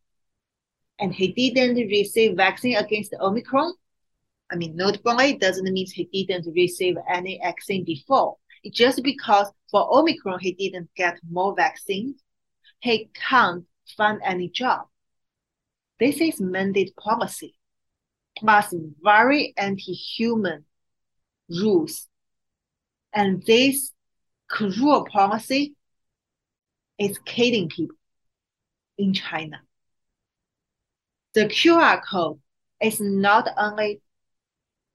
And 1.00 1.14
he 1.14 1.32
didn't 1.32 1.76
receive 1.76 2.36
vaccine 2.36 2.76
against 2.76 3.14
Omicron. 3.20 3.74
I 4.52 4.56
mean, 4.56 4.76
not 4.76 5.00
notably, 5.06 5.38
doesn't 5.38 5.72
mean 5.72 5.88
he 5.88 6.26
didn't 6.26 6.54
receive 6.54 6.96
any 7.10 7.40
vaccine 7.42 7.86
before. 7.86 8.38
It's 8.64 8.78
just 8.78 9.02
because 9.04 9.48
for 9.70 9.88
Omicron, 9.98 10.40
he 10.40 10.54
didn't 10.54 10.90
get 10.96 11.20
more 11.30 11.56
vaccines 11.56 12.22
he 12.82 13.10
can't 13.14 13.66
find 13.96 14.20
any 14.24 14.50
job. 14.50 14.88
This 16.00 16.20
is 16.20 16.42
mandate 16.42 16.96
policy, 16.96 17.56
plus 18.38 18.74
very 19.04 19.54
anti-human 19.56 20.66
rules. 21.50 22.08
And 23.14 23.44
this 23.46 23.92
cruel 24.50 25.06
policy 25.06 25.76
is 26.98 27.18
killing 27.26 27.70
people 27.70 27.96
in 28.98 29.14
China. 29.14 29.62
The 31.34 31.46
QR 31.46 32.02
code 32.10 32.40
is 32.82 33.00
not 33.00 33.48
only 33.58 34.02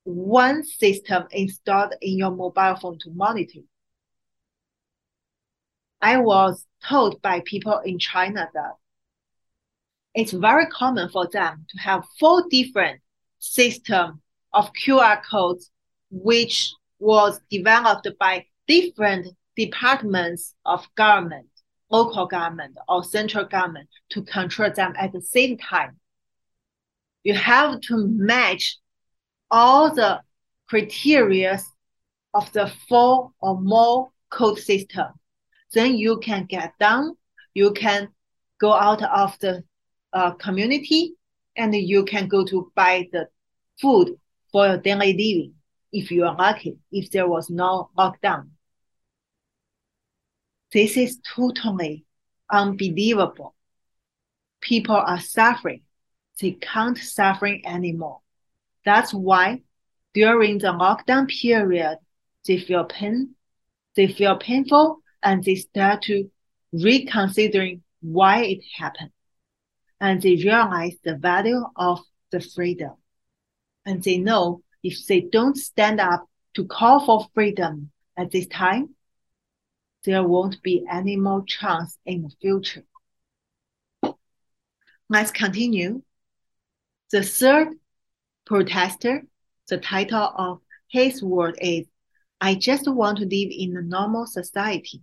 one 0.04 0.64
system 0.64 1.24
installed 1.30 1.94
in 2.00 2.18
your 2.18 2.30
mobile 2.30 2.76
phone 2.76 2.98
to 3.00 3.10
monitor. 3.10 3.60
I 6.00 6.18
was 6.18 6.64
told 6.86 7.20
by 7.22 7.42
people 7.44 7.78
in 7.84 7.98
China 7.98 8.48
that 8.54 8.74
it's 10.14 10.32
very 10.32 10.66
common 10.66 11.08
for 11.08 11.26
them 11.26 11.66
to 11.68 11.78
have 11.78 12.04
four 12.20 12.44
different 12.48 13.00
system 13.38 14.22
of 14.52 14.70
QR 14.72 15.20
codes, 15.28 15.70
which 16.10 16.72
was 16.98 17.40
developed 17.50 18.08
by 18.18 18.46
different 18.66 19.28
departments 19.56 20.54
of 20.64 20.86
government, 20.94 21.48
local 21.90 22.26
government 22.26 22.76
or 22.88 23.04
central 23.04 23.44
government 23.44 23.88
to 24.10 24.22
control 24.22 24.70
them 24.70 24.94
at 24.98 25.12
the 25.12 25.20
same 25.20 25.56
time. 25.56 25.98
You 27.22 27.34
have 27.34 27.80
to 27.82 28.06
match 28.08 28.78
all 29.50 29.94
the 29.94 30.20
criteria 30.68 31.60
of 32.34 32.52
the 32.52 32.72
four 32.88 33.32
or 33.40 33.60
more 33.60 34.10
code 34.30 34.58
system 34.58 35.06
then 35.76 35.96
you 35.96 36.18
can 36.18 36.46
get 36.46 36.72
down, 36.78 37.16
you 37.54 37.72
can 37.72 38.08
go 38.58 38.72
out 38.72 39.02
of 39.02 39.38
the 39.40 39.62
uh, 40.12 40.30
community, 40.32 41.14
and 41.56 41.74
you 41.74 42.04
can 42.04 42.28
go 42.28 42.44
to 42.44 42.72
buy 42.74 43.08
the 43.12 43.28
food 43.80 44.16
for 44.50 44.66
your 44.66 44.78
daily 44.78 45.12
living 45.12 45.54
if 45.92 46.10
you 46.10 46.24
are 46.24 46.36
lucky, 46.36 46.78
if 46.90 47.10
there 47.10 47.28
was 47.28 47.50
no 47.50 47.90
lockdown. 47.96 48.48
This 50.72 50.96
is 50.96 51.20
totally 51.34 52.04
unbelievable. 52.50 53.54
People 54.60 54.96
are 54.96 55.20
suffering. 55.20 55.82
They 56.40 56.52
can't 56.52 56.98
suffering 56.98 57.62
anymore. 57.66 58.20
That's 58.84 59.14
why 59.14 59.62
during 60.12 60.58
the 60.58 60.68
lockdown 60.68 61.28
period, 61.28 61.98
they 62.46 62.58
feel 62.58 62.84
pain, 62.84 63.34
they 63.94 64.08
feel 64.08 64.36
painful, 64.36 65.02
and 65.22 65.42
they 65.42 65.56
start 65.56 66.02
to 66.02 66.30
reconsidering 66.72 67.82
why 68.00 68.44
it 68.44 68.60
happened. 68.76 69.10
And 70.00 70.20
they 70.20 70.36
realize 70.36 70.96
the 71.02 71.16
value 71.16 71.64
of 71.76 72.00
the 72.30 72.40
freedom. 72.40 72.92
And 73.84 74.02
they 74.02 74.18
know 74.18 74.62
if 74.82 75.06
they 75.06 75.20
don't 75.20 75.56
stand 75.56 76.00
up 76.00 76.28
to 76.54 76.66
call 76.66 77.04
for 77.04 77.26
freedom 77.34 77.90
at 78.16 78.30
this 78.30 78.46
time, 78.48 78.95
there 80.06 80.22
won't 80.22 80.62
be 80.62 80.86
any 80.90 81.16
more 81.16 81.44
chance 81.44 81.98
in 82.06 82.22
the 82.22 82.30
future. 82.40 82.84
Let's 85.10 85.32
continue. 85.32 86.02
The 87.10 87.22
third 87.22 87.68
protester, 88.46 89.24
the 89.68 89.78
title 89.78 90.32
of 90.36 90.60
his 90.88 91.22
word 91.22 91.58
is 91.60 91.86
I 92.40 92.54
just 92.54 92.88
want 92.88 93.18
to 93.18 93.24
live 93.24 93.48
in 93.50 93.76
a 93.76 93.82
normal 93.82 94.26
society. 94.26 95.02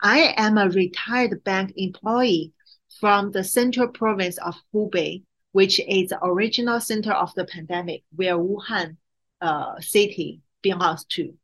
I 0.00 0.34
am 0.36 0.56
a 0.56 0.68
retired 0.68 1.42
bank 1.44 1.72
employee 1.76 2.52
from 3.00 3.32
the 3.32 3.44
central 3.44 3.88
province 3.88 4.38
of 4.38 4.54
Hubei, 4.72 5.24
which 5.52 5.80
is 5.80 6.10
the 6.10 6.24
original 6.24 6.80
center 6.80 7.12
of 7.12 7.34
the 7.34 7.44
pandemic, 7.44 8.04
where 8.14 8.36
Wuhan 8.36 8.96
uh, 9.40 9.80
city 9.80 10.42
belongs 10.62 11.04
to. 11.10 11.34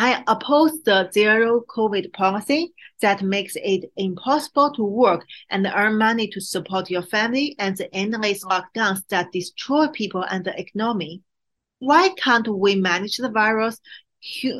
I 0.00 0.22
oppose 0.28 0.80
the 0.84 1.10
zero 1.12 1.64
COVID 1.68 2.12
policy 2.12 2.72
that 3.00 3.20
makes 3.20 3.56
it 3.56 3.90
impossible 3.96 4.72
to 4.74 4.84
work 4.84 5.26
and 5.50 5.66
earn 5.66 5.98
money 5.98 6.28
to 6.28 6.40
support 6.40 6.88
your 6.88 7.02
family 7.02 7.56
and 7.58 7.76
the 7.76 7.92
endless 7.92 8.44
lockdowns 8.44 9.04
that 9.08 9.32
destroy 9.32 9.88
people 9.88 10.22
and 10.22 10.44
the 10.44 10.56
economy. 10.56 11.22
Why 11.80 12.10
can't 12.10 12.46
we 12.46 12.76
manage 12.76 13.16
the 13.16 13.28
virus 13.28 13.80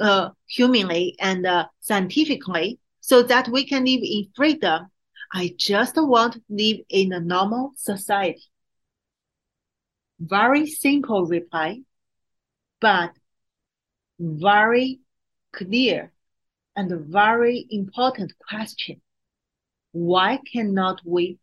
uh, 0.01 0.31
humanly 0.49 1.15
and 1.21 1.47
uh, 1.47 1.67
scientifically 1.79 2.81
so 3.01 3.23
that 3.23 3.47
we 3.47 3.65
can 3.65 3.85
live 3.85 4.01
in 4.03 4.27
freedom? 4.35 4.89
I 5.33 5.55
just 5.57 5.95
want 5.97 6.33
to 6.33 6.43
live 6.49 6.79
in 6.89 7.13
a 7.13 7.21
normal 7.21 7.75
society. 7.77 8.43
Very 10.19 10.67
simple 10.67 11.27
reply, 11.27 11.83
but 12.81 13.13
very 14.19 14.99
clear 15.53 16.13
and 16.77 16.91
very 17.07 17.67
important 17.71 18.33
question. 18.39 19.01
Why 19.93 20.41
cannot 20.53 21.01
we 21.05 21.39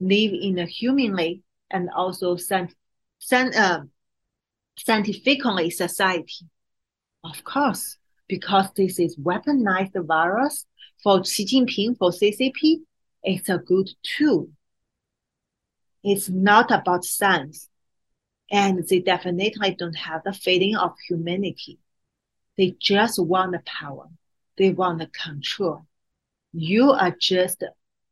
live 0.00 0.32
in 0.32 0.58
a 0.58 0.66
humanly 0.66 1.42
and 1.70 1.90
also 1.90 2.36
scient, 2.36 2.74
uh, 3.32 3.80
scientifically 4.78 5.70
society? 5.70 6.46
Of 7.24 7.44
course, 7.44 7.98
because 8.28 8.68
this 8.76 8.98
is 8.98 9.16
weaponized 9.16 10.06
virus 10.06 10.64
for 11.02 11.24
Xi 11.24 11.44
Jinping, 11.44 11.98
for 11.98 12.10
CCP, 12.10 12.78
it's 13.22 13.48
a 13.48 13.58
good 13.58 13.90
tool. 14.02 14.48
It's 16.02 16.28
not 16.28 16.70
about 16.70 17.04
science. 17.04 17.68
And 18.50 18.86
they 18.88 19.00
definitely 19.00 19.74
don't 19.74 19.96
have 19.96 20.22
the 20.24 20.32
feeling 20.32 20.76
of 20.76 20.94
humanity. 21.06 21.78
They 22.58 22.74
just 22.80 23.20
want 23.20 23.52
the 23.52 23.60
power. 23.64 24.08
They 24.58 24.70
want 24.70 24.98
the 24.98 25.06
control. 25.06 25.86
You 26.52 26.90
are 26.90 27.14
just 27.18 27.62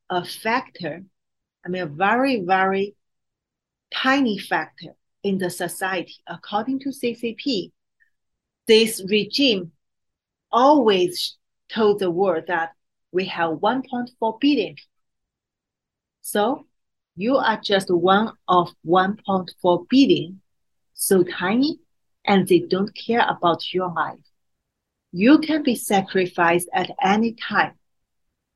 a 0.08 0.24
factor. 0.24 1.02
I 1.64 1.68
mean, 1.68 1.82
a 1.82 1.86
very, 1.86 2.42
very 2.42 2.94
tiny 3.92 4.38
factor 4.38 4.94
in 5.24 5.38
the 5.38 5.50
society. 5.50 6.14
According 6.28 6.78
to 6.80 6.90
CCP, 6.90 7.72
this 8.68 9.04
regime 9.10 9.72
always 10.52 11.36
told 11.68 11.98
the 11.98 12.10
world 12.12 12.44
that 12.46 12.70
we 13.10 13.24
have 13.24 13.58
1.4 13.58 14.40
billion. 14.40 14.76
So 16.20 16.66
you 17.16 17.36
are 17.36 17.60
just 17.60 17.90
one 17.90 18.32
of 18.46 18.72
1.4 18.86 19.88
billion, 19.88 20.40
so 20.94 21.24
tiny, 21.24 21.80
and 22.24 22.46
they 22.46 22.60
don't 22.60 22.94
care 22.94 23.26
about 23.28 23.74
your 23.74 23.92
life 23.92 24.20
you 25.16 25.38
can 25.38 25.62
be 25.62 25.74
sacrificed 25.74 26.68
at 26.74 26.90
any 27.02 27.32
time 27.32 27.72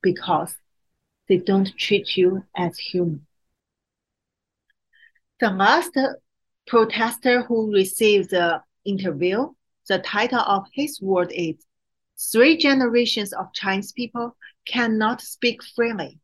because 0.02 0.54
they 1.26 1.38
don't 1.38 1.74
treat 1.78 2.18
you 2.18 2.44
as 2.54 2.76
human. 2.76 3.26
The 5.40 5.48
last 5.48 5.96
protester 6.66 7.44
who 7.44 7.72
received 7.72 8.28
the 8.28 8.60
interview, 8.84 9.48
the 9.88 10.00
title 10.00 10.40
of 10.40 10.66
his 10.74 11.00
word 11.00 11.32
is 11.34 11.54
Three 12.30 12.58
Generations 12.58 13.32
of 13.32 13.54
Chinese 13.54 13.92
People 13.92 14.36
Cannot 14.66 15.22
Speak 15.22 15.62
Freely. 15.64 16.18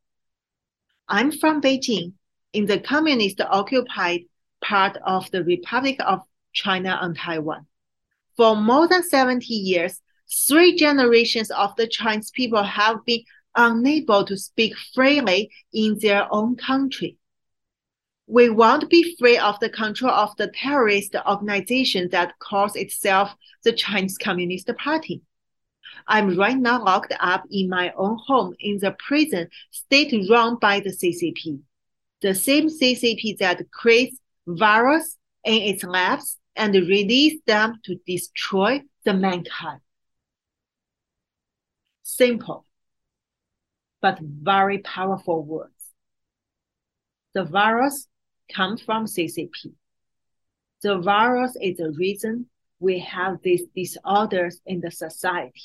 I'm 1.08 1.32
from 1.32 1.62
Beijing, 1.62 2.12
in 2.52 2.66
the 2.66 2.78
communist 2.78 3.40
occupied 3.40 4.24
part 4.62 4.98
of 5.02 5.30
the 5.30 5.42
Republic 5.44 5.96
of 6.00 6.20
China 6.52 6.98
and 7.00 7.16
Taiwan. 7.16 7.66
For 8.36 8.54
more 8.54 8.86
than 8.86 9.02
70 9.02 9.46
years, 9.46 10.02
three 10.28 10.76
generations 10.76 11.50
of 11.50 11.74
the 11.76 11.86
Chinese 11.86 12.30
people 12.30 12.62
have 12.62 13.04
been 13.04 13.22
unable 13.56 14.24
to 14.24 14.36
speak 14.36 14.74
freely 14.94 15.50
in 15.72 15.98
their 16.00 16.32
own 16.32 16.56
country. 16.56 17.16
We 18.26 18.50
won't 18.50 18.90
be 18.90 19.16
free 19.18 19.38
of 19.38 19.58
the 19.60 19.70
control 19.70 20.10
of 20.10 20.36
the 20.36 20.48
terrorist 20.48 21.14
organization 21.26 22.08
that 22.10 22.38
calls 22.40 22.74
itself 22.74 23.32
the 23.62 23.72
Chinese 23.72 24.18
Communist 24.18 24.68
Party. 24.76 25.22
I'm 26.08 26.36
right 26.36 26.56
now 26.56 26.84
locked 26.84 27.14
up 27.20 27.44
in 27.50 27.68
my 27.68 27.92
own 27.96 28.18
home 28.26 28.54
in 28.60 28.78
the 28.78 28.96
prison 29.06 29.48
state 29.70 30.14
run 30.28 30.56
by 30.56 30.80
the 30.80 30.90
CCP, 30.90 31.60
the 32.20 32.34
same 32.34 32.68
CCP 32.68 33.38
that 33.38 33.70
creates 33.70 34.18
virus 34.46 35.16
in 35.44 35.62
its 35.62 35.84
labs 35.84 36.36
and 36.56 36.74
release 36.74 37.40
them 37.46 37.80
to 37.84 37.96
destroy 38.06 38.82
the 39.04 39.14
mankind 39.14 39.80
simple 42.06 42.64
but 44.00 44.20
very 44.20 44.78
powerful 44.78 45.42
words. 45.42 45.72
The 47.34 47.44
virus 47.44 48.06
comes 48.54 48.80
from 48.80 49.06
CCP. 49.06 49.72
The 50.82 50.98
virus 50.98 51.56
is 51.60 51.78
the 51.78 51.90
reason 51.90 52.46
we 52.78 53.00
have 53.00 53.38
these 53.42 53.64
disorders 53.74 54.60
in 54.66 54.80
the 54.80 54.92
society. 54.92 55.62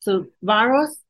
So 0.00 0.26
virus 0.42 1.02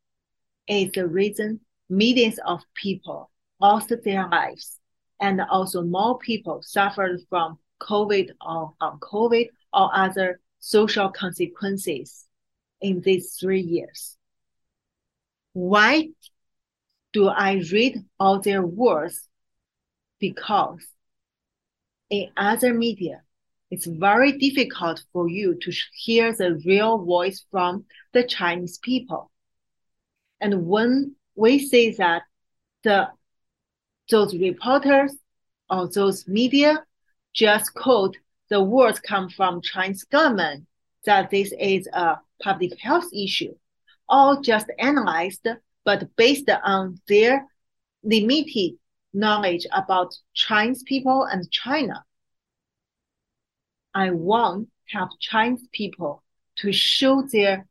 is 0.69 0.93
the 0.93 1.09
reason 1.09 1.61
millions 1.91 2.39
of 2.47 2.61
people 2.75 3.33
lost 3.61 3.93
their 4.05 4.29
lives 4.29 4.79
and 5.21 5.41
also 5.41 5.83
more 5.83 6.19
people 6.19 6.63
suffered 6.63 7.21
from 7.29 7.59
COVID 7.83 8.31
or 8.41 8.75
on 8.81 9.01
COVID 9.01 9.49
or 9.73 9.91
other 9.93 10.39
social 10.61 11.09
consequences 11.09 12.24
in 12.85 13.01
these 13.01 13.37
three 13.41 13.63
years. 13.63 14.15
Why 15.55 16.11
do 17.15 17.29
I 17.29 17.63
read 17.73 18.05
all 18.21 18.41
their 18.41 18.61
words? 18.63 19.27
Because 20.21 20.85
in 22.11 22.29
other 22.37 22.75
media, 22.75 23.23
it's 23.71 23.87
very 23.87 24.33
difficult 24.33 25.03
for 25.15 25.31
you 25.31 25.59
to 25.63 25.73
hear 25.95 26.35
the 26.35 26.61
real 26.67 26.99
voice 26.99 27.47
from 27.51 27.87
the 28.13 28.23
Chinese 28.23 28.77
people. 28.77 29.31
And 30.39 30.67
when 30.67 31.17
we 31.35 31.67
say 31.67 31.93
that 31.93 32.23
the 32.83 33.09
those 34.11 34.37
reporters 34.37 35.17
or 35.71 35.89
those 35.89 36.29
media 36.29 36.85
just 37.33 37.73
quote 37.73 38.19
the 38.51 38.61
words 38.63 39.01
come 39.01 39.31
from 39.31 39.63
Chinese 39.63 40.05
government 40.05 40.67
that 41.07 41.31
this 41.31 41.53
is 41.59 41.89
a 41.93 42.19
public 42.43 42.79
health 42.81 43.09
issue, 43.13 43.55
all 44.09 44.41
just 44.41 44.67
analyzed 44.79 45.47
but 45.85 46.09
based 46.17 46.51
on 46.65 46.99
their 47.09 47.47
limited 48.03 48.79
knowledge 49.13 49.67
about 49.73 50.15
Chinese 50.33 50.83
people 50.83 51.25
and 51.25 51.51
China. 51.51 52.05
I 53.95 54.11
want 54.11 54.69
have 54.87 55.09
Chinese 55.21 55.67
people 55.73 56.23
to 56.57 56.73
show 56.73 57.23
their 57.23 57.67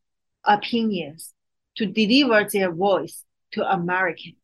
opinions, 0.46 1.34
to 1.76 1.86
deliver 1.86 2.50
their 2.50 2.72
voice 2.72 3.24
to 3.52 3.70
Americans. 3.70 4.36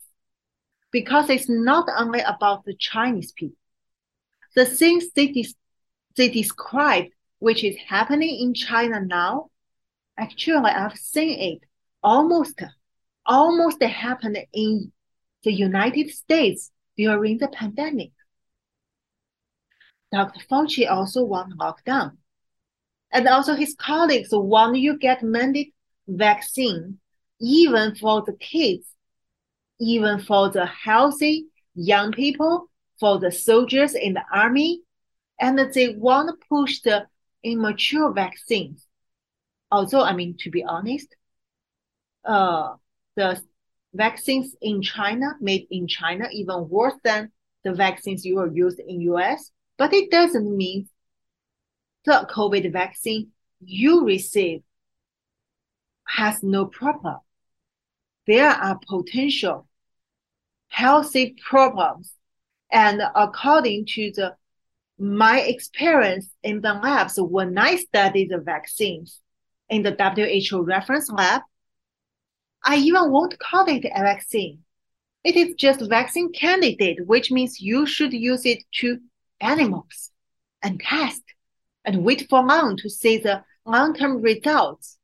Because 0.91 1.29
it's 1.29 1.49
not 1.49 1.87
only 1.97 2.21
about 2.21 2.65
the 2.65 2.73
Chinese 2.73 3.31
people. 3.31 3.57
The 4.55 4.65
things 4.65 5.11
they, 5.15 5.27
des- 5.27 5.55
they 6.15 6.29
described, 6.29 7.11
which 7.39 7.63
is 7.63 7.75
happening 7.87 8.39
in 8.41 8.53
China 8.53 9.01
now, 9.01 9.49
Actually, 10.19 10.71
I've 10.71 10.97
seen 10.97 11.39
it 11.39 11.59
almost, 12.03 12.61
almost 13.25 13.81
happened 13.81 14.37
in 14.51 14.91
the 15.45 15.53
United 15.53 16.09
States 16.09 16.71
during 16.97 17.37
the 17.37 17.47
pandemic. 17.47 18.11
Dr. 20.11 20.41
Fauci 20.51 20.91
also 20.91 21.23
want 21.23 21.57
lockdown. 21.57 22.17
And 23.13 23.29
also 23.29 23.55
his 23.55 23.75
colleagues 23.79 24.29
want 24.33 24.77
you 24.77 24.97
get 24.97 25.23
mandate 25.23 25.73
vaccine, 26.05 26.99
even 27.39 27.95
for 27.95 28.21
the 28.21 28.33
kids, 28.33 28.87
even 29.79 30.19
for 30.19 30.49
the 30.49 30.65
healthy 30.65 31.45
young 31.75 32.11
people, 32.11 32.69
for 32.99 33.19
the 33.19 33.31
soldiers 33.31 33.93
in 33.93 34.15
the 34.15 34.23
army, 34.33 34.81
and 35.39 35.57
they 35.73 35.95
want 35.95 36.27
to 36.27 36.45
push 36.49 36.81
the 36.81 37.07
immature 37.43 38.11
vaccines 38.13 38.85
although 39.71 40.03
I 40.03 40.13
mean 40.13 40.35
to 40.39 40.49
be 40.49 40.63
honest, 40.63 41.15
uh, 42.25 42.75
the 43.15 43.41
vaccines 43.93 44.55
in 44.61 44.81
China 44.81 45.33
made 45.39 45.67
in 45.71 45.87
China 45.87 46.27
even 46.31 46.69
worse 46.69 46.95
than 47.03 47.31
the 47.63 47.73
vaccines 47.73 48.25
you 48.25 48.39
are 48.39 48.51
used 48.51 48.79
in 48.79 49.01
US. 49.01 49.51
But 49.77 49.93
it 49.93 50.11
doesn't 50.11 50.57
mean 50.57 50.89
the 52.05 52.27
COVID 52.33 52.71
vaccine 52.71 53.29
you 53.61 54.05
receive 54.05 54.61
has 56.07 56.41
no 56.43 56.65
problem. 56.65 57.19
There 58.25 58.49
are 58.49 58.79
potential 58.87 59.67
healthy 60.67 61.35
problems, 61.49 62.13
and 62.71 63.01
according 63.15 63.85
to 63.87 64.11
the 64.15 64.35
my 64.99 65.39
experience 65.41 66.29
in 66.43 66.61
the 66.61 66.73
labs 66.73 67.15
when 67.17 67.57
I 67.57 67.77
studied 67.77 68.29
the 68.29 68.39
vaccines 68.39 69.21
in 69.69 69.83
the 69.83 69.95
WHO 70.51 70.61
reference 70.61 71.09
lab, 71.09 71.41
I 72.63 72.75
even 72.77 73.11
won't 73.11 73.39
call 73.39 73.67
it 73.69 73.85
a 73.85 74.01
vaccine. 74.01 74.59
It 75.23 75.35
is 75.35 75.55
just 75.55 75.87
vaccine 75.89 76.31
candidate, 76.31 77.05
which 77.05 77.31
means 77.31 77.61
you 77.61 77.85
should 77.85 78.13
use 78.13 78.45
it 78.45 78.63
to 78.75 78.99
animals 79.39 80.11
and 80.61 80.79
test 80.79 81.23
and 81.85 82.03
wait 82.03 82.27
for 82.29 82.43
long 82.43 82.77
to 82.77 82.89
see 82.89 83.17
the 83.17 83.43
long-term 83.65 84.21
results. 84.21 84.97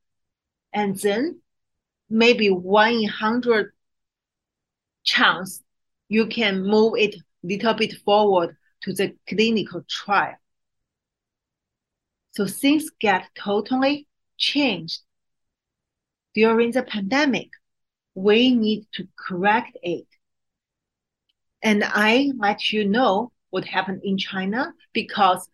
And 0.72 0.98
then 0.98 1.40
maybe 2.10 2.50
one 2.50 2.92
in 2.92 3.08
hundred 3.08 3.72
chance 5.04 5.62
you 6.08 6.26
can 6.26 6.62
move 6.62 6.94
it 6.96 7.16
little 7.42 7.74
bit 7.74 7.94
forward 8.04 8.56
to 8.86 8.92
the 8.92 9.16
clinical 9.28 9.84
trial. 9.88 10.36
So 12.30 12.46
things 12.46 12.88
get 13.00 13.28
totally 13.36 14.06
changed. 14.38 15.00
During 16.34 16.70
the 16.70 16.82
pandemic, 16.82 17.50
we 18.14 18.54
need 18.54 18.86
to 18.92 19.08
correct 19.18 19.76
it. 19.82 20.06
And 21.62 21.82
I 21.84 22.30
let 22.38 22.72
you 22.72 22.86
know 22.86 23.32
what 23.50 23.64
happened 23.64 24.02
in 24.04 24.18
China 24.18 24.72
because 24.92 25.48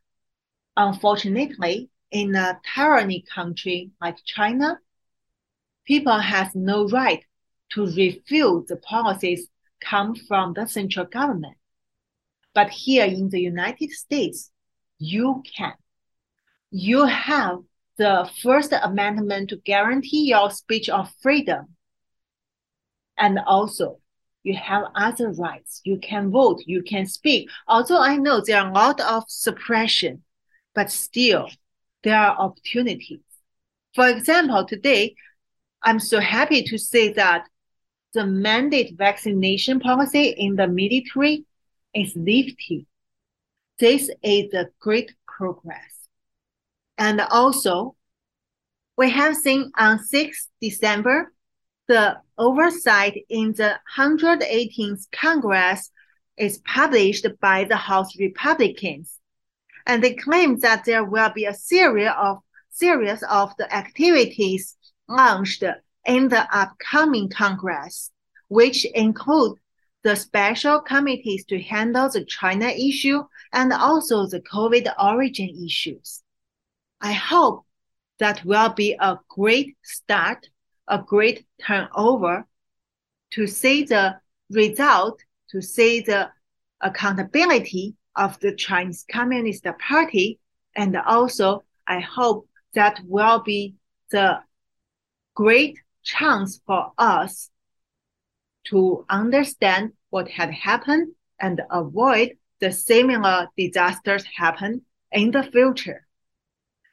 unfortunately, 0.76 1.88
in 2.10 2.34
a 2.34 2.60
tyranny 2.74 3.24
country 3.34 3.92
like 4.00 4.18
China, 4.26 4.78
people 5.86 6.18
has 6.18 6.54
no 6.54 6.86
right 6.88 7.24
to 7.70 7.86
refuse 7.86 8.66
the 8.66 8.76
policies 8.76 9.48
come 9.80 10.14
from 10.14 10.52
the 10.52 10.66
central 10.66 11.06
government. 11.06 11.56
But 12.54 12.70
here 12.70 13.04
in 13.04 13.28
the 13.30 13.40
United 13.40 13.90
States, 13.90 14.50
you 14.98 15.42
can. 15.56 15.74
You 16.70 17.06
have 17.06 17.58
the 17.98 18.30
First 18.42 18.72
Amendment 18.72 19.50
to 19.50 19.56
guarantee 19.56 20.28
your 20.28 20.50
speech 20.50 20.88
of 20.88 21.12
freedom. 21.20 21.76
And 23.18 23.38
also, 23.46 24.00
you 24.42 24.56
have 24.56 24.84
other 24.94 25.30
rights. 25.30 25.80
You 25.84 25.98
can 25.98 26.30
vote, 26.30 26.62
you 26.66 26.82
can 26.82 27.06
speak. 27.06 27.48
Although 27.68 28.00
I 28.00 28.16
know 28.16 28.40
there 28.40 28.60
are 28.60 28.70
a 28.70 28.72
lot 28.72 29.00
of 29.00 29.24
suppression, 29.28 30.22
but 30.74 30.90
still, 30.90 31.48
there 32.02 32.16
are 32.16 32.36
opportunities. 32.36 33.20
For 33.94 34.08
example, 34.08 34.64
today, 34.64 35.14
I'm 35.82 36.00
so 36.00 36.20
happy 36.20 36.62
to 36.64 36.78
say 36.78 37.12
that 37.12 37.48
the 38.14 38.26
mandate 38.26 38.96
vaccination 38.96 39.80
policy 39.80 40.30
in 40.30 40.56
the 40.56 40.66
military 40.66 41.44
is 41.94 42.14
lifted. 42.16 42.86
This 43.78 44.10
is 44.22 44.54
a 44.54 44.66
great 44.80 45.12
progress. 45.26 46.08
And 46.98 47.20
also, 47.20 47.96
we 48.96 49.10
have 49.10 49.36
seen 49.36 49.72
on 49.76 49.98
6 49.98 50.48
December, 50.60 51.32
the 51.88 52.18
oversight 52.38 53.24
in 53.28 53.52
the 53.52 53.78
118th 53.96 55.10
Congress 55.10 55.90
is 56.36 56.58
published 56.58 57.26
by 57.40 57.64
the 57.64 57.76
House 57.76 58.18
Republicans. 58.18 59.18
And 59.86 60.02
they 60.02 60.14
claim 60.14 60.60
that 60.60 60.84
there 60.84 61.04
will 61.04 61.30
be 61.34 61.46
a 61.46 61.54
series 61.54 62.10
of 62.16 62.38
series 62.70 63.22
of 63.24 63.52
the 63.58 63.74
activities 63.74 64.76
launched 65.08 65.64
in 66.06 66.28
the 66.28 66.46
upcoming 66.56 67.28
Congress, 67.28 68.10
which 68.48 68.84
include 68.86 69.58
the 70.02 70.16
special 70.16 70.80
committees 70.80 71.44
to 71.46 71.60
handle 71.60 72.08
the 72.08 72.24
China 72.24 72.66
issue 72.66 73.22
and 73.52 73.72
also 73.72 74.26
the 74.26 74.40
COVID 74.40 74.92
origin 75.02 75.64
issues. 75.64 76.22
I 77.00 77.12
hope 77.12 77.64
that 78.18 78.44
will 78.44 78.70
be 78.70 78.96
a 78.98 79.18
great 79.28 79.76
start, 79.82 80.48
a 80.88 80.98
great 80.98 81.46
turnover 81.64 82.46
to 83.32 83.46
see 83.46 83.84
the 83.84 84.16
result, 84.50 85.20
to 85.50 85.62
see 85.62 86.00
the 86.00 86.30
accountability 86.80 87.94
of 88.16 88.38
the 88.40 88.54
Chinese 88.54 89.04
Communist 89.10 89.66
Party. 89.78 90.38
And 90.76 90.96
also, 90.96 91.64
I 91.86 92.00
hope 92.00 92.48
that 92.74 93.00
will 93.06 93.40
be 93.40 93.74
the 94.10 94.40
great 95.34 95.78
chance 96.02 96.60
for 96.66 96.92
us 96.98 97.50
to 98.64 99.04
understand 99.08 99.92
what 100.10 100.28
had 100.28 100.50
happened 100.50 101.12
and 101.40 101.60
avoid 101.70 102.36
the 102.60 102.70
similar 102.70 103.48
disasters 103.56 104.24
happen 104.36 104.82
in 105.10 105.30
the 105.30 105.42
future. 105.42 106.06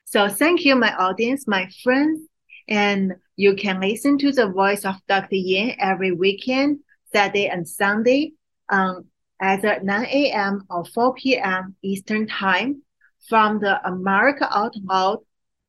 So 0.05 0.27
thank 0.27 0.65
you, 0.65 0.75
my 0.75 0.93
audience, 0.95 1.47
my 1.47 1.69
friends, 1.83 2.21
and 2.67 3.13
you 3.35 3.55
can 3.55 3.79
listen 3.79 4.17
to 4.17 4.31
the 4.31 4.47
voice 4.47 4.85
of 4.85 4.95
Dr. 5.07 5.35
Yan 5.35 5.75
every 5.79 6.11
weekend, 6.11 6.79
Saturday 7.13 7.47
and 7.47 7.67
Sunday, 7.67 8.33
um, 8.69 8.79
on 8.79 9.05
either 9.39 9.79
9 9.81 10.05
a.m. 10.05 10.65
or 10.69 10.85
4 10.85 11.13
p.m. 11.13 11.75
Eastern 11.81 12.27
Time 12.27 12.81
from 13.27 13.59
the 13.59 13.79
America 13.87 14.47
Out 14.51 14.75
Loud 14.83 15.19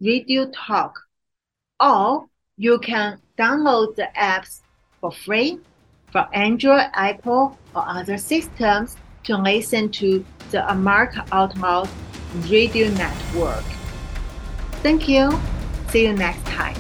Radio 0.01 0.51
Talk. 0.51 0.99
Or 1.79 2.27
you 2.57 2.79
can 2.79 3.19
download 3.39 3.97
the 3.97 4.09
apps 4.17 4.61
for 5.01 5.13
free 5.13 5.61
for 6.13 6.29
Android, 6.33 6.87
Apple, 6.95 7.59
or 7.75 7.85
other 7.87 8.19
systems 8.19 8.97
to 9.25 9.37
listen 9.37 9.91
to 9.91 10.25
the 10.51 10.69
America 10.71 11.25
Out 11.33 11.57
Loud 11.59 11.89
Radio 12.49 12.89
Network. 12.91 13.65
Thank 14.83 15.09
you. 15.09 15.39
See 15.89 16.05
you 16.05 16.13
next 16.13 16.45
time. 16.47 16.77